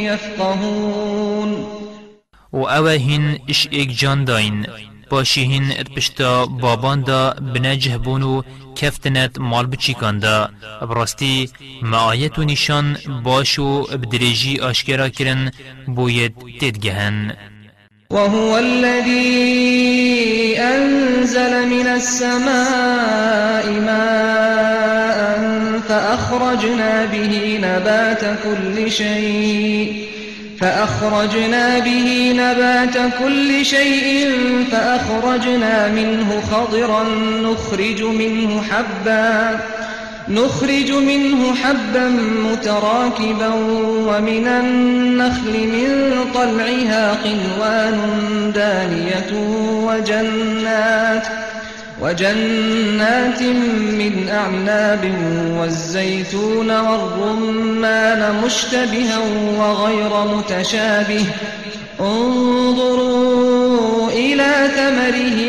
يفقهون. 0.05 1.65
و 2.53 2.57
اوه 2.57 2.91
هین 2.91 3.39
إش 3.49 3.67
ایک 3.71 3.99
جان 3.99 4.25
داین 4.25 4.67
باشی 5.09 5.43
هین 5.43 5.83
پشتا 5.95 6.45
بابان 6.45 7.01
دا 7.01 7.33
بنجه 7.53 7.97
بونو 7.97 8.41
کفتنت 8.75 9.39
مال 9.39 9.65
بچیکان 9.65 10.19
دا 10.19 10.49
براستی 10.81 11.49
معایت 11.81 12.39
و 12.39 12.43
نشان 12.43 12.97
باشو 13.23 13.83
بدریجی 13.83 14.59
آشکرا 14.59 15.09
کرن 15.09 15.51
بوید 15.87 16.35
تدگهن 16.61 17.35
وهو 18.09 18.57
الذي 18.57 19.95
أنزل 20.59 21.67
من 21.67 21.87
السماء 21.87 23.69
ماء 23.85 24.35
فأخرجنا 25.89 27.05
به 27.05 27.59
نبات 27.63 28.21
كل 28.43 28.91
شيء 28.91 30.05
فأخرجنا 30.59 31.79
به 31.79 32.33
نبات 32.37 32.97
كل 33.23 33.65
شيء 33.65 34.31
فأخرجنا 34.71 35.87
منه 35.87 36.41
خضرا 36.51 37.03
نخرج 37.43 38.03
منه 38.03 38.61
حبا 38.61 39.59
نخرج 40.29 40.91
منه 40.91 41.55
حبا 41.55 42.09
متراكبا 42.51 43.53
ومن 44.07 44.47
النخل 44.47 45.67
من 45.67 46.15
طلعها 46.33 47.13
قنوان 47.13 47.97
دانية 48.55 49.31
وجنات 49.87 51.27
وجنات 52.01 53.41
من 53.41 54.29
أعناب 54.29 55.13
والزيتون 55.59 56.71
والرمان 56.71 58.35
مشتبها 58.45 59.19
وغير 59.59 60.35
متشابه. 60.37 61.25
انظروا 61.99 63.29
إلى 64.09 64.69
ثمره 64.75 65.39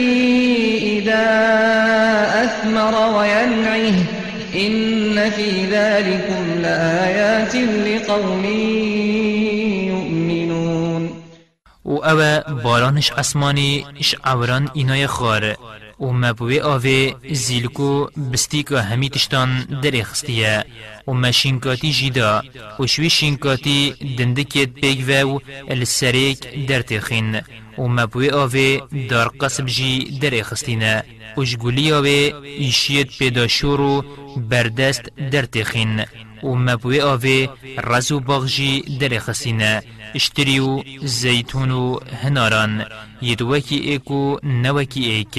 إذا 0.82 1.45
ذلكم 5.96 6.60
لآيات 6.60 7.54
لقوم 7.56 8.44
يؤمنون. 9.88 11.10
و 11.84 11.96
او 11.96 12.40
بارانش 12.54 13.12
اسمانی 13.12 13.86
اش 14.00 14.16
عوران 14.24 14.68
اینای 14.74 15.06
خار 15.06 15.56
و 16.00 16.06
مبوی 16.12 16.60
آوه 16.60 17.14
زیلکو 17.32 18.06
بستیکا 18.32 18.80
همی 18.80 19.10
تشتان 19.10 19.64
در 19.82 20.00
اخستیه 20.00 20.64
و 21.08 21.12
مشینکاتی 21.12 21.92
جیدا 21.92 22.42
و 22.80 22.86
شوی 22.86 23.10
شینکاتی 23.10 23.94
دندکت 24.18 24.68
پیگ 24.68 25.24
و 25.24 25.38
السریک 25.68 26.66
در 26.66 26.82
تخین 26.82 27.40
و 27.78 27.82
مبوی 27.88 28.30
آوه 28.30 28.78
دار 29.08 29.32
قصب 29.40 29.66
جی 29.66 30.18
در 30.18 30.38
اخستینه 30.38 31.04
و 31.36 31.44
جگولی 31.44 31.92
آوه 31.92 32.32
ایشیت 32.44 33.18
پیدا 33.18 33.46
شورو 33.46 34.04
بردست 34.36 35.02
در 35.30 35.42
تخین 35.42 36.04
و 36.42 36.50
مەبوێ 36.66 37.00
ئاوێ 37.06 37.40
ڕەز 37.88 38.08
و 38.12 38.18
بەغژی 38.28 38.74
دەرێخەسینە 39.00 39.72
شتری 40.24 40.58
و 40.68 40.72
زەتون 41.20 41.70
و 41.82 41.84
هەناران. 42.22 42.74
یدوەکی 43.30 43.84
ئێک 43.88 44.08
و 44.20 44.22
نەوەکی 44.62 45.02
ئێک. 45.10 45.34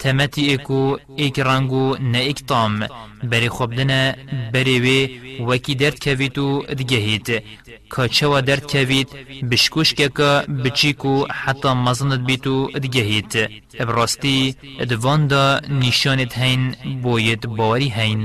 تەمەتی 0.00 0.48
ئێک 0.50 0.68
و 0.70 0.82
ئێک 1.20 1.36
ڕنگ 1.48 1.72
و 1.82 1.84
نەئیکتام 2.12 2.74
وکی 3.30 3.66
درد 3.78 4.00
بەرێوێ 4.52 5.00
وەکی 5.48 5.78
دەردکەویت 5.80 6.36
و 6.46 6.48
دگەهیت. 6.78 7.28
کاچەوە 7.94 8.38
دەردکەویت 8.48 9.10
که 9.10 9.46
بچیک 9.50 9.98
بچیکو 10.64 11.14
حتا 11.42 11.70
مزند 11.84 12.12
بیتو 12.26 12.56
و 12.74 12.78
دگەهیت. 12.84 13.34
دواندا 14.90 15.44
نیشانت 15.82 16.32
هین 16.38 16.62
باید 17.04 17.42
باری 17.58 17.88
هین 17.98 18.24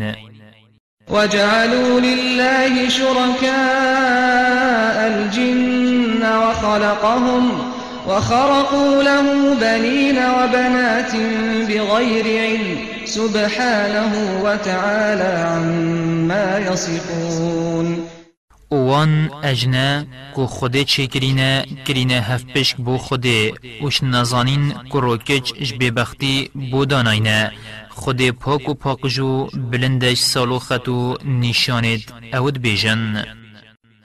وجعلوا 1.10 2.00
لله 2.00 2.90
شركاء 2.90 3.48
الجن 5.08 6.24
وخلقهم 6.26 7.50
وخرقوا 8.08 9.04
له 9.04 9.54
بنين 9.62 10.18
وبنات 10.18 11.16
بغير 11.68 12.42
علم 12.42 12.78
سبحانه 13.06 14.42
وتعالى 14.44 15.46
عما 15.48 16.62
يصفون 16.72 18.15
وان 18.72 19.30
اجنا 19.44 20.06
کو 20.36 20.48
خوده 20.48 20.84
چه 20.84 21.08
کرینه 21.08 21.66
کرینه 21.86 22.14
هف 22.22 22.46
پشک 22.46 22.78
بو 22.78 22.98
خوده 22.98 23.54
وش 23.82 24.04
نزانین 24.04 24.74
کو 24.90 25.02
روکج 25.02 25.54
اش 25.62 25.74
ببختی 25.74 26.50
بو 26.72 26.86
داناینه 26.86 27.52
خود 27.90 28.30
پاک 28.30 28.70
و 28.70 28.74
پاکجو 28.74 29.48
بلندش 29.72 30.20
سالوخت 30.20 30.90
و 30.90 31.18
نشانت 31.26 32.02
اود 32.34 32.62
بیجن 32.62 33.26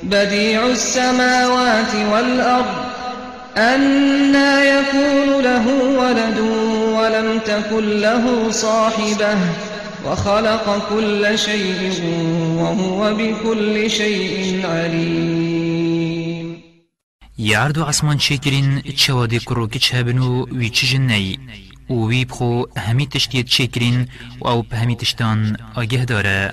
بديع 0.02 0.66
السماوات 0.66 1.94
والأرض 2.12 3.00
أنا 3.56 4.64
يكون 4.64 5.42
له 5.42 5.66
ولد 5.98 6.38
ولم 6.96 7.38
تكن 7.38 8.00
له 8.00 8.50
صاحبة 8.50 9.36
وخلق 10.07 10.88
كل 10.88 11.38
شيء 11.38 11.92
وهو 12.57 13.14
بكل 13.14 13.90
شيء 13.90 14.66
عليم. 14.66 16.61
يعرض 17.38 17.78
عصمان 17.78 18.18
شكرين 18.18 18.82
تشوادي 18.82 19.38
كروكي 19.38 19.78
تشابنو 19.78 20.48
ويتشجن 20.53 21.01
ني 21.01 21.38
و 21.90 21.94
وی 21.94 22.24
بخو 22.24 22.66
همی 22.76 23.07
چکرین 23.07 24.07
و 24.40 24.48
أو 24.48 24.64
همی 24.72 24.96
تشتان 24.96 25.57
آگه 25.76 26.05
داره. 26.05 26.53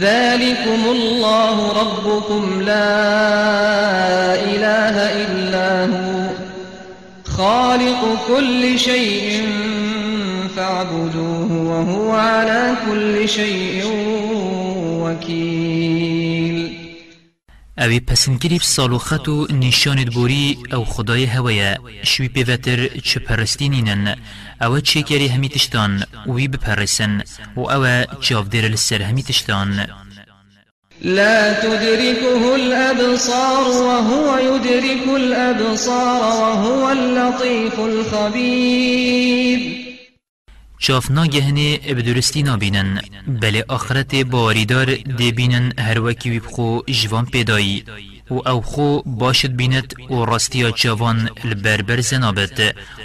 ذلكم 0.00 0.84
الله 0.90 1.72
ربكم 1.72 2.60
لا 2.60 2.94
إله 4.34 4.96
إلا 5.24 5.84
هو. 5.94 6.30
خالق 7.24 8.26
كل 8.28 8.78
شيء 8.78 9.44
فاعبدوه 10.60 11.52
وهو 11.52 12.12
على 12.12 12.76
كل 12.86 13.28
شيء 13.28 13.84
بوكيل 15.00 16.70
اوی 17.78 18.00
پسندگیری 18.00 18.58
بسالوخت 18.58 19.28
و 19.28 19.46
نشانت 19.50 20.14
بوری 20.14 20.58
أو 20.72 20.84
خدای 20.84 21.24
هویا 21.24 21.76
شوی 22.02 22.28
پیوتر 22.28 22.86
چه 22.86 23.20
پرستینینن 23.20 24.16
أو 24.62 24.80
چه 24.80 25.02
کری 25.02 25.28
همی 25.28 25.48
تشتان 25.48 26.04
وی 26.26 26.48
بپرسن 26.48 27.22
و 27.56 27.60
أو 27.60 28.04
چاودر 28.20 28.68
لسر 28.68 29.02
همی 29.02 29.22
تشتان. 29.22 29.86
لا 31.02 31.52
تدركه 31.52 32.54
الأبصار 32.54 33.68
وهو 33.68 34.38
يدرك 34.38 35.08
الأبصار 35.08 36.22
وهو 36.22 36.90
اللطيف 36.90 37.80
الخبير. 37.80 39.89
چاف 40.80 41.10
ناگهنه 41.10 41.78
بدرستی 41.78 42.42
نابینن. 42.42 43.00
بله 43.26 43.64
آخرت 43.68 44.14
باریدار 44.14 44.94
دی 45.18 45.32
بینن 45.32 45.72
هر 45.78 46.00
وکی 46.00 46.40
بخو 46.40 46.80
جوان 46.88 47.26
پیدایی. 47.26 47.84
و 48.30 48.34
أو 48.48 48.60
خو 48.60 49.00
باشد 49.06 49.56
بیند 49.56 49.94
و 50.10 50.24
راستیا 50.24 50.70
جوان 50.70 51.30
البربر 51.44 52.00
زنابت. 52.00 52.60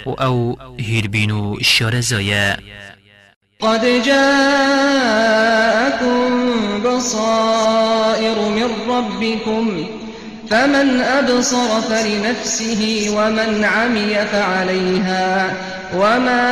و 0.06 0.10
أو 0.10 0.56
هیربینو 0.80 1.56
شارزایه. 1.62 2.56
قد 3.60 3.84
جاءكم 4.06 5.26
بصائر 6.84 8.38
من 8.48 8.70
ربكم 8.88 9.86
فمن 10.50 11.00
أبصر 11.00 11.80
فلنفسه 11.80 13.10
ومن 13.16 13.64
عمي 13.64 14.14
فعليها 14.14 15.50
وما 15.94 16.42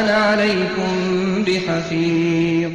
أنا 0.00 0.14
عليكم 0.14 1.44
بحفيظ 1.44 2.72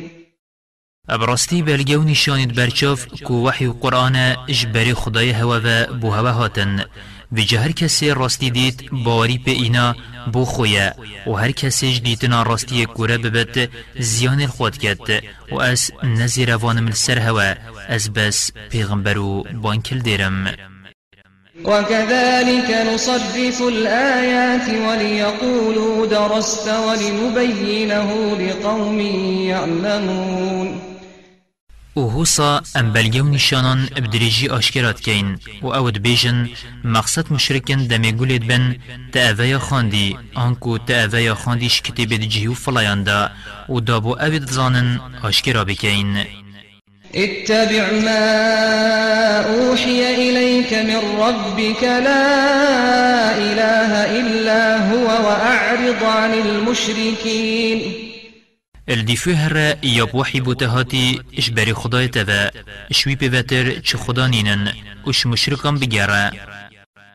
ابراستی 1.09 1.61
بلگه 1.61 1.97
و 1.97 2.03
نشانید 2.03 2.55
برچاف 2.55 3.07
کو 3.23 3.33
وحی 3.33 3.65
و 3.65 3.73
قرآن 3.73 4.15
اجبری 4.47 4.93
خدای 4.93 5.29
هوا 5.29 5.61
و 5.63 5.85
بو 5.93 6.11
هوا 6.11 6.31
هاتن 6.31 6.85
و 7.31 7.39
جه 7.41 7.59
هر 7.59 7.71
کسی 7.71 8.09
راستی 8.09 8.49
دید 8.49 8.89
باوری 8.91 9.37
به 9.37 9.51
اینا 9.51 9.95
بو 10.33 10.45
خویه 10.45 10.93
و 11.27 11.33
هر 11.33 11.51
کسی 11.51 11.93
جدیدنا 11.93 12.43
راستی 12.43 12.85
کوره 12.85 13.17
ببت 13.17 13.69
زیان 13.99 14.47
خود 14.47 14.77
کد 14.77 15.23
و 15.51 15.59
از 15.59 15.91
نزی 16.03 16.45
روانم 16.45 16.91
سر 16.91 17.19
هوا. 17.19 17.53
از 17.87 18.13
بس 18.13 18.51
پیغمبر 18.69 19.17
و 19.17 19.43
بانکل 19.43 19.99
دیرم 19.99 20.53
وكذلك 21.66 22.88
نصرف 22.93 23.62
الآيات 23.62 24.70
وليقولوا 24.70 26.05
درست 26.05 26.70
ولنبينه 26.70 28.38
لقوم 28.39 28.99
يعلمون. 29.49 30.89
و 31.95 32.10
هوسا 32.10 32.62
ام 32.76 32.93
بلگه 32.93 33.22
و 33.22 33.30
نشانان 33.30 33.86
بدریجی 33.86 34.47
آشکرات 34.47 35.01
کین 35.01 35.39
و 35.62 35.68
اود 35.68 35.97
بیجن 35.97 36.49
مقصد 36.84 37.34
مشرکن 37.34 37.88
دمی 37.88 38.12
گولید 38.12 38.47
بن 38.47 38.76
تأویا 39.12 39.60
خاندی 39.60 40.18
آنکو 40.36 40.78
تأویا 40.78 41.36
خاندیش 41.36 41.82
کتیب 41.82 42.14
جیو 42.14 42.53
فلایان 42.53 43.03
دا 43.03 43.32
و 43.70 43.80
دابو 43.80 44.16
اود 44.20 44.51
زانن 44.51 44.99
آشکرا 45.24 45.64
بکین 45.64 46.18
اتبع 47.16 47.91
ما 47.91 48.26
أوحي 49.39 50.16
إليك 50.16 50.74
من 50.74 51.20
ربك 51.20 51.84
لا 51.84 53.38
إله 53.38 54.20
إلا 54.20 54.91
هو 54.91 55.05
وأعرض 55.05 56.03
عن 56.03 56.34
المشركين. 56.34 58.10
الدیفو 58.89 59.32
هر 59.32 59.76
یا 59.84 60.05
بوحی 60.05 60.39
بوته 60.39 60.68
هاتی 60.68 61.22
اش 61.38 61.49
بری 61.49 61.74
خدای 61.74 62.07
توا 62.07 62.49
اشوی 62.91 63.16
پیوتر 63.16 63.80
چه 63.80 63.97
خدا 63.97 64.28
نینن 64.28 64.74
اش 65.07 65.26
مشرکان 65.26 65.80
بگره 65.80 66.32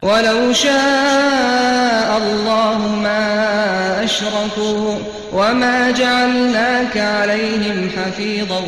ولو 0.02 0.52
شاء 0.52 2.16
الله 2.16 2.78
ما 2.78 4.04
أشركوا 4.04 4.98
وما 5.34 5.90
جعلناك 5.90 6.96
عليهم 6.96 7.90
حفيظا 7.96 8.60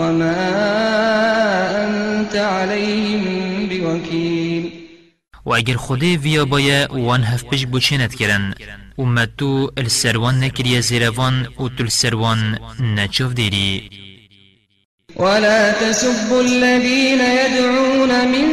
وما 0.00 0.36
أنت 1.84 2.36
عليهم 2.36 3.22
بوكيل. 3.68 4.72
و 5.46 5.54
اگر 5.54 5.76
خودی 5.76 6.16
ویا 6.16 6.44
بایا 6.44 6.88
وان 6.92 7.22
هف 7.22 7.44
پش 7.44 7.66
بوچینت 7.66 8.14
کرن 8.14 8.54
و 8.98 9.26
تو 9.38 9.70
السروان 9.76 10.44
نکریه 10.44 10.80
زیروان 10.80 11.46
و 11.60 11.68
تو 11.68 11.82
السروان 11.84 12.58
نچوف 12.80 13.32
دیری 13.32 13.90
ولا 15.16 15.72
تسبوا 15.72 16.40
الذين 16.40 17.20
يدعون 17.20 18.28
من 18.28 18.48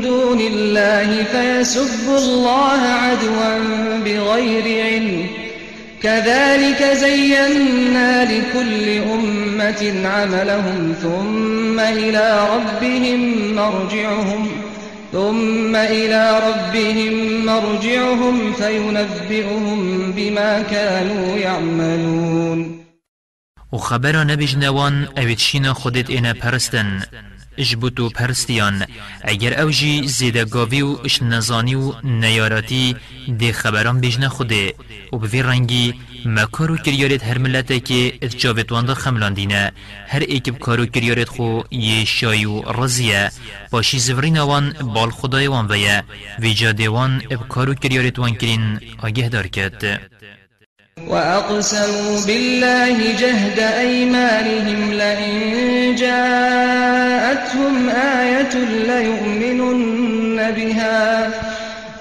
دون 0.00 0.40
الله 0.40 1.24
فيسبوا 1.24 2.18
الله 2.18 2.80
عدوا 2.80 3.58
بغير 4.04 4.84
علم. 4.84 5.37
كذلك 6.02 6.82
زينا 6.82 8.24
لكل 8.24 8.88
أمة 8.88 10.08
عملهم 10.08 10.94
ثم 11.02 11.80
إلى 11.80 12.48
ربهم 12.54 13.54
مرجعهم 13.54 14.48
ثم 15.12 15.76
إلى 15.76 16.40
ربهم 16.48 17.44
مرجعهم 17.46 18.52
فينبئهم 18.52 20.12
بما 20.12 20.62
كانوا 20.62 21.36
يعملون. 21.38 22.84
وخبر 23.72 24.24
نبج 24.24 24.56
نوان 24.56 25.08
اوید 25.18 25.38
شینا 25.38 25.72
خودت 25.72 26.10
اینا 26.10 26.34
پرستن 27.58 27.62
اجبوتو 27.62 28.08
پرستیان. 28.08 28.86
اگر 29.22 29.60
اوجی 29.60 30.08
زیده 30.08 30.44
گاوی 30.44 30.82
و 30.82 30.98
اش 31.04 31.22
نزانی 31.22 31.74
و 31.74 31.92
نیاراتی 32.04 32.96
دی 33.38 33.52
خبران 33.52 34.00
بجن 34.00 34.28
خوده. 34.28 34.74
و 35.12 35.18
بوی 35.18 35.42
رنگی 35.42 35.94
ما 36.24 36.46
کارو 36.46 36.76
کریارت 36.76 37.24
هر 37.24 37.38
ملته 37.38 37.80
که 37.80 38.18
ات 38.22 38.36
جاوت 38.36 38.72
وانده 38.72 38.94
خملان 38.94 39.34
دینه. 39.34 39.72
هر 40.08 40.20
ایکب 40.20 40.58
کارو 40.58 40.86
کریارت 40.86 41.28
خو 41.28 41.62
یه 41.70 42.04
شای 42.04 42.44
و 42.44 42.62
رزیه 42.72 43.30
باشی 43.70 43.98
زورین 43.98 44.38
وان 44.38 44.72
بال 44.94 45.10
خدای 45.10 45.46
وان 45.46 45.66
ویه. 45.66 46.02
ویجا 46.38 46.72
دیوان 46.72 47.22
اب 47.30 47.48
کارو 47.48 47.74
کریارت 47.74 48.18
وان 48.18 48.34
کرین 48.34 48.80
آگه 49.02 49.28
دار 49.28 49.46
کد 49.46 50.00
وأقسموا 51.08 52.20
بالله 52.26 53.12
جهد 53.12 53.58
أيمانهم 53.58 54.92
لئن 54.92 55.94
جاءتهم 55.94 57.88
آية 57.88 58.54
ليؤمنن 58.90 60.50
بها. 60.50 61.30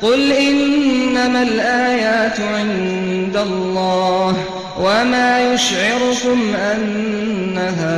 قل 0.01 0.32
إنما 0.32 1.41
الآيات 1.41 2.39
عند 2.39 3.38
الله 3.38 4.36
وما 4.80 5.53
يشعركم 5.53 6.55
أنها 6.55 7.97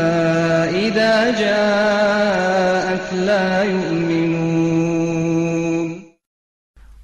إذا 0.70 1.32
جاءت 1.32 3.14
لا 3.14 3.64
يؤمنون. 3.64 4.39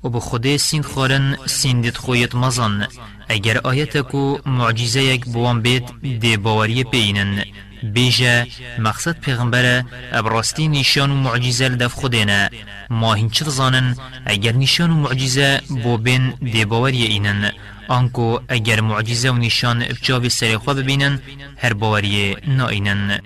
و 0.04 0.10
بخده 0.10 0.58
سين 0.58 0.84
خارن 0.84 1.36
سين 1.46 1.92
مزن 2.34 2.88
اگر 3.30 3.58
آیتکو 3.58 4.38
معجزه 4.46 5.04
یک 5.04 5.26
بوان 5.26 5.62
بید 5.62 5.84
دی 6.20 6.38
باوری 6.38 6.84
بینن 6.84 7.44
بیجه 7.84 8.48
مقصد 8.80 9.20
پیغمبره 9.20 9.86
ابراستی 10.12 10.68
نشان 10.68 11.12
و 11.12 11.16
معجزه 11.16 11.70
لدف 11.70 11.94
خودینه. 11.94 12.50
ما 12.90 13.14
هنچ 13.14 13.44
زانن 13.44 13.96
اگر 14.26 14.52
نشان 14.52 14.92
و 14.92 14.96
معجزه 14.96 15.62
بو 15.84 15.98
بین 15.98 16.34
دی 16.54 16.66
باوری 16.66 17.04
اینن. 17.04 17.52
آنکو 17.88 18.40
اگر 18.48 18.82
معجزه 18.82 19.30
و 19.32 19.38
نشان 19.38 19.80
بجاوی 19.80 20.30
سری 20.30 20.58
خواه 20.58 20.76
ببینن 20.76 21.20
هر 21.58 21.74
باوری 21.74 22.36
ناینن. 22.48 23.20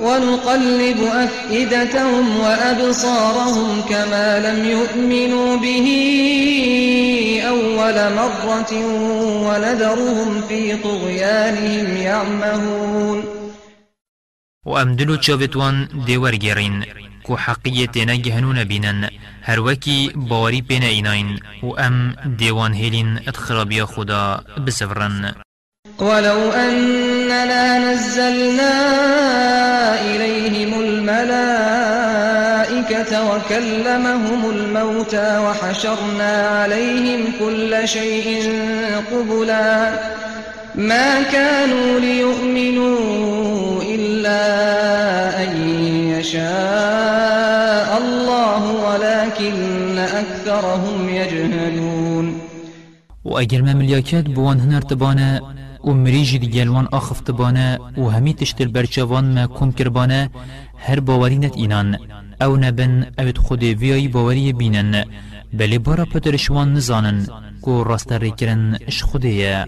ونقلب 0.00 1.00
أفئدتهم 1.02 2.40
وأبصارهم 2.40 3.80
كما 3.80 4.28
لم 4.46 4.64
يؤمنوا 4.64 5.56
به 5.56 5.86
أول 7.48 7.96
مرة 8.14 8.72
ونذرهم 9.46 10.40
في 10.48 10.76
طغيانهم 10.76 11.96
يعمهون. 11.96 13.24
وأمدلو 14.66 15.14
تشافتوان 15.14 15.88
ديور 16.06 16.34
جيرين 16.34 16.84
كو 17.22 17.36
حقية 17.36 17.90
نجهنون 17.96 18.64
بينن 18.64 19.08
هر 19.42 19.60
وكي 19.60 20.12
باري 20.14 20.60
بين 20.60 20.82
اينين 20.82 21.40
وأم 21.62 22.16
ديوان 22.26 22.72
هيلين 22.72 23.18
اتخرابيا 23.28 23.84
خدا 23.84 24.40
بسفرن. 24.58 25.34
ولو 25.98 26.52
أننا 26.52 27.92
نزلنا 27.92 28.74
إليهم 30.00 30.80
الملائكة 30.80 31.74
وكلمهم 33.30 34.50
الموتى 34.50 35.38
وحشرنا 35.38 36.48
عليهم 36.48 37.24
كل 37.40 37.88
شيء 37.88 38.52
قبلا 39.12 39.90
ما 40.74 41.22
كانوا 41.22 42.00
ليؤمنوا 42.00 43.82
إلا 43.82 44.42
أن 45.42 45.68
يشاء 46.18 47.98
الله 47.98 48.72
ولكن 48.72 49.98
أكثرهم 49.98 51.08
يجهلون. 51.08 52.40
و 53.24 53.38
اگر 53.38 53.62
مملیاکت 53.62 54.24
بوان 54.28 54.60
هنرتبانه 54.60 55.40
و 55.86 55.90
مریجی 55.90 56.38
دیگلوان 56.38 56.88
آخفتبانه 56.92 57.78
و 57.98 58.02
همی 58.08 58.34
تشتر 58.34 58.68
برچوان 58.68 59.24
ما 59.34 59.46
کم 59.46 59.72
کربانه 59.72 60.30
هر 60.78 61.00
باورینت 61.00 61.56
اینان. 61.56 61.98
أو 62.42 62.56
نبن 62.56 63.06
اوید 63.18 63.38
خود 63.38 63.62
ویایی 63.62 64.08
باوری 64.08 64.52
بینن. 64.52 65.04
بلی 65.52 65.78
بارا 65.78 66.04
پترشوان 66.04 66.74
نزانن 66.74 67.26
کو 67.62 67.84
راست 67.84 68.12
ریکرن 68.12 68.78
اش 68.88 69.02
خوده 69.02 69.66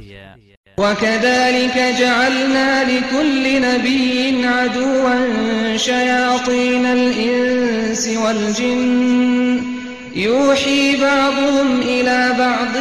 وكذلك 0.79 1.77
جعلنا 2.01 2.85
لكل 2.85 3.63
نبي 3.63 4.47
عدوا 4.47 5.77
شياطين 5.77 6.87
الإنس 6.87 8.09
والجن. 8.09 9.76
يوحي 10.17 10.97
بعضهم 10.97 11.81
إلى 11.81 12.35
بعض 12.39 12.75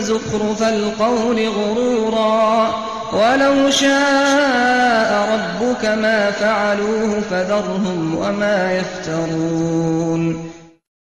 زخرف 0.00 0.62
القول 0.62 1.48
غرورا. 1.48 2.70
ولو 3.12 3.70
شاء 3.70 5.10
ربك 5.32 5.84
ما 5.84 6.30
فعلوه 6.30 7.20
فذرهم 7.20 8.14
وما 8.14 8.72
يفترون. 8.72 10.36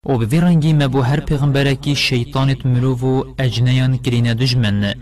و 0.06 0.18
به 0.18 0.42
رنگی 0.42 0.74
مبو 0.74 1.02
هر 1.02 1.20
پیغمبرکی 1.20 1.96
شیطانت 1.96 2.66
مروو 2.66 3.26
اجنیان 3.40 3.98
کرین 3.98 4.34
دجمن 4.34 4.94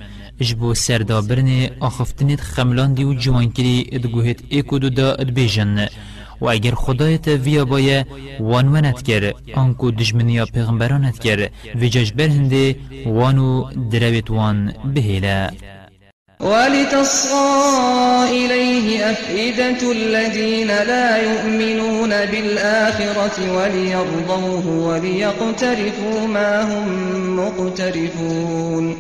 اجبو 0.42 0.74
سردابرن 0.74 1.70
آخفتنت 1.80 2.42
خملان 2.42 2.94
دی 2.94 3.04
و 3.04 3.14
جوان 3.14 3.52
کری 3.52 3.90
ادگوهت 3.92 4.40
ایکو 4.50 4.80
دو 4.80 4.90
دا 4.90 5.12
ادبیجن 5.12 5.88
و 6.42 6.50
اگر 6.50 6.76
خدایت 6.76 7.28
ویا 7.28 7.66
بایه 7.66 8.06
وانونت 8.40 9.02
کر 9.02 9.34
آنکو 9.56 9.92
دجمنیا 9.92 10.46
پیغمبرانت 10.46 11.20
کر 11.20 11.50
و 11.76 11.86
ججبر 11.86 12.28
هنده 12.28 12.76
وانو 13.06 13.70
درویت 13.92 14.32
وان 14.32 14.74
بهیله. 14.94 15.52
ولتصغى 16.40 18.30
إليه 18.30 19.12
أفئدة 19.12 19.92
الذين 19.92 20.68
لا 20.68 21.18
يؤمنون 21.18 22.10
بالآخرة 22.10 23.38
وليرضوه 23.56 24.68
وليقترفوا 24.68 26.28
ما 26.28 26.62
هم 26.64 26.88
مقترفون. 27.40 28.96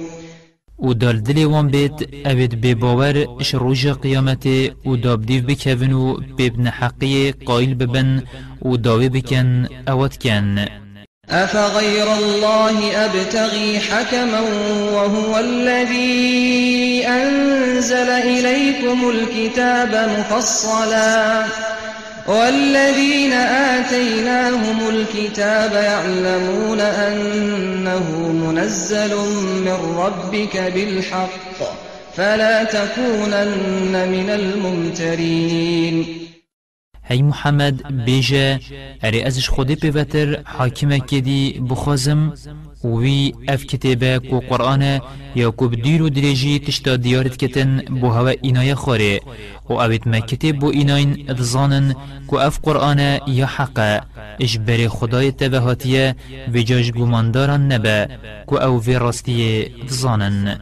و 0.79 0.93
دال 0.93 1.19
دلی 1.19 1.45
وان 1.45 1.67
بیت 1.67 1.99
اوید 2.25 2.61
بی 2.61 2.75
باور 2.75 3.25
اش 3.39 3.53
روژ 3.53 3.87
قیامت 3.87 4.45
و 4.85 4.95
داب 4.95 5.25
دیو 5.25 5.43
بکون 5.43 5.93
و 5.93 6.17
بیبن 6.37 6.67
حقی 6.67 7.31
قایل 7.31 7.75
ببن 7.75 8.23
و 8.61 8.77
داوی 8.77 9.09
بکن 9.09 9.67
اوت 9.87 10.17
کن. 10.17 10.65
أفغير 11.29 12.13
الله 12.13 13.05
أبتغي 13.05 13.79
حكما 13.79 14.39
وهو 14.93 15.39
الذي 15.39 17.07
أنزل 17.07 18.09
إليكم 18.09 19.09
الكتاب 19.09 20.09
مفصلا 20.19 21.45
والذين 22.27 23.33
آتيناهم 23.33 24.89
الكتاب 24.89 25.71
يعلمون 25.73 26.79
أنه 26.79 28.31
منزل 28.31 29.15
من 29.65 29.77
ربك 29.97 30.57
بالحق 30.57 31.59
فلا 32.13 32.63
تكونن 32.63 34.07
من 34.09 34.29
الممترين. 34.29 36.05
هی 37.05 37.21
محمد 37.21 38.05
بیجه 38.05 38.59
اری 39.03 39.23
ازش 39.23 39.49
خودی 39.49 39.75
پیوتر 39.75 40.41
حاکمه 40.45 40.99
کدی 40.99 41.61
بخوازم 41.69 42.33
وی 42.85 43.33
اف 43.47 43.65
کتابه 43.65 44.19
کو 44.29 44.39
قرآن 44.39 44.83
یا 45.35 45.51
کو 45.51 45.67
بدیر 45.67 46.01
و 46.01 46.09
درجی 46.09 46.59
تشتا 46.59 46.95
دیارت 46.95 47.37
کتن 47.37 47.81
بو 48.01 48.09
هوا 48.09 48.33
اینای 48.41 48.75
خوره. 48.75 49.19
و 49.69 49.73
اوید 49.73 50.07
ما 50.07 50.19
کتاب 50.19 50.59
بو 50.59 50.67
ایناین 50.67 51.25
ادزانن 51.29 51.95
کو 52.27 52.39
اف 52.39 52.59
قرآن 52.61 52.99
یا 53.27 53.45
حقه 53.45 54.01
اش 54.39 54.57
خدای 54.89 55.31
تبهاتیه 55.31 56.15
و 56.53 56.57
جاش 56.57 56.91
گمانداران 56.91 57.71
نبه 57.71 58.07
کو 58.47 58.55
أو 58.55 58.83
وی 58.83 58.95
راستیه 58.95 59.71
ادزانن. 59.83 60.59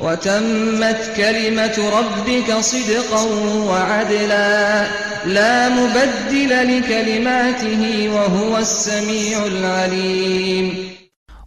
وتمت 0.00 1.16
كلمة 1.16 1.76
ربك 1.98 2.60
صدقا 2.60 3.22
وعدلا 3.70 4.86
لا 5.26 5.68
مبدل 5.68 6.50
لكلماته 6.50 8.08
وهو 8.08 8.58
السميع 8.58 9.46
العليم. 9.46 10.95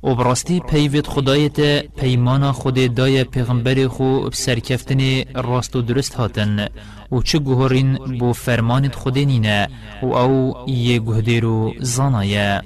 و 0.03 0.15
براستی 0.15 0.59
پیوید 0.59 1.07
خدایت 1.07 1.85
پیمانا 1.85 2.51
خود 2.51 2.95
دای 2.95 3.23
پیغمبر 3.23 3.88
خو 3.88 4.30
سرکفتن 4.34 5.23
راست 5.35 5.76
و 5.76 5.81
درست 5.81 6.13
هاتن. 6.13 6.67
و 7.11 7.21
چه 7.21 7.39
گوهرین 7.39 7.95
بو 8.19 8.34
فرمانت 8.34 8.95
خود 8.95 9.17
نینه 9.17 9.67
و 10.03 10.05
أو 10.05 10.53
یه 10.67 10.99
گهدیرو 10.99 11.73
زانایه. 11.80 12.61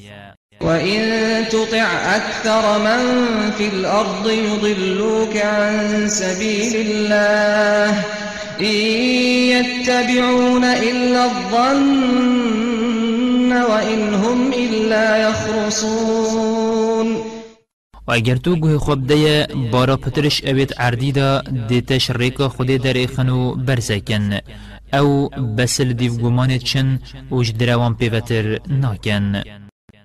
وإن 0.61 1.01
تطع 1.45 2.15
أكثر 2.15 2.77
من 2.77 3.01
في 3.57 3.67
الأرض 3.67 4.29
يضلوك 4.29 5.37
عن 5.37 6.07
سبيل 6.09 6.75
الله 6.75 8.03
إن 8.59 8.65
يتبعون 9.53 10.63
إلا 10.63 11.25
الظن 11.25 12.33
وإن 13.53 14.13
هم 14.13 14.53
إلا 14.53 15.17
يخرصون 15.17 16.72
و 18.07 18.11
اگر 18.11 18.35
تو 18.35 18.55
گوه 18.55 18.77
خوب 18.77 19.07
دیه 19.07 19.47
بارا 19.71 19.97
پترش 19.97 20.43
اوید 20.43 20.73
عردی 20.73 21.11
دا 21.11 21.41
دیتش 21.67 22.09
ریکا 22.09 22.49
خودی 22.49 22.77
در 22.77 22.93
ایخنو 22.93 23.55
برزکن. 23.55 24.39
أو 24.93 25.29
بسل 25.57 25.93
دیو 25.93 26.13
گمانت 26.17 26.63
چن 26.63 26.99
اوش 27.29 27.49
دروان 27.49 27.93
پیوتر 27.95 28.59
ناکن. 28.69 29.43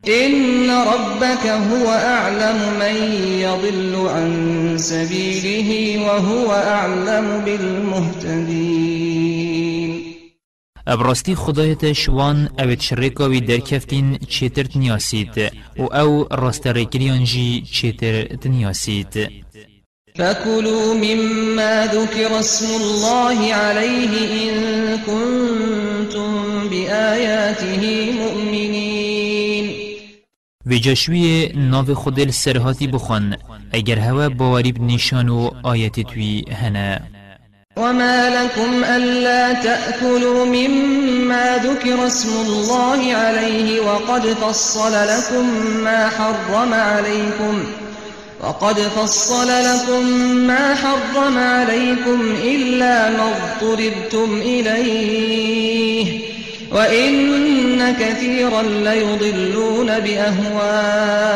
إن 0.08 0.70
ربك 0.70 1.44
هو 1.46 1.86
أعلم 1.90 2.58
من 2.80 2.96
يضل 3.46 3.94
عن 4.14 4.30
سبيله 4.78 5.70
وهو 6.06 6.52
أعلم 6.52 7.26
بالمهتدين. 7.44 8.98
ابراستی 10.88 11.34
خدایت 11.34 11.92
شوان 11.92 12.48
اوید 12.58 12.80
شرکاوی 12.80 13.40
در 13.40 13.56
کفتین 13.56 14.18
چیتر 14.18 14.62
تنیاسید 14.62 15.38
و 15.78 15.82
أو 15.82 16.24
راست 16.30 16.66
ریکریان 16.66 17.24
جی 17.24 17.62
چیتر 17.72 18.22
تنیاسید 18.22 19.28
فكلوا 20.18 20.94
مما 20.94 21.86
ذكر 21.86 22.38
اسم 22.38 22.66
الله 22.66 23.54
عليه 23.54 24.12
إن 24.42 24.98
كنتم 24.98 26.68
بآياته 26.68 28.12
مؤمنين. 28.12 29.70
و 30.66 30.74
جشوی 30.74 31.52
ناو 31.54 31.94
خودل 31.94 32.30
سرهاتی 32.30 32.86
بخون 32.86 33.36
اگر 33.72 33.98
هوا 33.98 34.28
باوری 34.28 34.72
بنشان 34.72 35.28
و 35.28 35.50
آیت 35.62 36.00
توی 36.00 36.44
هنه 36.50 37.17
وما 37.78 38.30
لكم 38.30 38.84
ألا 38.84 39.52
تأكلوا 39.52 40.44
مما 40.44 41.58
ذكر 41.64 42.06
اسم 42.06 42.40
الله 42.46 43.14
عليه 43.14 43.80
وقد 43.80 44.26
فصل 44.26 44.92
لكم 44.92 45.46
ما 45.84 46.08
حرم 46.08 46.74
عليكم 46.74 47.64
وقد 48.40 48.78
فصل 48.78 49.48
لكم 49.48 50.06
ما 50.46 50.74
حرم 50.74 51.38
عليكم 51.38 52.34
إلا 52.44 53.10
ما 53.10 53.32
اضطربتم 53.32 54.40
إليه 54.42 56.20
وإن 56.72 57.96
كثيرا 58.00 58.62
ليضلون 58.62 59.86
بأهوائهم 59.86 61.28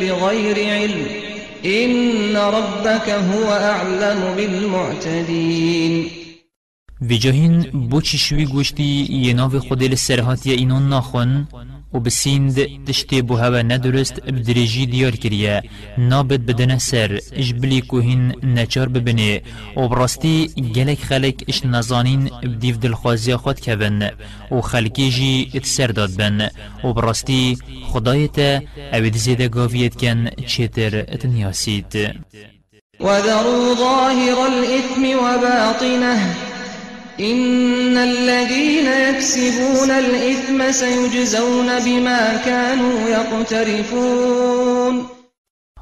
بغير 0.00 0.70
علم 0.70 1.19
إن 1.64 2.36
ربك 2.36 3.08
هو 3.10 3.52
أعلم 3.52 4.36
بالمعتدين. 4.36 6.10
و 7.02 7.14
جاهین 7.14 7.62
بو 7.90 8.00
چشوی 8.00 8.44
گوشتی 8.44 9.06
یه 9.10 9.32
ناو 9.32 9.58
خودل 9.58 9.94
سرهاتی 9.94 10.52
اینون 10.52 10.88
ناخون؟ 10.88 11.48
و 11.94 12.00
بسیند 12.00 12.84
تشتی 12.84 13.22
بو 13.22 13.36
هوا 13.36 13.62
ندرست 13.62 14.20
بدرجی 14.20 14.86
دیار 14.86 15.16
کریه. 15.16 15.62
نابد 15.98 16.40
بدنه 16.46 16.78
سر 16.78 17.20
اش 17.32 17.52
بلی 17.52 17.80
کوهین 17.80 18.34
نچار 18.42 18.88
ببنه 18.88 19.42
و 19.76 19.88
براستی 19.88 20.48
گلک 20.74 20.98
خلق 20.98 21.34
اش 21.48 21.66
نزانین 21.66 22.30
بدیف 22.42 22.76
دلخوازی 22.78 23.36
خود 23.36 23.60
کبن. 23.60 24.10
و 24.50 24.60
خلقی 24.60 25.10
جی 25.10 25.50
اتسر 25.54 25.86
داد 25.86 26.16
بن. 26.16 26.50
و 26.84 26.92
براستی 26.92 27.58
خدایت 27.86 28.62
اوید 28.92 29.16
زیده 29.16 29.48
گاویت 29.48 29.94
کن 30.00 30.28
چیتر 30.46 30.98
اتنیاسید 30.98 31.92
وذروا 33.00 33.74
ظاهر 33.74 34.38
الإثم 34.38 35.04
وباطنه. 35.24 36.49
إن 37.20 37.96
الذين 37.96 38.86
يكسبون 39.08 39.90
الإثم 39.90 40.72
سيجزون 40.72 41.66
بما 41.84 42.36
كانوا 42.36 43.08
يقترفون. 43.08 45.06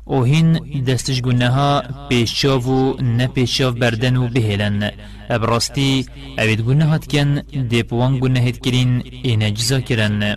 أو 0.08 0.22
هین 0.24 0.58
دستش 0.88 1.22
گناها 1.22 1.82
پیشاو 2.08 2.62
و 2.62 3.02
نپیشاو 3.02 3.72
بردن 3.72 4.16
و 4.16 4.28
بهلن. 4.28 4.90
ابراستی 5.30 6.06
اوید 6.38 6.60
گناهات 6.60 7.06
کن 7.06 7.42
دیپوان 7.68 8.18
گناهت 8.20 8.58
کرین 8.66 9.02
این 9.22 9.54
جزا 9.54 9.80
کرن. 9.80 10.36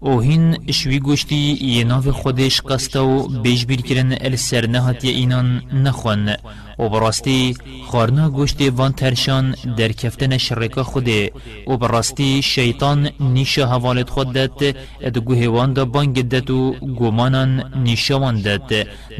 او 0.00 0.20
هین 0.20 0.72
شوی 0.72 0.98
گوشتی 0.98 1.58
یه 1.60 1.84
ناو 1.84 2.12
خودش 2.12 2.60
قسته 2.60 3.00
و 3.00 3.28
بیش 3.42 3.66
بیر 3.66 3.80
کرن 3.80 4.12
ال 4.20 4.36
سر 4.36 4.66
نهاتی 4.66 5.08
اینان 5.08 5.62
نخون. 5.72 6.34
و 6.78 6.88
براستی 6.88 7.56
خارنا 7.86 8.30
گوشتی 8.30 8.68
وان 8.68 8.92
ترشان 8.92 9.54
در 9.76 9.92
کفتن 9.92 10.36
شرکا 10.38 10.84
خوده. 10.84 11.32
و 11.66 11.76
براستی 11.76 12.42
شیطان 12.42 13.10
نیشا 13.20 13.66
حوالت 13.66 14.10
خود 14.10 14.32
داد 14.32 14.62
اد 15.00 15.18
گوهوان 15.18 15.72
دا 15.72 15.84
بانگ 15.84 16.28
داد 16.28 16.50
و 16.50 16.72
گومانان 16.72 17.72
نیشا 17.84 18.20
وان 18.20 18.42
داد. 18.42 18.72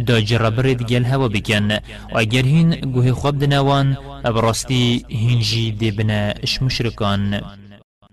دا 0.07 0.21
جربرد 0.21 0.83
گل 0.83 1.05
هوا 1.05 1.29
بکن. 1.29 1.73
و 1.73 1.79
اگر 2.15 2.43
هین 2.43 2.71
گوه 2.75 3.13
خواب 3.13 3.39
دنوان 3.39 3.97
براستی 4.25 5.05
هینجی 5.09 5.73
دبنه 5.73 6.35
اش 6.43 6.63
مشرکان 6.63 7.41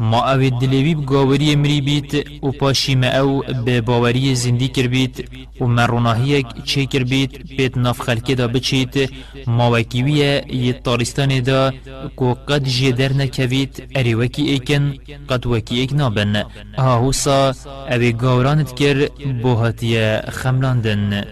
ما 0.00 0.32
أو 0.32 0.48
دلوی 0.60 0.94
بگاوری 0.94 1.52
امری 1.52 1.80
بیت 1.80 2.12
و 2.42 2.50
پاشی 2.50 2.94
ما 2.94 3.06
أو 3.06 3.42
به 3.64 3.80
باوری 3.80 4.34
زندی 4.34 4.68
کر 4.68 4.86
بیت 4.86 5.24
و 5.60 5.66
مروناهی 5.66 6.44
چه 6.64 6.86
کر 6.86 7.04
بیت 7.04 7.30
بیت 7.56 7.78
ناف 7.78 8.00
خلکی 8.00 8.34
دا 8.34 8.48
بچیت 8.48 9.10
ما 9.46 9.70
وکیویه 9.70 10.44
یه 10.52 10.72
تارستان 10.72 11.40
دا 11.40 11.72
کو 12.16 12.34
قد 12.34 12.64
جدر 12.64 13.12
نکویت 13.12 13.82
اری 13.94 14.14
وکی 14.14 14.42
ایکن 14.42 14.94
قد 15.28 15.46
وکی 15.46 15.76
ایک 15.78 15.92
نابن. 15.92 16.44
آهوسا 16.78 17.52
أو 17.90 18.12
گاورانت 18.12 18.72
کر 18.78 19.08
بوهاتیه 19.42 20.22
خملاندن. 20.30 21.24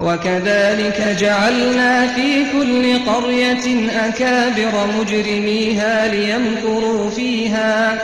وكذلك 0.00 1.16
جعلنا 1.20 2.14
في 2.14 2.44
كل 2.52 3.12
قرية 3.12 3.90
أكابر 4.08 4.72
مجرميها 5.00 6.08
ليمكروا 6.08 7.10
فيها 7.10 7.98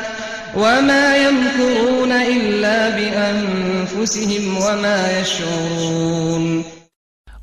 وما 0.56 1.16
يمكرون 1.16 2.12
إلا 2.12 2.90
بأنفسهم 2.90 4.56
وما 4.56 5.20
يشعرون. 5.20 6.64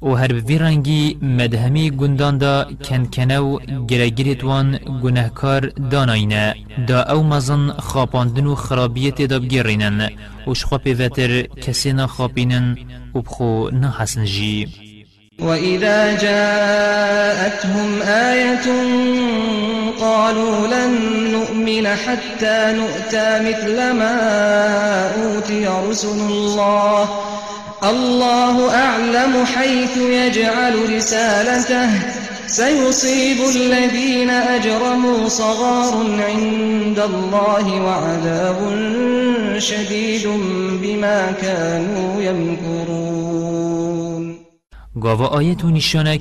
و 0.01 0.15
هر 0.15 0.33
بی 0.33 0.57
رنگی 0.57 1.17
مدهمی 1.21 1.91
گندان 1.91 2.37
دا 2.37 2.67
کن 2.83 3.05
کنو 3.05 3.59
گرگیرت 3.87 4.43
وان 4.43 4.79
گناهکار 5.03 5.71
داناینه 5.91 6.55
دا 6.87 7.01
أو 7.01 7.23
مزن 7.23 7.71
خاپاندن 7.71 8.45
و 8.45 8.55
خرابیت 8.55 9.21
دا 9.21 9.39
بگیرینن 9.39 10.09
و 10.47 10.53
شخوا 10.53 10.77
پیوتر 10.77 11.41
کسی 11.41 11.93
و 13.15 13.21
بخو 13.21 13.69
نحسن 13.69 14.25
جی 14.25 14.67
وإذا 15.39 16.15
جاءتهم 16.17 18.01
آية 18.01 18.65
قالوا 19.99 20.67
لن 20.67 20.91
نؤمن 21.31 21.87
حتى 21.87 22.73
نؤتى 22.77 23.39
مثل 23.39 23.91
ما 23.91 24.15
أوتي 25.23 25.67
رسل 25.89 26.07
الله. 26.07 27.09
الله 27.83 28.75
أعلم 28.75 29.45
حيث 29.45 29.97
يجعل 29.97 30.95
رسالته. 30.95 31.89
سيصيب 32.53 33.37
الذين 33.55 34.29
أجرموا 34.29 35.27
صغار 35.27 35.93
عند 36.19 36.99
الله 36.99 37.81
وعذاب 37.81 38.59
شديد 39.57 40.27
بما 40.81 41.31
كانوا 41.31 42.21
يمكرون. 42.21 43.43
گاوا 44.95 45.39
آیت 45.39 45.65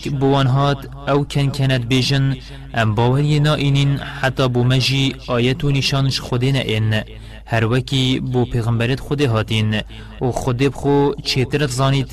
بوان 0.09 0.47
هات 0.47 0.79
أو 1.09 1.25
کن 1.25 1.51
کند 1.51 1.89
بیجن 1.89 2.37
ام 2.75 2.95
باوری 2.95 3.41
نائینین 3.41 3.97
حتی 3.97 4.49
بو 4.49 4.65
مجی 4.65 5.15
آیت 5.29 5.65
نشانش 5.65 6.21
خودی 6.21 6.53
نئین 6.53 7.03
هر 7.47 7.65
وکی 7.65 8.21
بو 8.21 8.45
پیغمبرت 8.45 9.01
خود 9.01 9.21
هاتین. 9.21 9.83
و 10.21 10.31
خود 10.31 10.57
بخو 10.57 11.13
چیترت 11.25 11.71
زانیت 11.71 12.11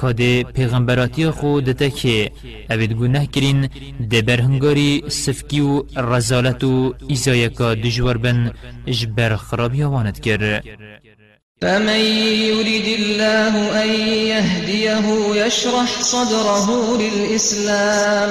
که 0.00 0.44
پیغمبراتی 0.54 1.30
خو 1.30 1.60
دتا 1.60 1.88
که 1.88 2.30
اوید 2.70 2.92
گناه 2.92 3.26
کرین 3.26 3.68
ده 4.10 4.22
برهنگاری 4.22 5.04
سفکی 5.08 5.60
و 5.60 5.82
رزالت 5.96 6.64
و 6.64 6.94
ایزایکا 7.08 7.74
دجور 7.74 8.16
بن 8.18 8.52
اجبر 8.86 9.36
خرابی 9.36 9.82
وانت 9.82 10.20
کر. 10.20 10.62
فمن 11.62 12.00
يريد 12.52 13.00
الله 13.00 13.82
أن 13.82 13.88
يهديه 14.32 15.06
يشرح 15.46 16.02
صدره 16.02 16.98
للإسلام 17.02 18.30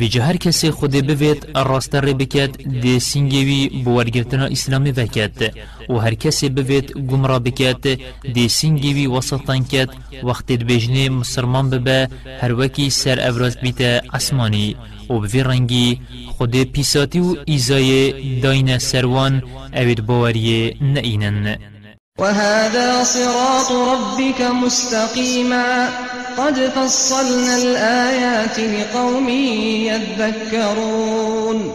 ویجه 0.00 0.22
هر 0.22 0.36
کسی 0.36 0.70
خود 0.70 0.94
بوید 1.06 1.40
راست 1.56 1.94
ری 1.94 2.14
بکد 2.14 2.52
دی 2.82 3.00
سینگوی 3.00 3.68
بوارگرتنا 3.84 4.46
اسلامی 4.56 4.90
وکد 4.98 5.38
و 5.88 5.94
هر 6.04 6.14
کسی 6.14 6.48
بوید 6.48 6.86
گمرا 7.10 7.38
بکد 7.38 7.84
دی 8.34 8.48
سینگوی 8.48 9.06
وسطان 9.06 9.64
کد 9.64 9.90
وقتی 10.22 10.56
بجنه 10.56 11.08
مسلمان 11.08 11.70
ببه 11.70 12.08
هر 12.40 12.52
وکی 12.52 12.90
سر 12.90 13.18
ابراز 13.28 13.56
بیت 13.62 13.80
آسمانی. 14.12 14.76
و 15.10 15.14
بوی 15.18 15.42
رنگی 15.42 16.00
خود 16.36 16.62
پیساتی 16.72 17.20
و 17.20 17.36
ایزای 17.44 18.40
داین 18.40 18.78
سروان 18.78 19.42
اوید 19.74 20.06
باوری 20.06 20.76
نئینن. 20.80 21.56
وهذا 22.18 23.04
صراط 23.04 23.70
ربك 23.72 24.40
مستقيما 24.40 25.88
قد 26.40 26.56
فصلنا 26.68 27.56
الآيات 27.56 28.58
لقوم 28.58 29.28
يذكرون. 29.88 31.72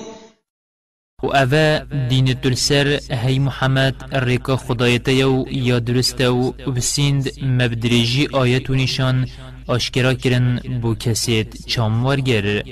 و 1.24 1.28
اوه 1.28 1.86
دین 2.10 2.34
تلسر 2.34 3.00
هی 3.12 3.40
محمد 3.40 3.96
ریکا 4.12 4.56
خدایتیو 4.56 5.46
یا 5.52 5.80
درستو 5.80 6.54
و 6.68 6.72
بسیند 6.72 7.44
مبدریجی 7.44 8.28
آیت 8.34 8.70
و 8.70 8.76
نشان 8.76 9.28
آشکرا 9.68 10.14
کرن 10.14 10.60
بو 10.82 10.96
کسید 10.96 11.56
چاموارگر 11.68 12.64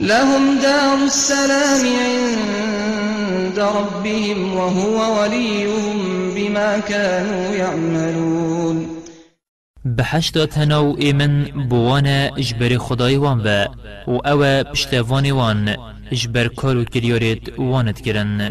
لهم 0.00 0.58
دار 0.62 0.98
السلام 1.02 1.86
عند 2.00 3.58
ربهم 3.58 4.56
وهو 4.56 5.20
وليهم 5.20 6.34
بما 6.34 6.78
كانوا 6.78 7.54
يعملون. 7.54 9.01
بەهشتا 9.84 10.44
تەنە 10.54 10.78
و 10.86 10.90
ئێمن 11.02 11.34
بۆوانە 11.70 12.18
ژبەری 12.46 12.82
خدایوان 12.86 13.38
با، 13.44 13.60
و 14.12 14.14
او 14.30 14.40
پشتوان 14.72 15.26
وان 15.30 15.76
اجبر 16.14 16.46
کارو 16.48 16.84
کریارید 16.84 17.42
واند 17.58 17.98
گرن. 18.06 18.50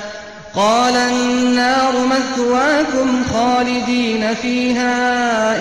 قال 0.55 0.95
النار 0.95 1.93
مثواكم 2.07 3.23
خالدين 3.23 4.33
فيها 4.33 4.97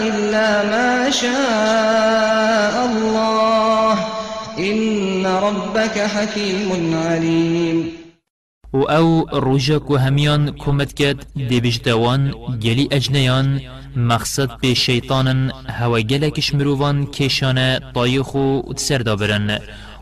إلا 0.08 0.64
ما 0.64 1.10
شاء 1.10 2.86
الله. 2.86 3.98
إن 4.58 5.26
ربك 5.26 5.98
حكيم 5.98 6.94
عليم. 6.96 8.00
و 8.72 8.82
أو 8.82 9.26
روژا 9.32 9.78
که 9.78 9.98
همیان 9.98 10.50
کمت 10.50 10.92
کد 10.92 11.16
دیبجدوان 11.48 12.34
گلی 12.62 12.88
اجنیان 12.90 13.60
مقصد 13.96 14.50
به 14.60 14.74
شیطانن 14.74 15.50
هوا 15.68 16.00
گلکش 16.00 16.54
مروان 16.54 17.06
کشانه 17.06 17.80
طایخو 17.94 18.60
و 18.60 18.72
تسردا 18.72 19.16
برن 19.16 19.58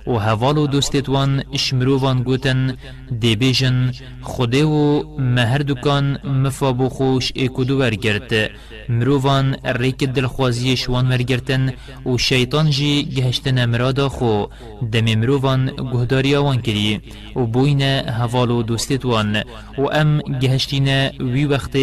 و 0.09 0.13
هوالو 0.13 0.67
دوستت 0.67 1.09
وان 1.09 1.43
اشمرووان 1.53 2.23
گوتن 2.23 2.77
دی 3.21 3.37
بیجن 3.37 3.93
خوده 4.23 4.65
و 4.65 5.03
مهر 5.19 5.59
دکان 5.59 6.19
مفابو 6.25 6.89
خوش 6.89 7.33
ایکودو 7.35 7.79
ورگرد 7.79 8.51
مرووان 8.89 9.57
ریک 9.65 10.05
دلخوازیش 10.05 10.89
وان 10.89 11.09
ورگرتن 11.09 11.73
و 12.07 12.19
شیطان 12.19 12.71
جی 12.71 13.05
گهشتن 13.05 13.65
مرادا 13.65 14.09
خو 14.09 14.47
دم 14.93 15.15
مرووان 15.15 15.73
گهداری 15.93 16.35
وان 16.35 16.61
کری 16.63 17.01
و 17.37 17.41
بوین 17.41 17.83
هوالو 17.83 18.63
دوستت 18.63 19.05
وان 19.05 19.37
و 19.79 19.83
ام 19.93 20.19
گهشتین 20.41 20.89
وی 21.33 21.45
وقت 21.45 21.77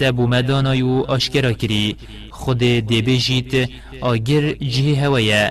تبو 0.00 0.26
مدانای 0.26 0.82
و 0.82 1.04
آشکرا 1.08 1.52
کری. 1.52 1.96
خود 2.42 2.62
دی 2.90 2.98
بیجیت 3.08 3.52
آگر 4.00 4.44
جه 4.74 4.88
هویا 5.02 5.44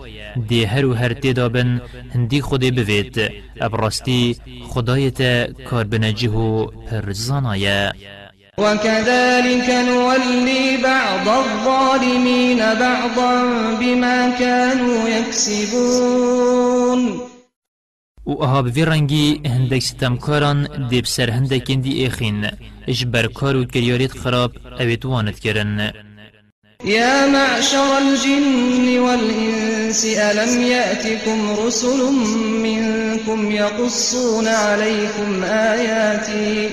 دی 0.50 0.64
هر 0.64 0.86
و 0.86 0.94
هر 0.94 1.14
تدابن 1.14 1.82
هندی 2.14 2.42
خود 2.42 2.64
بوید 2.76 3.16
ابراستی 3.62 4.36
خدایت 4.72 5.20
کار 5.70 5.84
بنجه 5.84 6.30
و 6.30 6.66
پرزانایا 6.88 7.94
وكذلك 8.58 9.70
نولي 9.70 10.78
بعض 10.84 11.28
الظالمين 11.28 12.58
بعضا 12.58 13.34
بما 13.80 14.30
كانوا 14.40 15.10
يكسبون. 15.10 17.02
و 18.26 18.44
رنگی 18.78 19.42
هندک 19.46 19.80
ستمکاران 19.80 20.88
دیب 20.90 21.06
سر 21.06 21.30
هندک 21.30 21.70
اندی 21.70 21.92
ایخین 21.92 22.50
اش 22.88 23.06
برکار 23.06 23.56
و 23.56 23.66
کریاریت 23.66 24.12
خراب 24.12 24.52
اویت 24.80 25.06
واند 25.06 25.40
کرن. 25.40 25.92
يا 26.84 27.28
معشر 27.28 27.98
الجن 27.98 29.00
والإنس 29.00 30.06
ألم 30.06 30.62
يأتكم 30.62 31.56
رسل 31.66 32.12
منكم 32.64 33.52
يقصون 33.52 34.48
عليكم 34.48 35.44
آياتي 35.44 36.70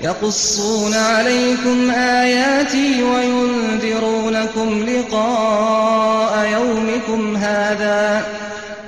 يقصون 0.00 0.94
عليكم 0.94 1.90
آياتي 1.90 3.02
وينذرونكم 3.02 4.86
لقاء 4.86 6.48
يومكم 6.52 7.36
هذا. 7.36 8.24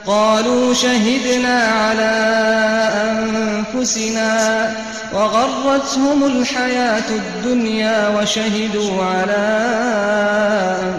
قالوا 0.08 0.74
شهدنا 0.74 1.58
على 1.62 2.12
أنفسنا 3.10 4.72
وغرتهم 5.12 6.24
الحياة 6.24 7.10
الدنيا 7.10 8.08
وشهدوا 8.08 9.04
على 9.04 9.46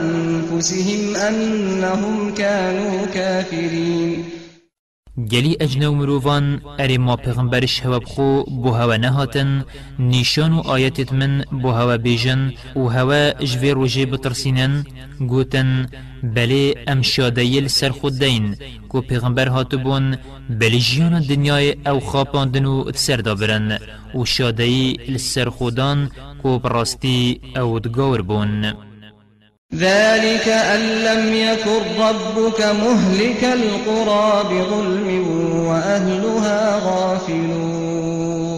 أنفسهم 0.02 1.15
أنهم 1.15 2.34
كانوا 2.38 3.06
كافرين. 3.14 4.28
گلی 5.28 5.58
اجنو 5.60 5.94
مروفان 5.96 6.62
اری 6.80 6.98
ما 6.98 7.16
پیغمبرش 7.16 7.86
هوا 7.86 8.00
بخو 8.00 8.44
بو 8.44 8.72
هوا 8.72 8.98
نهاتن 8.98 9.66
نیشان 10.00 10.54
و 10.54 10.60
آیتت 10.60 11.14
من 11.14 11.41
بو 11.52 11.72
هوا 11.72 11.98
بیجن 11.98 12.54
و 12.76 12.88
هوا 12.88 13.32
جوی 13.32 13.72
روژه 13.72 14.06
بترسینن 14.06 14.86
گوتن 15.20 15.88
بله 16.24 16.76
ام 16.88 17.02
شادیل 17.02 17.68
سر 17.68 17.90
خود 17.90 18.20
دین 18.20 18.56
کو 18.90 19.02
پیغمبر 19.02 19.48
هاتو 19.48 19.78
بون 19.78 20.18
بله 20.50 20.80
جیان 20.80 21.20
دنیای 21.20 21.76
أو 21.88 22.00
خاپاندن 22.00 22.66
و 22.66 22.91
سر 22.96 23.18
دابرن 23.18 23.80
و 24.16 24.26
شادی 24.26 25.00
لسر 25.08 25.50
خودان 25.50 26.10
کو 26.41 26.60
براستی 26.60 27.41
أو 27.58 27.80
دگاور 27.80 28.22
بون. 28.22 28.89
ذلك 29.76 30.48
أن 30.48 30.80
لم 30.80 31.34
يكن 31.34 32.02
ربك 32.02 32.62
مهلك 32.62 33.44
القرى 33.44 34.44
بظلم 34.50 35.28
وأهلها 35.68 36.80
غافلون 36.86 38.50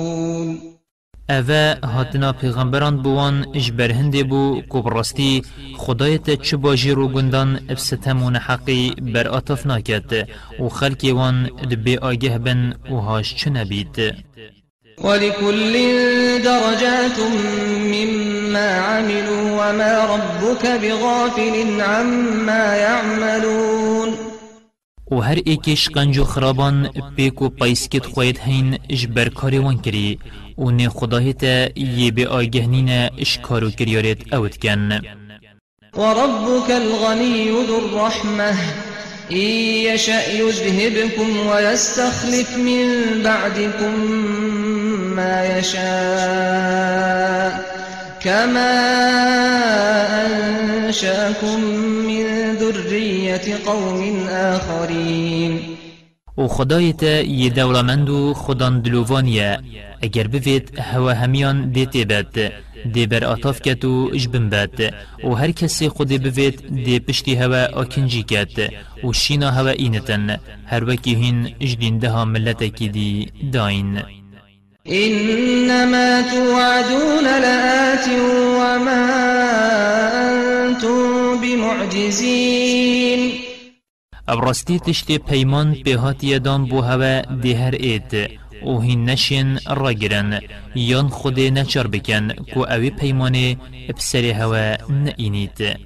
اوه 1.29 1.77
هاتنا 1.83 2.31
پیغمبران 2.31 2.97
بوان 3.01 3.45
اجبر 3.55 3.91
هنده 3.91 4.23
بو 4.23 4.61
کبراستی 4.69 5.41
خدایت 5.77 6.41
چه 6.41 6.57
باجی 6.57 6.91
رو 6.91 7.07
گندان 7.07 7.59
ابستمون 7.69 8.35
حقی 8.35 8.95
بر 9.01 9.27
آتف 9.27 9.65
ناکد 9.65 10.27
و 10.59 10.69
وان 11.13 11.49
دبی 11.71 11.97
آگه 11.97 12.37
بن 12.37 12.73
و 12.91 12.95
هاش 12.95 13.35
چه 13.35 13.49
نبید 13.49 14.13
ولكل 15.03 15.73
درجات 16.43 17.19
مما 17.93 18.69
عملوا 18.77 19.51
وما 19.51 20.05
ربك 20.05 20.65
بغافل 20.81 21.81
عما 21.81 22.75
يعملون. 22.75 24.31
و 25.11 25.21
هر 25.21 25.39
ایکش 25.45 25.89
قنج 25.89 26.21
خرابان 26.23 26.89
پیک 27.17 27.41
و 27.41 27.49
پیسکت 27.49 28.05
خوید 28.05 28.39
هین 28.39 28.79
اجبر 28.89 29.29
کاری 29.29 29.57
وان 29.57 29.81
کری 29.81 30.19
و 30.57 30.71
نه 30.71 30.89
خدایت 30.89 31.43
یه 31.77 32.11
به 32.11 32.27
آگهنین 32.27 32.89
اش 33.17 33.37
کارو 33.37 33.71
کریارت 33.71 34.33
اوت 34.33 34.57
کن 34.57 35.01
وربك 35.97 36.71
الغني 36.71 37.51
ذو 37.67 37.77
الرحمة 37.77 38.53
إن 39.31 39.37
يشأ 39.87 40.31
يذهبكم 40.31 41.47
ويستخلف 41.47 42.57
من 42.57 42.87
بعدكم 43.23 43.93
ما 45.15 45.57
يشاء 45.57 47.51
كما 48.23 48.73
أنشأكم 50.91 51.59
من 52.07 52.25
ذرية 52.55 53.55
قوم 53.65 54.27
آخرين. 54.29 55.59
و 56.37 56.47
خدایت 56.47 57.03
یه 57.03 57.49
دولمند 57.49 58.09
و 58.09 58.33
خدان 58.33 58.81
دلووانیه 58.81 59.59
اگر 60.01 60.27
بوید 60.27 60.79
هوا 60.79 61.13
همیان 61.13 61.71
دیتی 61.71 62.05
بد 62.05 62.51
دی 62.93 63.05
بر 63.07 63.23
آتاف 63.23 63.61
کت 63.61 63.85
و 63.85 64.09
اجبن 64.13 64.49
بد. 64.49 64.93
و 65.23 65.29
هر 65.33 65.51
کسی 65.51 65.89
خودی 65.89 66.17
بوید 66.17 66.83
دی 66.85 66.99
پشتی 66.99 67.35
هوا 67.35 67.67
آکنجی 67.73 68.23
کت. 68.23 68.71
و 69.03 69.13
شینا 69.13 69.51
هوا 69.51 69.69
اینتن 69.69 70.37
هر 70.65 70.83
وکی 70.83 71.15
هین 71.15 71.55
اجدین 71.59 72.05
ها 72.05 72.25
ملت 72.25 72.63
دی 72.63 73.31
داین. 73.53 74.20
إنما 74.87 76.21
توعدون 76.21 77.23
لآت 77.23 78.07
وما 78.57 79.07
أنتم 80.65 81.37
بمعجزين. 81.41 83.31
ابراستی 84.27 84.79
تشتی 84.79 85.17
پیمان 85.17 85.77
به 85.85 85.97
هاتی 85.97 86.39
دان 86.39 86.65
بو 86.65 86.81
هوا 86.81 87.21
دی 87.41 87.53
هر 87.53 87.75
اید 87.75 88.29
أو 88.63 88.81
هین 88.81 89.09
نشین 89.09 89.59
را 89.67 89.93
گرن 89.93 90.39
یان 90.75 91.07
خود 91.07 91.39
نچار 91.39 91.87
بکن 91.87 92.29
کو 92.53 92.59
اوی 92.59 92.89
پیمانه 92.89 93.57
بسر 93.97 94.25
هوا 94.25 94.77
نئینید 94.89 95.77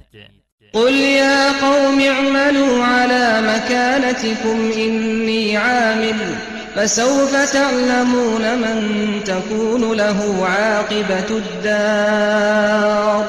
قل 0.72 0.94
يا 0.94 1.52
قوم 1.52 2.00
اعملوا 2.00 2.84
على 2.84 3.42
مكانتكم 3.48 4.70
إني 4.76 5.56
عامل. 5.56 6.55
فسوف 6.76 7.52
تعلمون 7.52 8.44
من 8.58 8.78
تكون 9.24 9.96
له 9.96 10.46
عاقبة 10.46 11.28
الدار. 11.42 13.24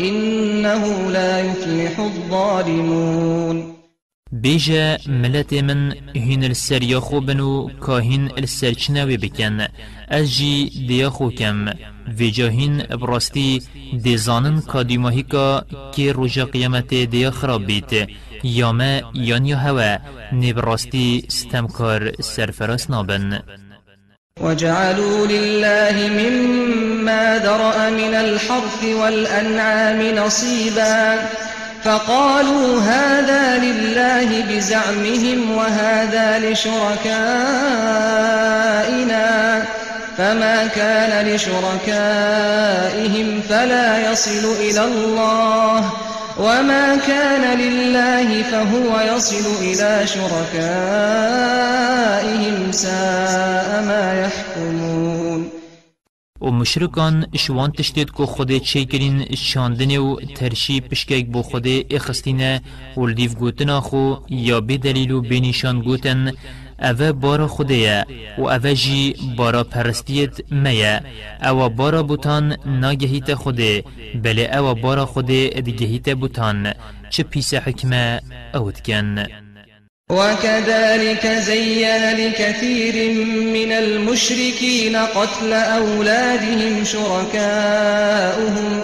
إنه 0.00 1.10
لا 1.10 1.40
يفلح 1.40 1.98
الظالمون. 1.98 3.76
بيجا 4.32 4.98
ملت 5.06 5.54
من 5.54 5.92
هين 6.16 6.44
السر 6.44 6.82
يخو 6.82 7.20
بنو 7.20 7.70
كاهن 7.86 8.30
السر 8.38 8.72
چنوي 8.72 9.16
بكن. 9.16 9.66
أجي 10.08 10.64
ديخو 10.88 11.30
كم. 11.30 11.70
وجاهين 12.20 12.86
براستي 12.90 13.62
دي 13.92 14.16
زانن 14.16 14.60
كاديماهي 14.60 15.22
كا 15.22 15.64
كي 15.94 16.10
رجا 16.10 16.44
قيامت 16.44 16.94
دي 16.94 17.30
خراب 17.30 17.66
بيت 17.66 17.90
ياما 18.44 19.02
يان 19.14 19.46
يا 19.46 19.56
هوا 19.56 19.98
نبراستي 20.32 21.24
ستمكار 21.28 22.12
سرفراس 22.20 22.90
نابن. 22.90 23.40
وجعلوا 24.40 25.26
لله 25.26 26.08
مما 26.08 27.38
ذرأ 27.44 27.90
من 27.90 28.14
الحرث 28.14 28.84
والأنعام 28.84 30.02
نصيبا 30.16 31.18
فقالوا 31.84 32.80
هذا 32.80 33.58
لله 33.58 34.44
بزعمهم 34.50 35.50
وهذا 35.56 36.38
لشركائنا 36.38 37.66
فما 40.16 40.66
كان 40.66 41.26
لشركائهم 41.26 41.80
فلا 43.48 44.12
يصل 44.12 44.44
إلى 44.60 44.84
الله. 44.84 46.05
وما 46.38 46.96
كان 46.96 47.58
لله 47.58 48.42
فهو 48.42 49.16
يصل 49.16 49.46
إلى 49.62 50.06
شركائهم 50.06 50.56
ساء 52.72 53.84
ما 53.84 54.20
يحكمون. 54.20 55.50
و 56.40 56.50
مشرکان 56.50 57.26
شوان 57.36 57.72
تشتید 57.72 58.10
که 58.10 58.26
خود 58.26 58.58
چه 58.58 58.84
کرین 58.84 59.24
شاندن 59.34 59.96
و 59.96 60.16
ترشی 60.20 60.80
پشکک 60.80 61.26
بو 61.26 61.42
خود 61.42 61.66
اخستینه 61.90 62.60
و 62.96 63.06
لیف 63.06 63.34
گوتنا 63.34 63.80
خو 63.80 64.14
یا 64.28 64.60
به 64.60 64.76
دلیل 64.76 65.10
و 65.10 65.20
بینیشان 65.20 65.80
گوتن 65.80 66.32
اوه 66.82 67.12
بارا 67.12 67.48
خوده 67.48 68.04
و 68.38 68.42
اوه 68.42 68.74
جی 68.74 69.14
بارا 69.36 69.64
پرستیت 69.64 70.52
میه 70.52 71.00
اوه 71.42 71.68
بارا 71.68 72.02
بوتان 72.02 72.56
ناگهیت 72.66 73.34
خوده 73.34 73.84
بله 74.22 74.50
اوه 74.56 74.74
بارا 74.74 75.06
خوده 75.06 75.50
ادگهیت 75.52 76.08
بوتان. 76.08 76.72
چه 77.10 77.22
پیس 77.22 77.54
حکمه 77.54 78.20
اوت 78.54 78.80
کن 78.80 79.26
وكذلك 80.10 81.26
زين 81.26 82.10
لكثير 82.14 82.94
من 83.54 83.72
المشركين 83.72 84.96
قتل 84.96 85.52
أولادهم 85.52 86.84
شركاؤهم. 86.84 88.82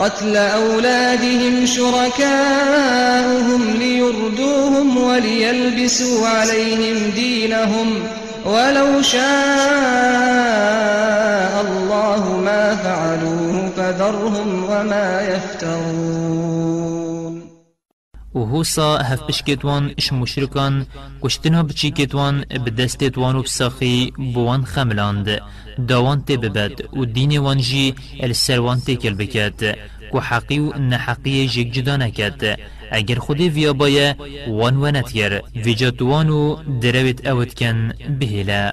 قتل 0.00 0.36
أولادهم 0.36 1.66
شركاؤهم 1.66 3.62
ليردوهم 3.78 4.96
وليلبسوا 4.96 6.28
عليهم 6.28 7.10
دينهم 7.10 8.02
ولو 8.46 9.02
شاء 9.02 9.20
الله 11.60 12.40
ما 12.44 12.76
فعلوه 12.76 13.70
فذرهم 13.76 14.64
وما 14.64 15.22
يفترون 15.28 16.99
و 18.34 18.38
هوسا 18.38 18.98
هف 18.98 19.22
بشکتوان 19.22 19.94
اش 19.98 20.12
مشرکان 20.12 20.86
کشتنا 21.22 21.62
بچی 21.62 21.90
کتوان 21.90 22.40
بدستتوان 22.40 23.36
و 23.36 23.42
بساخی 23.42 24.12
بوان 24.34 24.64
خملاند. 24.64 25.28
داوان 25.88 26.20
تی 26.24 26.36
ببد 26.36 26.96
و 26.96 27.04
دین 27.04 27.38
وانجی 27.38 27.94
السروان 28.20 28.80
تی 28.80 28.96
کل 28.96 29.14
بکد 29.14 29.76
کو 30.10 30.18
حقی 30.20 30.58
و 30.58 30.78
نحقی 30.78 31.48
جگ 31.48 31.72
جدا 31.72 31.96
نکد 31.96 32.58
اگر 32.92 33.18
خودی 33.18 33.48
ویا 33.48 33.72
بایا 33.72 34.14
وان 34.48 34.76
ونت 34.76 35.12
گر. 35.12 35.42
ویجاتوانو 35.64 36.56
درویت 36.82 37.26
اوت 37.26 37.54
کن 37.54 37.92
بهلا 38.18 38.72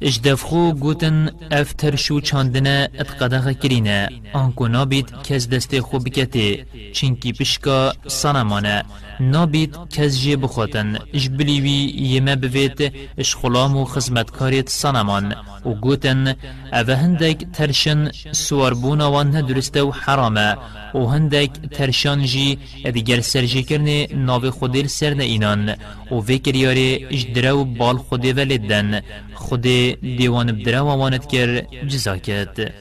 اجدفخو 0.00 0.72
گوتن 0.72 1.30
افتر 1.50 1.96
شو 1.96 2.20
چاندنه 2.20 2.88
اتقدغ 3.00 3.52
کرینه 3.52 4.08
آنکو 4.32 4.68
نابید 4.68 5.08
کز 5.24 5.48
دست 5.48 5.80
خو 5.80 5.98
بکته 5.98 6.66
چینکی 6.92 7.32
پشکا 7.32 7.92
سانمانه 8.06 8.84
نابید 9.20 9.76
کز 9.90 10.18
جی 10.18 10.36
بخوتن 10.36 10.98
اش 11.14 11.28
بلیوی 11.28 11.80
یمه 12.12 12.36
بوید 12.36 12.92
اش 13.18 13.36
خلام 13.36 13.76
و 13.76 13.84
خزمتکاریت 13.84 14.68
سانمان 14.68 15.34
و 15.66 15.74
گوتن 15.74 16.34
اوه 16.72 16.94
هندک 16.94 17.46
ترشن 17.52 18.10
سواربون 18.32 19.00
وان 19.00 19.30
درسته 19.40 19.82
و 19.82 19.90
حرامه 19.90 20.56
و 20.94 21.06
هندک 21.06 21.50
ترشان 21.70 22.24
جی 22.24 22.58
ادگر 22.84 23.20
سرجی 23.20 23.62
کرنه 23.62 24.08
ناو 24.14 24.50
خودیل 24.50 24.86
سرن 24.86 25.20
اینان 25.20 25.74
و 26.10 26.14
وکر 26.14 26.54
یاره 26.54 27.00
اش 27.10 27.22
درو 27.22 27.64
بال 27.64 27.96
خودی 27.96 28.32
ولدن 28.32 29.02
خودی 29.34 29.87
دیوان 29.92 30.52
بدرا 30.52 30.80
وانت 30.80 31.24
کر 31.24 31.62
جزا 31.88 32.16
کرد. 32.16 32.72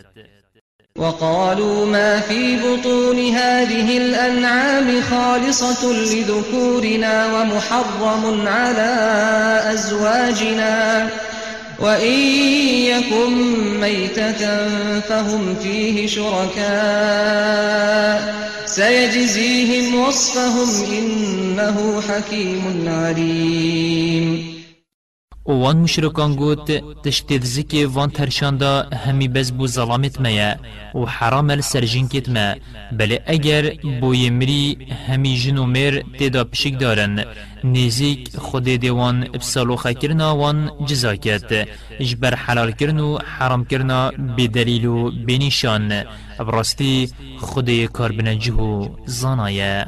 وقالوا 0.98 1.86
ما 1.86 2.20
في 2.20 2.58
بطون 2.58 3.20
هذه 3.20 3.98
الأنعام 3.98 5.02
خالصة 5.02 5.94
لذكورنا 5.94 7.26
ومحرم 7.26 8.48
على 8.48 8.94
أزواجنا. 9.74 11.10
وإن 11.80 12.20
يكن 12.86 13.34
ميتة 13.82 14.70
فهم 15.00 15.56
فيه 15.56 16.08
شركاء. 16.08 16.68
سيجزيهم 18.66 19.96
وصفهم 19.96 20.70
إنه 20.94 22.02
حكيم 22.02 22.86
عليم. 22.88 24.57
وان 25.48 25.78
مشرکان 25.78 26.36
گوت 26.36 26.72
تشتید 27.04 27.44
زکی 27.44 27.86
وان 27.86 28.10
ترشاندا 28.10 28.84
همی 29.06 29.28
بز 29.28 29.52
بو 29.52 29.68
ظلامت 29.68 30.22
میا 30.22 30.56
و 30.96 31.06
حرام 31.06 31.50
السرجین 31.50 32.08
کت 32.08 32.30
ما 32.30 32.56
بله 32.92 33.22
اگر 33.26 33.74
بو 34.02 34.16
یمری 34.16 34.78
همی 35.08 35.38
جنو 35.38 35.66
مر 35.66 36.02
تیدا 36.20 36.44
پشک 36.44 36.80
دارن 36.80 37.26
نزیک 37.64 38.38
خود 38.38 38.64
دیوان 38.64 39.24
ابسالو 39.24 39.76
خکرنا 39.76 40.36
وان 40.36 40.72
جزا 40.86 41.16
کت 41.16 41.68
اجبر 42.00 42.36
حلال 42.36 42.72
کرنو 42.72 43.18
حرام 43.18 43.66
کرنا 43.66 44.12
بدلیل 44.38 44.86
و 44.86 45.12
بنیشان 45.12 46.04
براستی 46.40 47.10
خود 47.40 47.86
کار 47.86 48.12
بنجهو 48.12 48.90
زانایه 49.06 49.88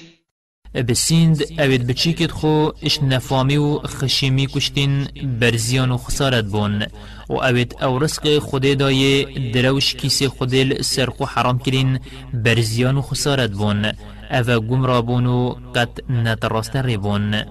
بسیند 0.75 1.43
اوید 1.59 1.87
بچیکت 1.87 2.31
خو 2.31 2.69
اش 2.83 3.03
نفامی 3.03 3.57
و 3.57 3.79
خشیمی 3.79 4.47
کشتین 4.47 5.07
برزیان 5.39 5.91
و 5.91 5.97
خسارت 5.97 6.45
بون. 6.45 6.85
و 7.29 7.33
اوید 7.33 7.75
أو 7.81 7.99
رزق 7.99 8.39
خود 8.39 8.77
دای 8.77 9.25
دروش 9.51 9.95
کیس 9.95 10.23
خودل 10.23 10.81
سرخو 10.81 11.25
حرام 11.25 11.59
کرین 11.59 11.99
برزیان 12.33 12.97
و 12.97 13.01
خسارت 13.01 13.51
بون. 13.51 13.91
أو 14.31 14.59
گمرا 14.59 15.01
بون 15.01 15.25
و 15.25 15.55
قد 15.75 15.89
نتراست 16.09 16.75
ریبون 16.75 17.45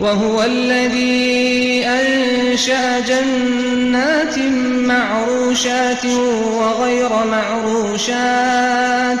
وهو 0.00 0.38
الذي 0.38 1.84
أنشأ 1.84 3.00
جنات 3.00 4.38
معروشات 4.88 6.04
وغير 6.60 7.08
معروشات. 7.30 9.20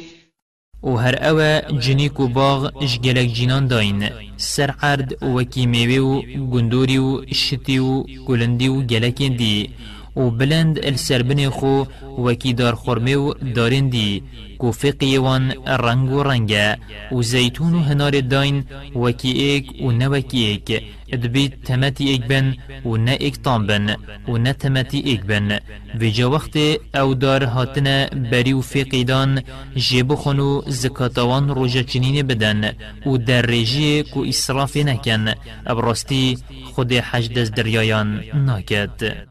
و 0.83 0.95
هر 0.95 1.15
أو 1.29 1.39
جنیک 1.79 2.19
و 2.19 2.27
باغ 2.27 2.85
جگلک 2.85 3.33
جینان 3.33 3.67
داین. 3.67 4.09
سر 4.37 4.69
عرد 4.81 5.23
وکی 5.23 5.65
میوه 5.65 5.99
و 5.99 6.21
گندوری 6.53 6.97
و 6.97 7.25
شتی 7.33 7.79
و 7.79 8.03
گلندی 8.03 8.67
و 8.67 8.81
گلکین 8.81 9.35
دی 9.35 9.69
و 10.15 10.29
بلند 10.29 10.79
السربن 10.85 11.49
خو 11.49 11.83
وکی 12.17 12.53
دار 12.53 12.75
خورمه 12.75 13.15
و 13.15 13.33
دارین 13.55 13.89
دی 13.89 14.23
کو 14.61 14.71
فقی 14.71 15.17
وان 15.17 15.53
رنگ 15.67 16.11
و 16.11 16.23
رنگه 16.23 16.77
و 17.11 17.21
زیتون 17.21 17.73
و 17.73 17.79
هنار 17.79 18.21
داین 18.21 18.63
وکی 18.95 19.31
ایک 19.31 19.65
و 19.85 19.91
نوکی 19.91 20.37
ایک. 20.37 20.83
ادبید 21.13 21.63
تمتی 21.63 22.09
ایک 22.09 22.27
بن 22.27 22.55
و 22.85 22.97
نه 22.97 23.17
ایک 23.19 23.41
تام 23.41 23.67
بن 23.67 23.95
و 24.27 24.37
نه 24.37 24.53
تمتی 24.53 24.99
ایک 24.99 25.21
بن. 25.25 25.59
ویجا 25.99 26.29
وقت 26.29 26.55
أو 26.95 27.13
دار 27.13 27.43
هاتن 27.43 28.05
بری 28.31 28.53
و 28.53 28.61
فقی 28.61 29.03
دان 29.03 29.41
جیب 29.75 30.15
خونو 30.15 30.61
زکاتوان 30.67 31.49
روژا 31.49 31.83
چنین 31.83 32.27
بدن 32.27 32.71
و 33.05 33.17
در 33.17 33.41
رژی 33.41 34.03
کو 34.03 34.19
اسراف 34.27 34.77
نکن. 34.77 35.33
ابراستی 35.65 36.37
خود 36.73 36.93
حج 36.93 37.33
دست 37.33 37.53
دریایان 37.53 38.23
ناکد. 38.33 39.27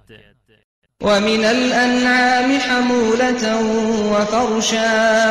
ومن 1.01 1.45
الأنعام 1.45 2.59
حمولة 2.61 3.63
وفرشا 4.13 5.31